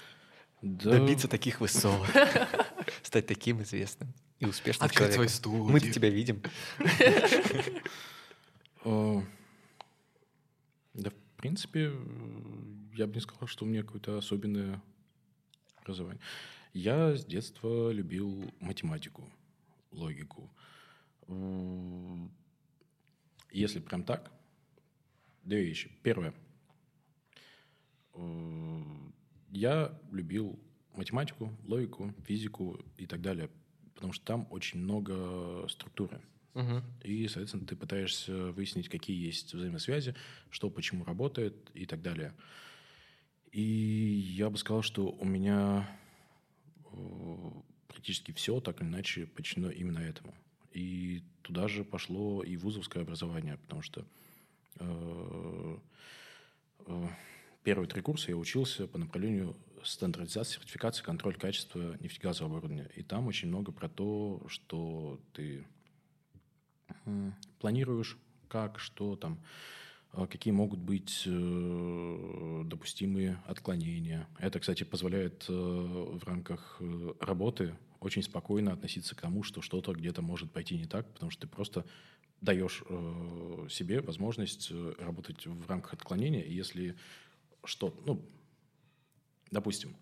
Добиться 0.61 1.27
таких 1.27 1.59
высот, 1.59 2.07
стать 3.03 3.27
таким 3.27 3.61
известным 3.61 4.13
и 4.39 4.45
успешным 4.45 4.85
Открыть 4.85 5.13
свою 5.13 5.27
человеком. 5.29 5.35
студию. 5.35 5.63
Мы-то 5.65 5.91
тебя 5.91 6.09
видим. 6.09 6.41
э, 8.85 9.21
Да, 10.93 11.09
в 11.09 11.37
принципе, 11.41 11.91
э, 11.93 12.93
я 12.95 13.07
бы 13.07 13.13
не 13.15 13.21
сказал, 13.21 13.47
что 13.47 13.65
у 13.65 13.67
меня 13.67 13.83
какое-то 13.83 14.17
особенное 14.17 14.81
образование. 15.81 16.21
Я 16.73 17.15
с 17.15 17.25
детства 17.25 17.91
любил 17.91 18.51
математику, 18.59 19.29
логику. 19.91 20.49
М, 21.27 22.31
Если 23.51 23.79
прям 23.79 24.03
так, 24.03 24.31
две 25.43 25.63
вещи. 25.63 25.91
Первое. 26.03 26.33
Э, 28.13 28.83
Я 29.49 29.97
любил 30.11 30.59
математику, 30.93 31.51
логику, 31.63 32.13
физику 32.25 32.77
и 32.97 33.05
так 33.07 33.21
далее, 33.21 33.49
потому 33.97 34.13
что 34.13 34.23
там 34.25 34.47
очень 34.51 34.79
много 34.79 35.67
структуры. 35.69 36.21
Мгм. 36.53 36.83
И, 37.03 37.27
соответственно, 37.27 37.65
ты 37.65 37.75
пытаешься 37.75 38.51
выяснить, 38.51 38.89
какие 38.89 39.25
есть 39.25 39.55
взаимосвязи, 39.55 40.13
что 40.51 40.69
почему 40.69 41.03
работает 41.03 41.55
и 41.73 41.87
так 41.87 42.03
далее. 42.03 42.35
И 43.51 43.61
я 43.61 44.51
бы 44.51 44.57
сказал, 44.59 44.83
что 44.83 45.07
у 45.07 45.25
меня 45.25 45.89
э, 46.85 47.51
практически 47.87 48.31
все 48.33 48.59
так 48.59 48.81
или 48.81 48.87
иначе 48.87 49.25
подчинено 49.25 49.71
именно 49.71 49.99
этому. 49.99 50.35
И 50.73 51.23
туда 51.41 51.67
же 51.67 51.83
пошло 51.83 52.43
и 52.43 52.55
вузовское 52.55 53.01
образование, 53.01 53.57
потому 53.57 53.81
что 53.81 54.05
э, 54.79 55.77
э, 56.85 57.07
первые 57.63 57.87
три 57.87 58.03
курса 58.03 58.29
я 58.29 58.37
учился 58.37 58.85
по 58.85 58.99
направлению 58.99 59.55
стандартизации, 59.83 60.55
сертификации, 60.55 61.03
контроль 61.03 61.35
качества 61.35 61.97
нефтегазового 61.99 62.57
оборудования. 62.57 62.89
И 62.95 63.03
там 63.03 63.27
очень 63.27 63.47
много 63.47 63.71
про 63.71 63.89
то, 63.89 64.43
что 64.47 65.19
ты 65.33 65.65
планируешь, 67.59 68.17
как, 68.47 68.79
что 68.79 69.15
там, 69.15 69.39
а, 70.11 70.27
какие 70.27 70.53
могут 70.53 70.79
быть 70.79 71.23
э, 71.25 72.63
допустимые 72.65 73.41
отклонения. 73.45 74.27
Это, 74.39 74.59
кстати, 74.59 74.83
позволяет 74.83 75.45
э, 75.49 75.51
в 75.51 76.23
рамках 76.25 76.77
э, 76.79 77.13
работы 77.19 77.75
очень 77.99 78.23
спокойно 78.23 78.73
относиться 78.73 79.15
к 79.15 79.21
тому, 79.21 79.43
что 79.43 79.61
что-то 79.61 79.93
где-то 79.93 80.21
может 80.21 80.51
пойти 80.51 80.77
не 80.77 80.85
так, 80.85 81.11
потому 81.13 81.31
что 81.31 81.41
ты 81.41 81.47
просто 81.47 81.85
даешь 82.41 82.83
себе 83.71 83.99
возможность 84.01 84.71
работать 84.99 85.47
в 85.47 85.67
рамках 85.67 85.93
отклонения, 85.93 86.43
и 86.43 86.53
если 86.53 86.95
что, 87.63 87.99
ну, 88.05 88.23
допустим, 89.51 89.95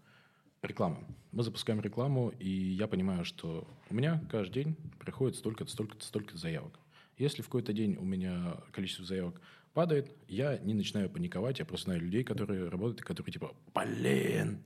реклама. 0.62 1.04
Мы 1.32 1.44
запускаем 1.44 1.82
рекламу, 1.82 2.30
и 2.40 2.50
я 2.50 2.88
понимаю, 2.88 3.26
что 3.26 3.68
у 3.90 3.94
меня 3.94 4.24
каждый 4.30 4.64
день 4.64 4.76
приходит 5.00 5.38
столько-то, 5.38 5.72
столько-то, 5.72 6.06
столько 6.06 6.38
заявок. 6.38 6.80
Если 7.18 7.42
в 7.42 7.46
какой-то 7.46 7.74
день 7.74 7.98
у 7.98 8.04
меня 8.06 8.58
количество 8.72 9.06
заявок 9.06 9.42
падает, 9.74 10.12
я 10.28 10.58
не 10.60 10.74
начинаю 10.74 11.10
паниковать, 11.10 11.60
я 11.60 11.66
просто 11.66 11.86
знаю 11.86 12.02
людей, 12.02 12.24
которые 12.24 12.70
работают, 12.70 13.02
и 13.02 13.04
которые 13.04 13.34
типа, 13.34 13.56
блин, 13.74 14.64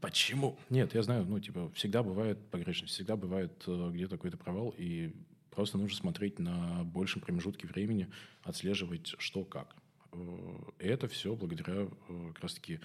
Почему? 0.00 0.58
Нет, 0.70 0.94
я 0.94 1.02
знаю, 1.02 1.24
ну, 1.24 1.38
типа, 1.38 1.70
всегда 1.74 2.02
бывает 2.02 2.38
погрешность, 2.50 2.94
всегда 2.94 3.16
бывает 3.16 3.62
э, 3.66 3.90
где-то 3.92 4.16
какой-то 4.16 4.36
провал, 4.36 4.74
и 4.76 5.14
просто 5.50 5.78
нужно 5.78 5.96
смотреть 5.96 6.38
на 6.38 6.84
большем 6.84 7.20
промежутке 7.20 7.66
времени, 7.66 8.08
отслеживать 8.42 9.14
что 9.18 9.44
как. 9.44 9.76
Э, 10.12 10.18
И 10.80 10.86
это 10.86 11.06
все 11.08 11.34
благодаря 11.34 11.82
э, 11.82 12.30
как 12.34 12.42
раз-таки 12.42 12.80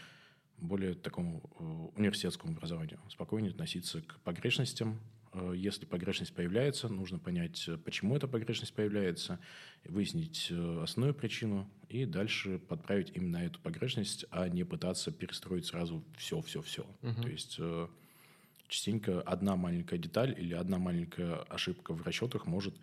более 0.64 0.93
такому 0.95 1.41
э, 1.59 1.99
университетскому 1.99 2.53
образованию. 2.53 2.99
Спокойнее 3.09 3.51
относиться 3.51 4.01
к 4.01 4.20
погрешностям. 4.22 4.99
Э, 5.34 5.53
Если 5.55 5.86
погрешность 5.86 6.34
появляется, 6.34 6.89
нужно 6.89 7.20
понять, 7.20 7.68
э, 7.68 7.78
почему 7.78 8.16
эта 8.16 8.28
погрешность 8.28 8.74
появляется, 8.74 9.39
выяснить 9.86 10.51
основную 10.51 11.14
причину 11.14 11.70
и 11.89 12.05
дальше 12.05 12.59
подправить 12.59 13.11
именно 13.16 13.38
эту 13.38 13.59
погрешность, 13.59 14.26
а 14.32 14.47
не 14.47 14.64
пытаться 14.64 15.11
перестроить 15.11 15.66
сразу 15.66 16.03
все-все-все. 16.18 16.86
То 17.22 17.28
есть 17.28 17.59
частенько 18.68 19.22
одна 19.22 19.55
маленькая 19.55 19.99
деталь 19.99 20.34
или 20.38 20.53
одна 20.53 20.80
маленькая 20.80 21.36
ошибка 21.43 21.93
в 21.93 22.01
расчетах 22.01 22.47
может 22.47 22.74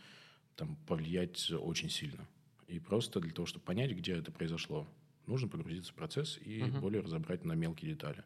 там, 0.56 0.76
повлиять 0.86 1.50
очень 1.50 1.90
сильно. 1.90 2.28
И 2.68 2.78
просто 2.78 3.18
для 3.18 3.32
того, 3.32 3.46
чтобы 3.46 3.64
понять, 3.64 3.90
где 3.92 4.12
это 4.12 4.30
произошло, 4.30 4.86
нужно 5.30 5.48
погрузиться 5.48 5.92
в 5.92 5.94
процесс 5.94 6.38
и 6.38 6.62
более 6.64 7.00
разобрать 7.00 7.44
на 7.44 7.52
мелкие 7.54 7.92
детали. 7.92 8.24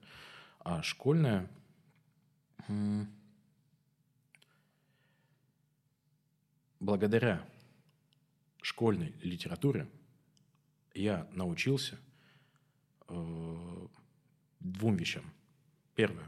А 0.60 0.82
школьная... 0.82 1.48
Благодаря 6.80 7.46
школьной 8.60 9.14
литературе 9.22 9.88
я 10.92 11.26
научился 11.32 11.98
э, 13.08 13.86
двум 14.60 14.96
вещам. 14.96 15.24
Первое. 15.94 16.26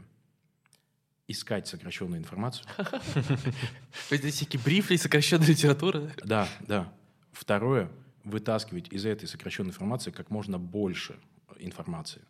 Искать 1.27 1.67
сокращенную 1.67 2.19
информацию. 2.19 2.67
Это 4.09 4.29
всякие 4.29 4.61
брифли, 4.61 4.95
сокращенная 4.95 5.47
литература. 5.47 6.11
Да, 6.23 6.49
да. 6.61 6.91
Второе, 7.33 7.91
вытаскивать 8.29 8.91
из 8.91 9.05
этой 9.05 9.27
сокращенной 9.27 9.69
информации 9.69 10.11
как 10.11 10.29
можно 10.29 10.59
больше 10.59 11.19
информации. 11.59 12.21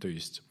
То 0.00 0.08
есть 0.08 0.42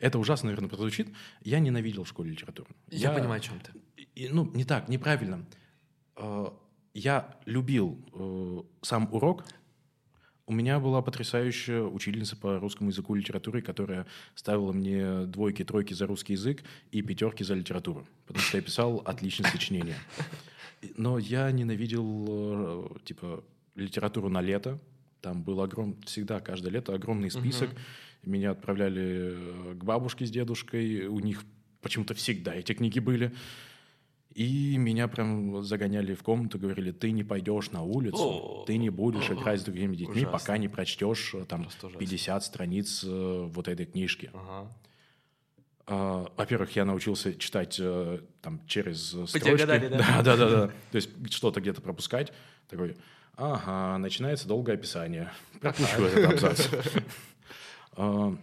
это 0.00 0.18
ужасно, 0.18 0.46
наверное, 0.46 0.68
прозвучит. 0.68 1.08
Я 1.42 1.58
ненавидел 1.58 2.04
в 2.04 2.08
школе 2.08 2.30
литературу. 2.30 2.68
Я 2.90 3.10
понимаю, 3.12 3.38
о 3.38 3.40
чем 3.40 3.58
ты. 3.60 3.72
И, 4.14 4.28
ну, 4.28 4.50
не 4.54 4.64
так, 4.64 4.88
неправильно. 4.88 5.44
Э, 6.16 6.48
Я 6.94 7.36
любил 7.46 7.98
э, 8.12 8.62
сам 8.82 9.08
урок. 9.12 9.44
У 10.46 10.52
меня 10.52 10.78
была 10.80 11.00
потрясающая 11.02 11.82
учительница 11.82 12.36
по 12.36 12.58
русскому 12.58 12.90
языку 12.90 13.14
и 13.14 13.20
литературе, 13.20 13.62
которая 13.62 14.06
ставила 14.34 14.72
мне 14.72 15.24
двойки, 15.26 15.64
тройки 15.64 15.94
за 15.94 16.06
русский 16.06 16.34
язык 16.34 16.62
и 16.90 17.00
пятерки 17.00 17.44
за 17.44 17.54
литературу, 17.54 18.06
потому 18.26 18.44
что 18.44 18.58
я 18.58 18.62
писал 18.62 18.98
отличное 19.06 19.50
сочинение. 19.50 19.96
Но 20.96 21.18
я 21.18 21.50
ненавидел, 21.52 22.26
э, 22.28 22.98
типа, 23.04 23.44
литературу 23.74 24.28
на 24.28 24.40
лето. 24.40 24.78
Там 25.20 25.42
был 25.42 25.60
огром... 25.60 26.00
всегда 26.02 26.40
каждое 26.40 26.70
лето 26.70 26.94
огромный 26.94 27.30
список. 27.30 27.70
Меня 28.24 28.52
отправляли 28.52 29.34
э, 29.34 29.74
к 29.74 29.84
бабушке 29.84 30.26
с 30.26 30.30
дедушкой. 30.30 31.06
У 31.06 31.18
них 31.20 31.44
почему-то 31.80 32.14
всегда 32.14 32.54
эти 32.54 32.72
книги 32.72 32.98
были. 32.98 33.32
И 34.34 34.76
меня 34.78 35.08
прям 35.08 35.62
загоняли 35.62 36.14
в 36.14 36.22
комнату, 36.22 36.58
говорили, 36.58 36.90
ты 36.90 37.10
не 37.10 37.22
пойдешь 37.22 37.70
на 37.70 37.82
улицу, 37.82 38.16
О, 38.16 38.64
ты 38.66 38.78
не 38.78 38.88
будешь 38.88 39.30
играть 39.30 39.60
с 39.60 39.64
другими 39.64 39.94
детьми, 39.94 40.22
ужасно. 40.22 40.38
пока 40.38 40.56
не 40.56 40.68
прочтешь 40.68 41.34
э, 41.34 41.44
там 41.44 41.62
Просто 41.62 41.88
ужасно. 41.88 42.00
50 42.00 42.44
страниц 42.44 43.04
э, 43.06 43.48
вот 43.52 43.68
этой 43.68 43.84
книжки. 43.84 44.30
Ага. 44.32 44.72
А, 45.86 46.32
Во-первых, 46.36 46.74
я 46.76 46.84
научился 46.84 47.34
читать 47.34 47.76
э, 47.78 48.20
там 48.40 48.64
через 48.66 49.08
строчки. 49.08 49.44
диагонали, 49.44 49.88
да? 49.88 49.98
Да, 49.98 50.22
да, 50.22 50.36
да, 50.36 50.48
да. 50.48 50.66
То 50.92 50.96
есть 50.96 51.10
что-то 51.30 51.60
где-то 51.60 51.82
пропускать. 51.82 52.32
Такой, 52.68 52.96
ага, 53.36 53.98
начинается 53.98 54.46
долгое 54.48 54.74
описание. 54.74 55.32
Пропущу 55.60 56.02
этот 56.04 56.32
абзац. 56.32 56.68
А, 57.94 58.34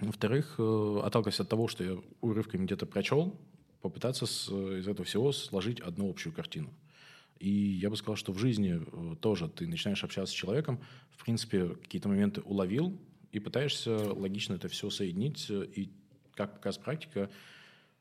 Во-вторых, 0.00 0.56
э, 0.58 1.00
отталкиваясь 1.02 1.40
от 1.40 1.48
того, 1.48 1.66
что 1.66 1.82
я 1.82 1.96
урывками 2.20 2.66
где-то 2.66 2.84
прочел, 2.84 3.38
попытаться 3.80 4.26
с- 4.26 4.50
из 4.50 4.86
этого 4.86 5.04
всего 5.06 5.32
сложить 5.32 5.80
одну 5.80 6.10
общую 6.10 6.34
картину. 6.34 6.68
И 7.38 7.48
я 7.50 7.88
бы 7.88 7.96
сказал, 7.96 8.16
что 8.16 8.32
в 8.34 8.38
жизни 8.38 8.82
э, 8.82 9.16
тоже 9.16 9.48
ты 9.48 9.66
начинаешь 9.66 10.04
общаться 10.04 10.32
с 10.34 10.36
человеком, 10.36 10.78
в 11.16 11.22
принципе, 11.24 11.68
какие-то 11.70 12.08
моменты 12.10 12.42
уловил 12.42 13.00
и 13.32 13.38
пытаешься 13.40 13.96
логично 14.12 14.54
это 14.54 14.68
все 14.68 14.90
соединить. 14.90 15.46
э, 15.48 15.64
И, 15.74 15.90
как 16.34 16.56
показывает 16.56 16.84
практика, 16.84 17.30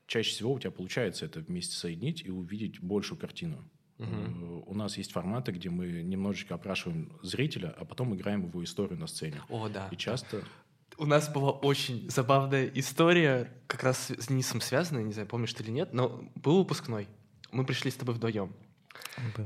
чаще 0.08 0.32
всего 0.32 0.52
у 0.54 0.60
тебя 0.60 0.72
получается 0.72 1.26
это 1.26 1.40
вместе 1.40 1.76
соединить 1.76 2.22
и 2.26 2.30
увидеть 2.32 2.82
большую 2.82 3.18
картину. 3.18 3.64
Э, 4.00 4.62
У 4.66 4.74
нас 4.74 4.98
есть 4.98 5.12
форматы, 5.12 5.52
где 5.52 5.70
мы 5.70 5.88
немножечко 6.04 6.56
опрашиваем 6.56 7.12
зрителя, 7.22 7.76
а 7.78 7.86
потом 7.86 8.16
играем 8.16 8.46
его 8.48 8.64
историю 8.64 8.98
на 8.98 9.08
сцене. 9.08 9.42
О, 9.50 9.68
да. 9.68 9.88
И 9.92 9.98
часто... 9.98 10.44
У 10.98 11.06
нас 11.06 11.30
была 11.30 11.52
очень 11.52 12.10
забавная 12.10 12.70
история, 12.76 13.52
как 13.68 13.84
раз 13.84 14.10
с 14.10 14.28
Денисом 14.28 14.60
связанная, 14.60 15.04
не 15.04 15.14
знаю, 15.14 15.28
помнишь 15.28 15.54
ты 15.54 15.64
или 15.64 15.72
нет, 15.72 15.94
но 15.94 16.22
был 16.36 16.58
выпускной. 16.58 17.08
Мы 17.52 17.66
пришли 17.66 17.90
с 17.90 17.96
тобой 17.96 18.16
вдвоем. 18.16 18.54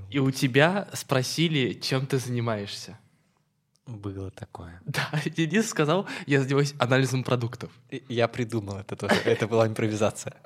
И 0.10 0.20
у 0.20 0.32
тебя 0.32 0.88
спросили, 0.94 1.74
чем 1.74 2.08
ты 2.08 2.18
занимаешься. 2.18 2.98
Было 3.86 4.32
такое. 4.32 4.82
Да, 4.86 5.12
Денис 5.26 5.68
сказал, 5.68 6.08
я 6.26 6.42
занимаюсь 6.42 6.74
анализом 6.80 7.24
продуктов. 7.24 7.72
Я 8.10 8.28
придумал 8.28 8.78
это 8.78 8.96
тоже. 8.96 9.16
Это 9.26 9.48
была 9.48 9.68
импровизация. 9.68 10.38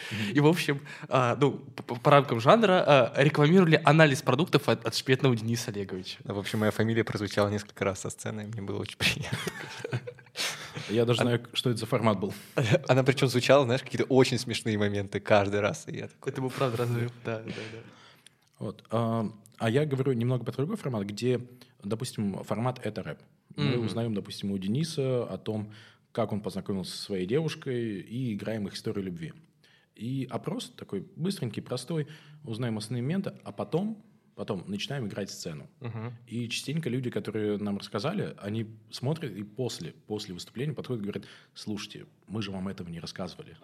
И, 0.34 0.40
в 0.40 0.46
общем, 0.46 0.80
а, 1.08 1.36
ну, 1.40 1.52
по, 1.52 2.10
рамкам 2.10 2.40
жанра 2.40 2.84
а, 2.86 3.12
рекламировали 3.16 3.80
анализ 3.84 4.22
продуктов 4.22 4.68
от, 4.68 4.84
от 4.86 4.94
шпетного 4.94 5.34
Дениса 5.36 5.70
Олеговича. 5.70 6.18
В 6.24 6.38
общем, 6.38 6.60
моя 6.60 6.70
фамилия 6.70 7.04
прозвучала 7.04 7.48
несколько 7.48 7.84
раз 7.84 8.00
со 8.00 8.10
сцены, 8.10 8.42
и 8.42 8.46
мне 8.46 8.62
было 8.62 8.80
очень 8.80 8.96
приятно. 8.96 9.38
Я 10.88 11.04
даже 11.04 11.22
знаю, 11.22 11.42
что 11.52 11.70
это 11.70 11.80
за 11.80 11.86
формат 11.86 12.20
был. 12.20 12.32
Она 12.88 13.02
причем 13.02 13.28
звучала, 13.28 13.64
знаешь, 13.64 13.82
какие-то 13.82 14.04
очень 14.04 14.38
смешные 14.38 14.78
моменты 14.78 15.20
каждый 15.20 15.60
раз. 15.60 15.84
И 15.88 15.96
я 15.96 16.08
такой, 16.08 16.32
Это 16.32 16.40
был 16.40 16.50
правда 16.50 16.78
разрыв. 16.78 17.10
Да, 17.24 17.38
да, 17.40 17.44
да. 17.44 17.78
Вот. 18.58 18.84
А 18.90 19.30
а 19.58 19.70
я 19.70 19.84
говорю 19.84 20.12
немного 20.12 20.44
про 20.44 20.52
другой 20.52 20.76
формат, 20.76 21.04
где, 21.04 21.40
допустим, 21.82 22.42
формат— 22.44 22.80
это 22.84 23.02
рэп. 23.02 23.18
Мы 23.56 23.76
Мгм. 23.76 23.86
узнаем, 23.86 24.14
допустим, 24.14 24.52
у 24.52 24.58
Дениса 24.58 25.24
о 25.24 25.36
том, 25.36 25.72
как 26.12 26.32
он 26.32 26.40
познакомился 26.40 26.96
со 26.96 27.02
своей 27.02 27.26
девушкой, 27.26 28.00
и 28.00 28.34
играем 28.34 28.68
их 28.68 28.74
историю 28.74 29.04
любви. 29.04 29.32
И 29.98 30.28
опрос 30.30 30.70
такой 30.76 31.04
быстренький, 31.16 31.60
простой, 31.60 32.06
узнаем 32.44 32.78
основные 32.78 33.02
моменты, 33.02 33.34
а 33.42 33.50
потом, 33.50 34.00
потом 34.36 34.64
начинаем 34.68 35.08
играть 35.08 35.28
сцену. 35.28 35.68
Мгм. 35.80 36.14
И 36.28 36.48
частенько 36.48 36.88
люди, 36.88 37.10
которые 37.10 37.58
нам 37.58 37.78
рассказали, 37.78 38.34
они 38.38 38.66
смотрят 38.92 39.32
и 39.32 39.42
после, 39.42 39.92
после 40.06 40.34
выступления 40.34 40.72
подходят 40.72 41.02
и 41.02 41.04
говорят, 41.04 41.24
слушайте, 41.52 42.06
мы 42.28 42.42
же 42.42 42.52
вам 42.52 42.68
этого 42.68 42.88
не 42.88 43.00
рассказывали. 43.00 43.56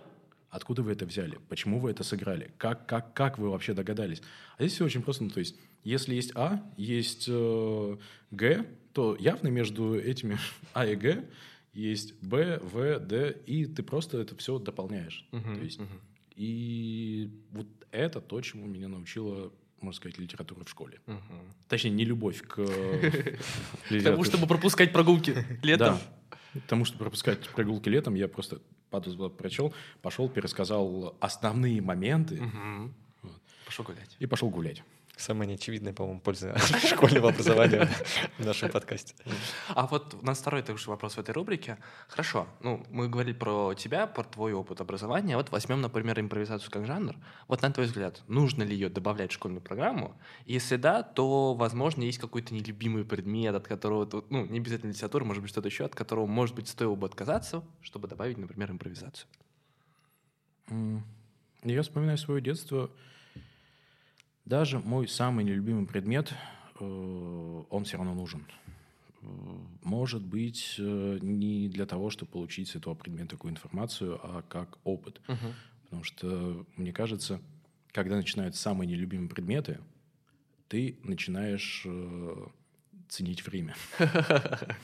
Откуда 0.50 0.82
вы 0.82 0.90
это 0.92 1.06
взяли? 1.06 1.38
Почему 1.48 1.78
вы 1.78 1.92
это 1.92 2.02
сыграли? 2.02 2.52
Как, 2.58 2.86
как, 2.86 3.14
как 3.14 3.38
вы 3.38 3.50
вообще 3.50 3.72
догадались? 3.72 4.20
А 4.58 4.62
здесь 4.62 4.74
все 4.74 4.84
очень 4.84 5.02
просто. 5.02 5.22
Ну, 5.24 5.30
то 5.30 5.38
есть, 5.40 5.56
если 5.84 6.14
есть 6.14 6.32
А, 6.34 6.68
есть 6.76 7.26
э, 7.28 7.96
Г, 8.32 8.66
то 8.92 9.16
явно 9.18 9.48
между 9.48 9.98
этими 9.98 10.36
А 10.72 10.84
и 10.84 10.96
Г 10.96 11.24
есть 11.72 12.20
Б, 12.22 12.58
В, 12.60 12.98
Д, 13.00 13.36
и 13.46 13.66
ты 13.66 13.82
просто 13.82 14.18
это 14.18 14.36
все 14.36 14.58
дополняешь. 14.58 15.26
Мгм, 15.32 15.56
То 15.56 15.62
есть, 15.62 15.80
мгм. 15.80 16.00
И 16.34 17.30
вот 17.52 17.66
это 17.90 18.20
то, 18.20 18.40
чему 18.40 18.66
меня 18.66 18.88
научила, 18.88 19.52
можно 19.80 19.96
сказать, 19.96 20.18
литература 20.18 20.64
в 20.64 20.68
школе. 20.68 21.00
Мгм. 21.06 21.54
Точнее, 21.68 21.90
не 21.90 22.04
любовь 22.04 22.42
к 22.42 22.58
литературе. 23.90 24.00
тому, 24.02 24.24
чтобы 24.24 24.46
пропускать 24.46 24.92
прогулки 24.92 25.34
летом. 25.62 25.98
Да. 25.98 26.60
Тому, 26.68 26.84
чтобы 26.84 27.00
пропускать 27.04 27.48
прогулки 27.50 27.88
летом, 27.88 28.14
я 28.14 28.28
просто 28.28 28.60
падус 28.90 29.16
прочел, 29.36 29.74
пошел, 30.02 30.28
пересказал 30.28 31.16
основные 31.20 31.80
моменты. 31.80 32.40
Пошел 33.66 33.84
гулять. 33.84 34.16
и 34.20 34.26
пошел 34.26 34.50
гулять. 34.50 34.82
Самая 35.16 35.46
неочевидная, 35.46 35.92
по-моему, 35.92 36.20
польза 36.20 36.56
школьного 36.84 37.28
образования 37.28 37.88
в 38.38 38.44
нашем 38.44 38.68
подкасте. 38.70 39.14
А 39.68 39.86
вот 39.86 40.14
у 40.14 40.26
нас 40.26 40.38
второй 40.38 40.62
также 40.62 40.90
вопрос 40.90 41.14
в 41.14 41.18
этой 41.18 41.30
рубрике. 41.30 41.78
Хорошо, 42.08 42.48
ну, 42.60 42.84
мы 42.90 43.08
говорили 43.08 43.32
про 43.32 43.74
тебя, 43.74 44.08
про 44.08 44.24
твой 44.24 44.52
опыт 44.54 44.80
образования. 44.80 45.36
Вот 45.36 45.50
возьмем, 45.50 45.80
например, 45.80 46.18
импровизацию 46.18 46.70
как 46.72 46.84
жанр. 46.84 47.14
Вот 47.46 47.62
на 47.62 47.70
твой 47.70 47.86
взгляд, 47.86 48.22
нужно 48.26 48.64
ли 48.64 48.74
ее 48.74 48.88
добавлять 48.88 49.30
в 49.30 49.34
школьную 49.34 49.62
программу? 49.62 50.16
Если 50.46 50.76
да, 50.76 51.04
то, 51.04 51.54
возможно, 51.54 52.02
есть 52.02 52.18
какой-то 52.18 52.52
нелюбимый 52.52 53.04
предмет, 53.04 53.54
от 53.54 53.68
которого, 53.68 54.24
ну, 54.30 54.46
не 54.46 54.58
обязательно 54.58 54.90
литература, 54.90 55.24
может 55.24 55.42
быть, 55.42 55.50
что-то 55.52 55.68
еще, 55.68 55.84
от 55.84 55.94
которого, 55.94 56.26
может 56.26 56.56
быть, 56.56 56.66
стоило 56.66 56.96
бы 56.96 57.06
отказаться, 57.06 57.62
чтобы 57.82 58.08
добавить, 58.08 58.36
например, 58.36 58.72
импровизацию. 58.72 59.28
Я 61.62 61.82
вспоминаю 61.82 62.18
свое 62.18 62.40
детство. 62.40 62.90
Даже 64.44 64.78
мой 64.78 65.08
самый 65.08 65.44
нелюбимый 65.44 65.86
предмет, 65.86 66.32
э, 66.78 67.62
он 67.70 67.84
все 67.84 67.96
равно 67.96 68.14
нужен. 68.14 68.44
может 69.82 70.22
быть 70.22 70.76
э, 70.78 71.18
не 71.22 71.68
для 71.68 71.86
того, 71.86 72.10
чтобы 72.10 72.30
получить 72.32 72.68
с 72.68 72.76
этого 72.76 72.94
предмета 72.94 73.30
такую 73.30 73.52
информацию, 73.52 74.20
а 74.22 74.42
как 74.42 74.78
опыт. 74.84 75.20
Мгм. 75.28 75.54
Потому 75.84 76.04
что, 76.04 76.66
мне 76.76 76.92
кажется, 76.92 77.40
когда 77.92 78.16
начинают 78.16 78.54
самые 78.54 78.86
нелюбимые 78.86 79.30
предметы, 79.30 79.78
ты 80.68 80.98
начинаешь 81.02 81.82
э, 81.86 82.46
ценить 83.08 83.46
время. 83.46 83.74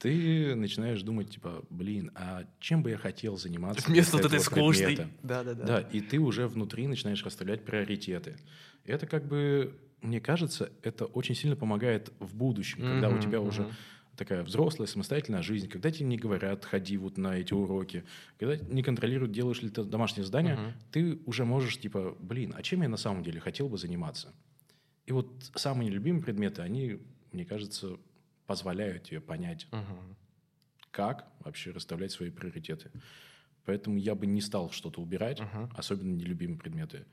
Ты 0.00 0.54
начинаешь 0.54 1.02
думать, 1.02 1.30
типа, 1.30 1.62
блин, 1.68 2.10
а 2.14 2.44
чем 2.58 2.82
бы 2.82 2.88
я 2.90 2.96
хотел 2.96 3.36
заниматься? 3.36 3.88
Вместо 3.90 4.16
вот 4.16 4.24
этой 4.24 4.40
скучной. 4.40 4.96
предмета?» 4.96 5.10
Да-да-да. 5.22 5.66
Да, 5.66 5.80
и 5.80 6.00
ты 6.00 6.18
уже 6.18 6.48
внутри 6.48 6.86
начинаешь 6.86 7.22
расставлять 7.22 7.66
приоритеты. 7.66 8.36
И 8.84 8.90
это 8.90 9.06
как 9.06 9.26
бы, 9.28 9.78
мне 10.00 10.18
кажется, 10.20 10.72
это 10.82 11.04
очень 11.04 11.34
сильно 11.34 11.54
помогает 11.54 12.12
в 12.18 12.34
будущем, 12.34 12.82
когда 12.88 13.10
у 13.10 13.18
тебя 13.18 13.42
уже 13.42 13.62
мгм. 13.62 13.72
такая 14.16 14.42
взрослая, 14.42 14.86
самостоятельная 14.86 15.42
жизнь, 15.42 15.68
когда 15.68 15.90
тебе 15.90 16.06
не 16.06 16.16
говорят, 16.16 16.64
ходи 16.64 16.96
вот 16.96 17.18
на 17.18 17.36
эти 17.36 17.52
уроки, 17.52 18.04
когда 18.38 18.56
не 18.56 18.82
контролируют, 18.82 19.32
делаешь 19.32 19.60
ли 19.60 19.68
ты 19.68 19.84
домашнее 19.84 20.24
задание, 20.24 20.54
Мгм. 20.54 20.72
ты 20.92 21.18
уже 21.26 21.44
можешь, 21.44 21.78
типа, 21.78 22.16
блин, 22.18 22.54
а 22.56 22.62
чем 22.62 22.80
я 22.80 22.88
на 22.88 22.96
самом 22.96 23.22
деле 23.22 23.38
хотел 23.38 23.68
бы 23.68 23.76
заниматься? 23.76 24.32
И 25.06 25.12
вот 25.12 25.50
самые 25.56 25.90
нелюбимые 25.90 26.22
предметы, 26.22 26.62
они, 26.62 27.00
мне 27.32 27.44
кажется, 27.44 27.98
позволяют 28.50 29.04
тебе 29.04 29.20
понять, 29.20 29.68
Мгм. 29.70 30.16
как 30.90 31.24
вообще 31.44 31.70
расставлять 31.70 32.10
свои 32.10 32.30
приоритеты. 32.30 32.90
Поэтому 33.64 33.96
я 33.96 34.16
бы 34.16 34.26
не 34.26 34.40
стал 34.40 34.72
что-то 34.72 35.00
убирать, 35.00 35.40
Мгм. 35.40 35.70
особенно 35.76 36.12
нелюбимые 36.16 36.58
предметы, 36.58 37.06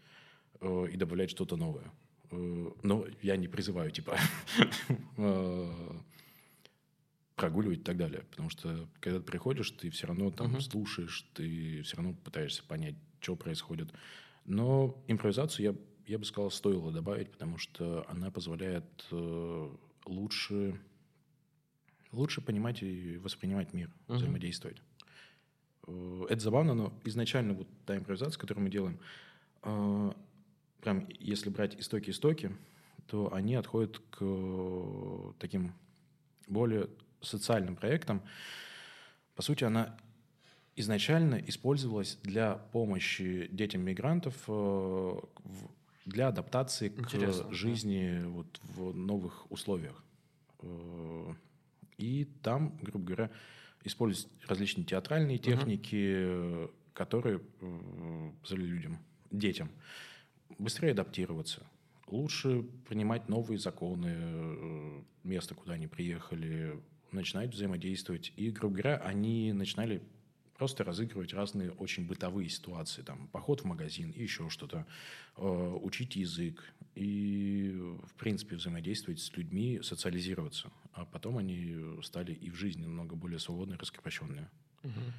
э, 0.62 0.88
и 0.92 0.98
добавлять 0.98 1.30
что-то 1.30 1.56
новое. 1.56 1.92
Э, 2.32 2.72
Но 2.82 3.06
я 3.22 3.38
не 3.38 3.48
призываю, 3.48 3.92
типа, 3.92 4.18
э, 5.18 6.00
прогуливать 7.36 7.82
и 7.82 7.84
так 7.84 7.98
далее. 7.98 8.24
Потому 8.32 8.50
что, 8.50 8.90
когда 9.00 9.20
ты 9.20 9.26
приходишь, 9.26 9.70
ты 9.70 9.92
все 9.92 10.08
равно 10.08 10.32
там 10.32 10.54
Мгм. 10.54 10.62
слушаешь, 10.62 11.22
ты 11.36 11.84
все 11.84 11.98
равно 11.98 12.16
пытаешься 12.16 12.64
понять, 12.64 12.96
что 13.20 13.36
происходит. 13.36 13.94
Но 14.44 15.04
импровизацию 15.08 15.66
я, 15.72 15.76
я 16.08 16.18
бы 16.18 16.26
сказал, 16.26 16.50
стоило 16.50 16.92
добавить, 16.92 17.32
потому 17.32 17.60
что 17.60 18.10
она 18.10 18.32
позволяет 18.32 19.06
э, 19.12 19.70
лучше, 20.08 20.80
лучше 22.12 22.42
понимать 22.42 22.82
и 22.84 23.18
воспринимать 23.18 23.74
мир, 23.74 23.90
Мгм. 24.08 24.18
взаимодействовать. 24.18 24.82
Э, 25.88 26.26
Это 26.30 26.40
забавно, 26.42 26.74
но 26.74 26.94
изначально 27.06 27.54
вот 27.54 27.68
та 27.86 27.98
импровизация, 27.98 28.40
которую 28.40 28.64
мы 28.66 28.70
делаем, 28.70 29.00
э, 29.64 30.12
прям 30.82 31.08
если 31.20 31.50
брать 31.50 31.80
истоки-истоки, 31.80 32.56
то 33.08 33.34
они 33.34 33.56
отходят 33.56 34.00
к 34.12 35.34
таким 35.40 35.74
более 36.48 36.90
социальным 37.22 37.76
проектам. 37.76 38.22
По 39.36 39.42
сути, 39.42 39.64
она 39.64 39.98
изначально 40.76 41.36
использовалась 41.36 42.18
для 42.24 42.56
помощи 42.56 43.48
детям 43.52 43.82
мигрантов 43.82 44.36
э, 44.48 45.20
для 46.06 46.28
адаптации 46.28 46.90
Интересно, 46.90 47.44
к 47.46 47.48
да. 47.50 47.54
жизни 47.54 48.24
вот 48.28 48.60
в 48.64 48.94
новых 48.94 49.50
условиях. 49.52 50.04
И 51.98 52.26
там, 52.44 52.78
грубо 52.82 53.06
говоря, 53.06 53.32
используют 53.84 54.32
различные 54.48 54.86
театральные 54.86 55.38
техники, 55.38 55.96
э, 55.96 56.68
которые 56.94 57.42
э, 57.62 58.32
позволяли 58.42 58.68
людям, 58.68 59.00
детям 59.32 59.70
быстрее 60.58 60.92
адаптироваться, 60.92 61.66
лучше 62.08 62.64
принимать 62.88 63.30
новые 63.30 63.60
законы 63.60 64.16
э, 64.18 65.02
места, 65.24 65.56
куда 65.56 65.74
они 65.74 65.88
приехали, 65.88 66.80
начинать 67.12 67.54
взаимодействовать. 67.54 68.34
И, 68.36 68.50
грубо 68.52 68.76
говоря, 68.76 68.98
они 68.98 69.54
начинали 69.54 70.02
просто 70.58 70.84
разыгрывать 70.84 71.34
разные 71.34 71.72
очень 71.72 72.06
бытовые 72.08 72.50
ситуации, 72.50 73.02
там, 73.04 73.28
поход 73.28 73.62
в 73.62 73.66
магазин 73.66 74.12
и 74.12 74.22
еще 74.24 74.50
что-то, 74.50 74.86
э, 75.38 75.42
учить 75.82 76.16
язык 76.16 76.64
и, 76.96 77.72
в 78.04 78.14
принципе, 78.16 78.56
взаимодействовать 78.56 79.20
с 79.20 79.32
людьми, 79.38 79.80
социализироваться. 79.84 80.72
А 80.94 81.06
потом 81.06 81.38
они 81.38 81.78
стали 82.02 82.34
и 82.34 82.50
в 82.50 82.56
жизни 82.56 82.82
намного 82.84 83.16
более 83.16 83.40
свободные, 83.40 83.78
раскрепощенные. 83.78 84.50
Мгм. 84.84 85.14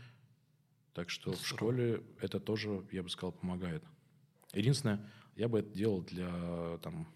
Так 0.94 1.10
что 1.10 1.30
в 1.30 1.36
Здорово. 1.36 1.46
школе 1.46 2.02
это 2.20 2.40
тоже, 2.40 2.84
я 2.90 3.02
бы 3.04 3.08
сказал, 3.08 3.32
помогает. 3.32 3.84
Единственное, 4.52 5.08
я 5.36 5.48
бы 5.48 5.60
это 5.60 5.70
делал 5.70 6.02
для 6.02 6.78
там 6.78 7.06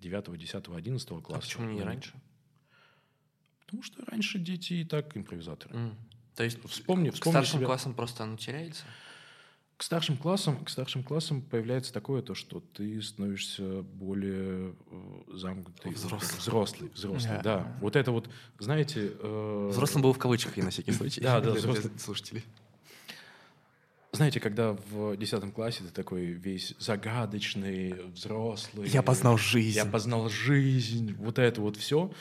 9, 0.00 0.36
10, 0.36 0.76
11 0.76 1.18
А 1.18 1.22
класса. 1.22 1.46
почему 1.46 1.70
не 1.72 1.80
но 1.80 1.86
раньше? 1.86 2.12
Потому 3.60 3.82
что 3.82 4.04
раньше 4.04 4.38
дети 4.38 4.74
и 4.74 4.84
так 4.84 5.16
импровизаторы. 5.16 5.74
М. 5.74 5.96
То 6.36 6.44
есть 6.44 6.58
Вспомни, 6.68 7.10
к 7.10 7.14
вспомни 7.14 7.32
старшим 7.36 7.58
себя. 7.60 7.66
классам 7.66 7.94
просто 7.94 8.24
оно 8.24 8.36
теряется? 8.36 8.84
К 9.76 9.82
старшим 9.82 10.16
классам, 10.16 10.64
к 10.64 10.68
старшим 10.70 11.02
классам 11.02 11.42
появляется 11.42 11.92
такое 11.92 12.22
то, 12.22 12.34
что 12.34 12.60
ты 12.60 13.02
становишься 13.02 13.82
более 13.82 14.72
э, 14.90 15.22
замкнутый, 15.32 15.92
Взрослый. 15.92 16.38
взрослый, 16.38 16.90
взрослый, 16.94 17.36
Да. 17.38 17.42
да. 17.42 17.76
Вот 17.80 17.96
это 17.96 18.12
вот, 18.12 18.30
знаете, 18.60 19.12
э, 19.18 19.68
Взрослым 19.72 20.02
было 20.02 20.12
в 20.14 20.18
кавычках, 20.18 20.56
я 20.56 20.64
на 20.64 20.70
всякий 20.70 20.92
случай. 20.92 21.20
Да, 21.20 21.40
да, 21.40 21.50
взрослый. 21.54 21.90
слушателей. 21.98 22.44
знаете, 24.12 24.38
когда 24.38 24.74
в 24.90 25.16
10 25.16 25.52
классе 25.52 25.82
ты 25.82 25.90
такой 25.90 26.26
весь 26.26 26.74
загадочный, 26.78 27.94
взрослый. 28.12 28.88
Я 28.88 29.02
познал 29.02 29.36
жизнь. 29.38 29.74
Я 29.76 29.84
познал 29.86 30.28
жизнь, 30.28 31.14
вот 31.18 31.40
это 31.40 31.60
вот 31.60 31.76
все. 31.76 32.12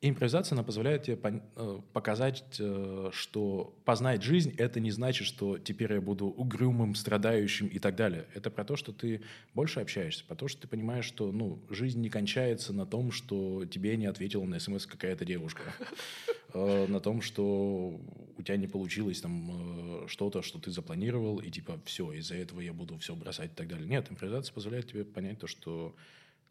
Импровизация, 0.00 0.54
она 0.54 0.62
позволяет 0.62 1.02
тебе 1.02 1.18
э, 1.22 1.80
показать, 1.92 2.44
э, 2.60 3.10
что 3.12 3.76
познать 3.84 4.22
жизнь— 4.22 4.54
это 4.58 4.78
не 4.80 4.90
значит, 4.90 5.26
что 5.26 5.58
теперь 5.58 5.92
я 5.92 6.00
буду 6.00 6.26
угрюмым, 6.26 6.94
страдающим 6.94 7.66
и 7.66 7.78
так 7.78 7.96
далее. 7.96 8.26
Это 8.34 8.50
про 8.50 8.64
то, 8.64 8.76
что 8.76 8.92
ты 8.92 9.22
больше 9.54 9.80
общаешься, 9.80 10.24
про 10.24 10.36
то, 10.36 10.46
что 10.46 10.62
ты 10.62 10.68
понимаешь, 10.68 11.04
что 11.04 11.32
ну, 11.32 11.58
жизнь 11.68 12.00
не 12.00 12.10
кончается 12.10 12.72
на 12.72 12.86
том, 12.86 13.10
что 13.10 13.64
тебе 13.66 13.96
не 13.96 14.06
ответила 14.06 14.44
на 14.44 14.60
смс 14.60 14.86
какая-то 14.86 15.24
девушка. 15.24 15.62
Э, 16.54 16.86
На 16.86 16.98
том, 16.98 17.20
что 17.20 18.00
у 18.38 18.42
тебя 18.42 18.56
не 18.56 18.66
получилось 18.66 19.20
там 19.20 20.06
что-то, 20.08 20.40
что 20.40 20.58
ты 20.58 20.70
запланировал, 20.70 21.40
и 21.40 21.50
типа 21.50 21.78
все, 21.84 22.10
из-за 22.12 22.36
этого 22.36 22.60
я 22.60 22.72
буду 22.72 22.96
все 22.96 23.14
бросать 23.14 23.52
и 23.52 23.54
так 23.54 23.68
далее. 23.68 23.86
Нет, 23.86 24.06
импровизация 24.10 24.54
позволяет 24.54 24.86
тебе 24.86 25.04
понять 25.04 25.38
то, 25.38 25.46
что 25.46 25.94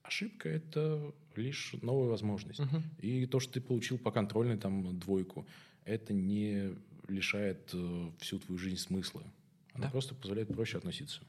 ошибка— 0.07 0.49
это 0.49 1.13
лишь 1.35 1.73
новая 1.81 2.09
возможность. 2.09 2.59
Мгм. 2.59 2.83
И 2.99 3.25
то, 3.25 3.39
что 3.39 3.53
ты 3.53 3.61
получил 3.61 3.97
по 3.97 4.11
контрольной 4.11 4.57
там 4.57 4.97
двойку, 4.99 5.45
это 5.85 6.13
не 6.13 6.73
лишает 7.07 7.69
э, 7.73 8.11
всю 8.19 8.39
твою 8.39 8.57
жизнь 8.57 8.77
смысла. 8.77 9.23
Она 9.73 9.85
Да. 9.85 9.91
просто 9.91 10.15
позволяет 10.15 10.49
проще 10.49 10.77
относиться. 10.77 11.21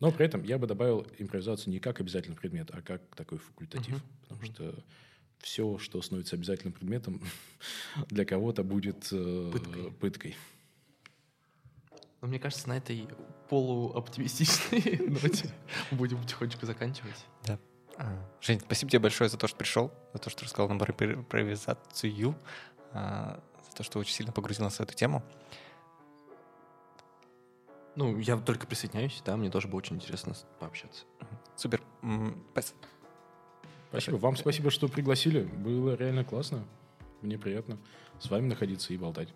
Но 0.00 0.12
при 0.12 0.26
этом 0.26 0.42
я 0.44 0.58
бы 0.58 0.66
добавил 0.66 1.06
импровизацию 1.18 1.72
не 1.72 1.78
как 1.80 2.00
обязательный 2.00 2.36
предмет, 2.36 2.70
а 2.72 2.82
как 2.82 3.14
такой 3.14 3.38
факультатив. 3.38 3.94
Мгм. 3.94 4.02
Потому 4.22 4.42
что 4.44 4.84
все, 5.38 5.78
что 5.78 6.00
становится 6.02 6.36
обязательным 6.36 6.72
предметом, 6.72 7.20
для 8.08 8.24
кого-то 8.24 8.62
будет 8.64 9.08
э, 9.12 9.50
Пыткой. 9.52 9.92
пыткой. 9.92 10.36
Но 12.26 12.30
мне 12.30 12.40
кажется, 12.40 12.68
на 12.68 12.76
этой 12.76 13.08
полуоптимистичной 13.48 14.98
ноте 15.22 15.48
будем 15.92 16.20
потихонечку 16.20 16.66
заканчивать. 16.66 17.24
Да. 17.44 17.56
А, 17.98 18.18
Жень, 18.40 18.58
спасибо 18.58 18.90
тебе 18.90 18.98
большое 18.98 19.30
за 19.30 19.38
то, 19.38 19.46
что 19.46 19.56
пришел, 19.56 19.92
за 20.12 20.18
то, 20.18 20.28
что 20.28 20.42
рассказал 20.44 20.68
нам 20.68 20.80
про 20.80 20.92
импро- 20.92 21.14
импровизацию, 21.14 22.34
а, 22.92 23.40
за 23.70 23.76
то, 23.76 23.84
что 23.84 24.00
очень 24.00 24.12
сильно 24.12 24.32
погрузил 24.32 24.64
нас 24.64 24.74
в 24.78 24.80
эту 24.80 24.92
тему. 24.94 25.22
Ну, 27.94 28.18
я 28.18 28.36
только 28.38 28.66
присоединяюсь, 28.66 29.22
да, 29.24 29.36
мне 29.36 29.48
тоже 29.48 29.68
было 29.68 29.78
очень 29.78 29.94
интересно 29.94 30.34
пообщаться. 30.58 31.04
Супер. 31.54 31.80
М, 32.02 32.44
спас- 32.50 32.74
Спасибо. 33.90 34.16
Вам 34.16 34.34
спасибо, 34.36 34.72
что 34.72 34.88
пригласили. 34.88 35.44
Было 35.44 35.94
реально 35.94 36.24
классно. 36.24 36.64
Мне 37.22 37.38
приятно 37.38 37.78
с 38.18 38.28
вами 38.28 38.48
находиться 38.48 38.92
и 38.92 38.96
болтать. 38.96 39.28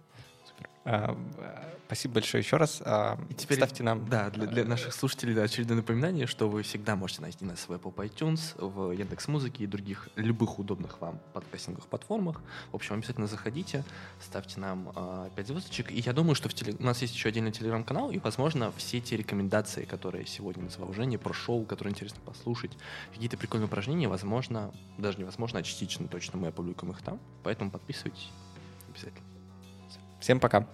А, 0.85 1.17
а, 1.39 1.71
Спасибо 1.87 2.15
большое 2.15 2.43
еще 2.43 2.57
раз. 2.57 2.81
А, 2.85 3.19
И 3.29 3.35
теперь, 3.35 3.59
Ставьте 3.59 3.83
нам... 3.83 4.09
Да, 4.09 4.31
для, 4.31 4.47
для 4.47 4.63
а, 4.63 4.67
наших 4.67 4.95
слушателей 4.95 5.35
да, 5.35 5.43
очередное 5.43 5.77
напоминание, 5.77 6.27
что 6.27 6.49
вы 6.49 6.63
всегда 6.63 6.97
можете 6.97 7.21
найти 7.23 7.45
нас 7.45 7.69
в 7.69 7.73
Apple 7.73 7.95
iTunes, 7.97 8.55
в 8.57 8.93
Яндекс.Музыке 8.93 9.65
и 9.65 9.67
других 9.67 10.09
любых 10.17 10.59
удобных 10.59 11.01
вам 11.01 11.21
подкастинговых 11.35 11.87
платформах. 11.87 12.41
В 12.73 12.77
общем, 12.77 12.95
обязательно 12.95 13.27
заходите, 13.27 13.85
ставьте 14.21 14.59
нам 14.61 15.31
5 15.37 15.47
звездочек. 15.47 15.91
И 15.91 16.01
я 16.01 16.13
думаю, 16.13 16.35
что 16.35 16.49
в 16.49 16.55
теле- 16.55 16.77
у 16.79 16.83
нас 16.83 17.03
есть 17.03 17.15
еще 17.15 17.29
отдельный 17.29 17.53
телеграм-канал, 17.53 18.11
и, 18.11 18.19
возможно, 18.19 18.73
все 18.77 19.01
те 19.01 19.17
рекомендации, 19.17 19.85
которые 19.85 20.27
сегодня 20.27 20.65
называл 20.65 20.93
Женя, 20.95 21.19
про 21.19 21.35
шоу, 21.35 21.65
которые 21.65 21.93
интересно 21.93 22.21
послушать, 22.25 22.73
какие-то 23.13 23.37
прикольные 23.37 23.67
упражнения, 23.67 24.09
возможно, 24.09 24.73
даже 24.97 25.19
невозможно, 25.19 25.59
а 25.59 25.63
частично 25.63 26.09
точно 26.09 26.39
мы 26.39 26.49
опубликуем 26.49 26.93
их 26.93 27.03
там. 27.03 27.19
Поэтому 27.43 27.71
подписывайтесь 27.71 28.31
обязательно. 28.89 29.30
Всем 30.21 30.39
пока. 30.39 30.66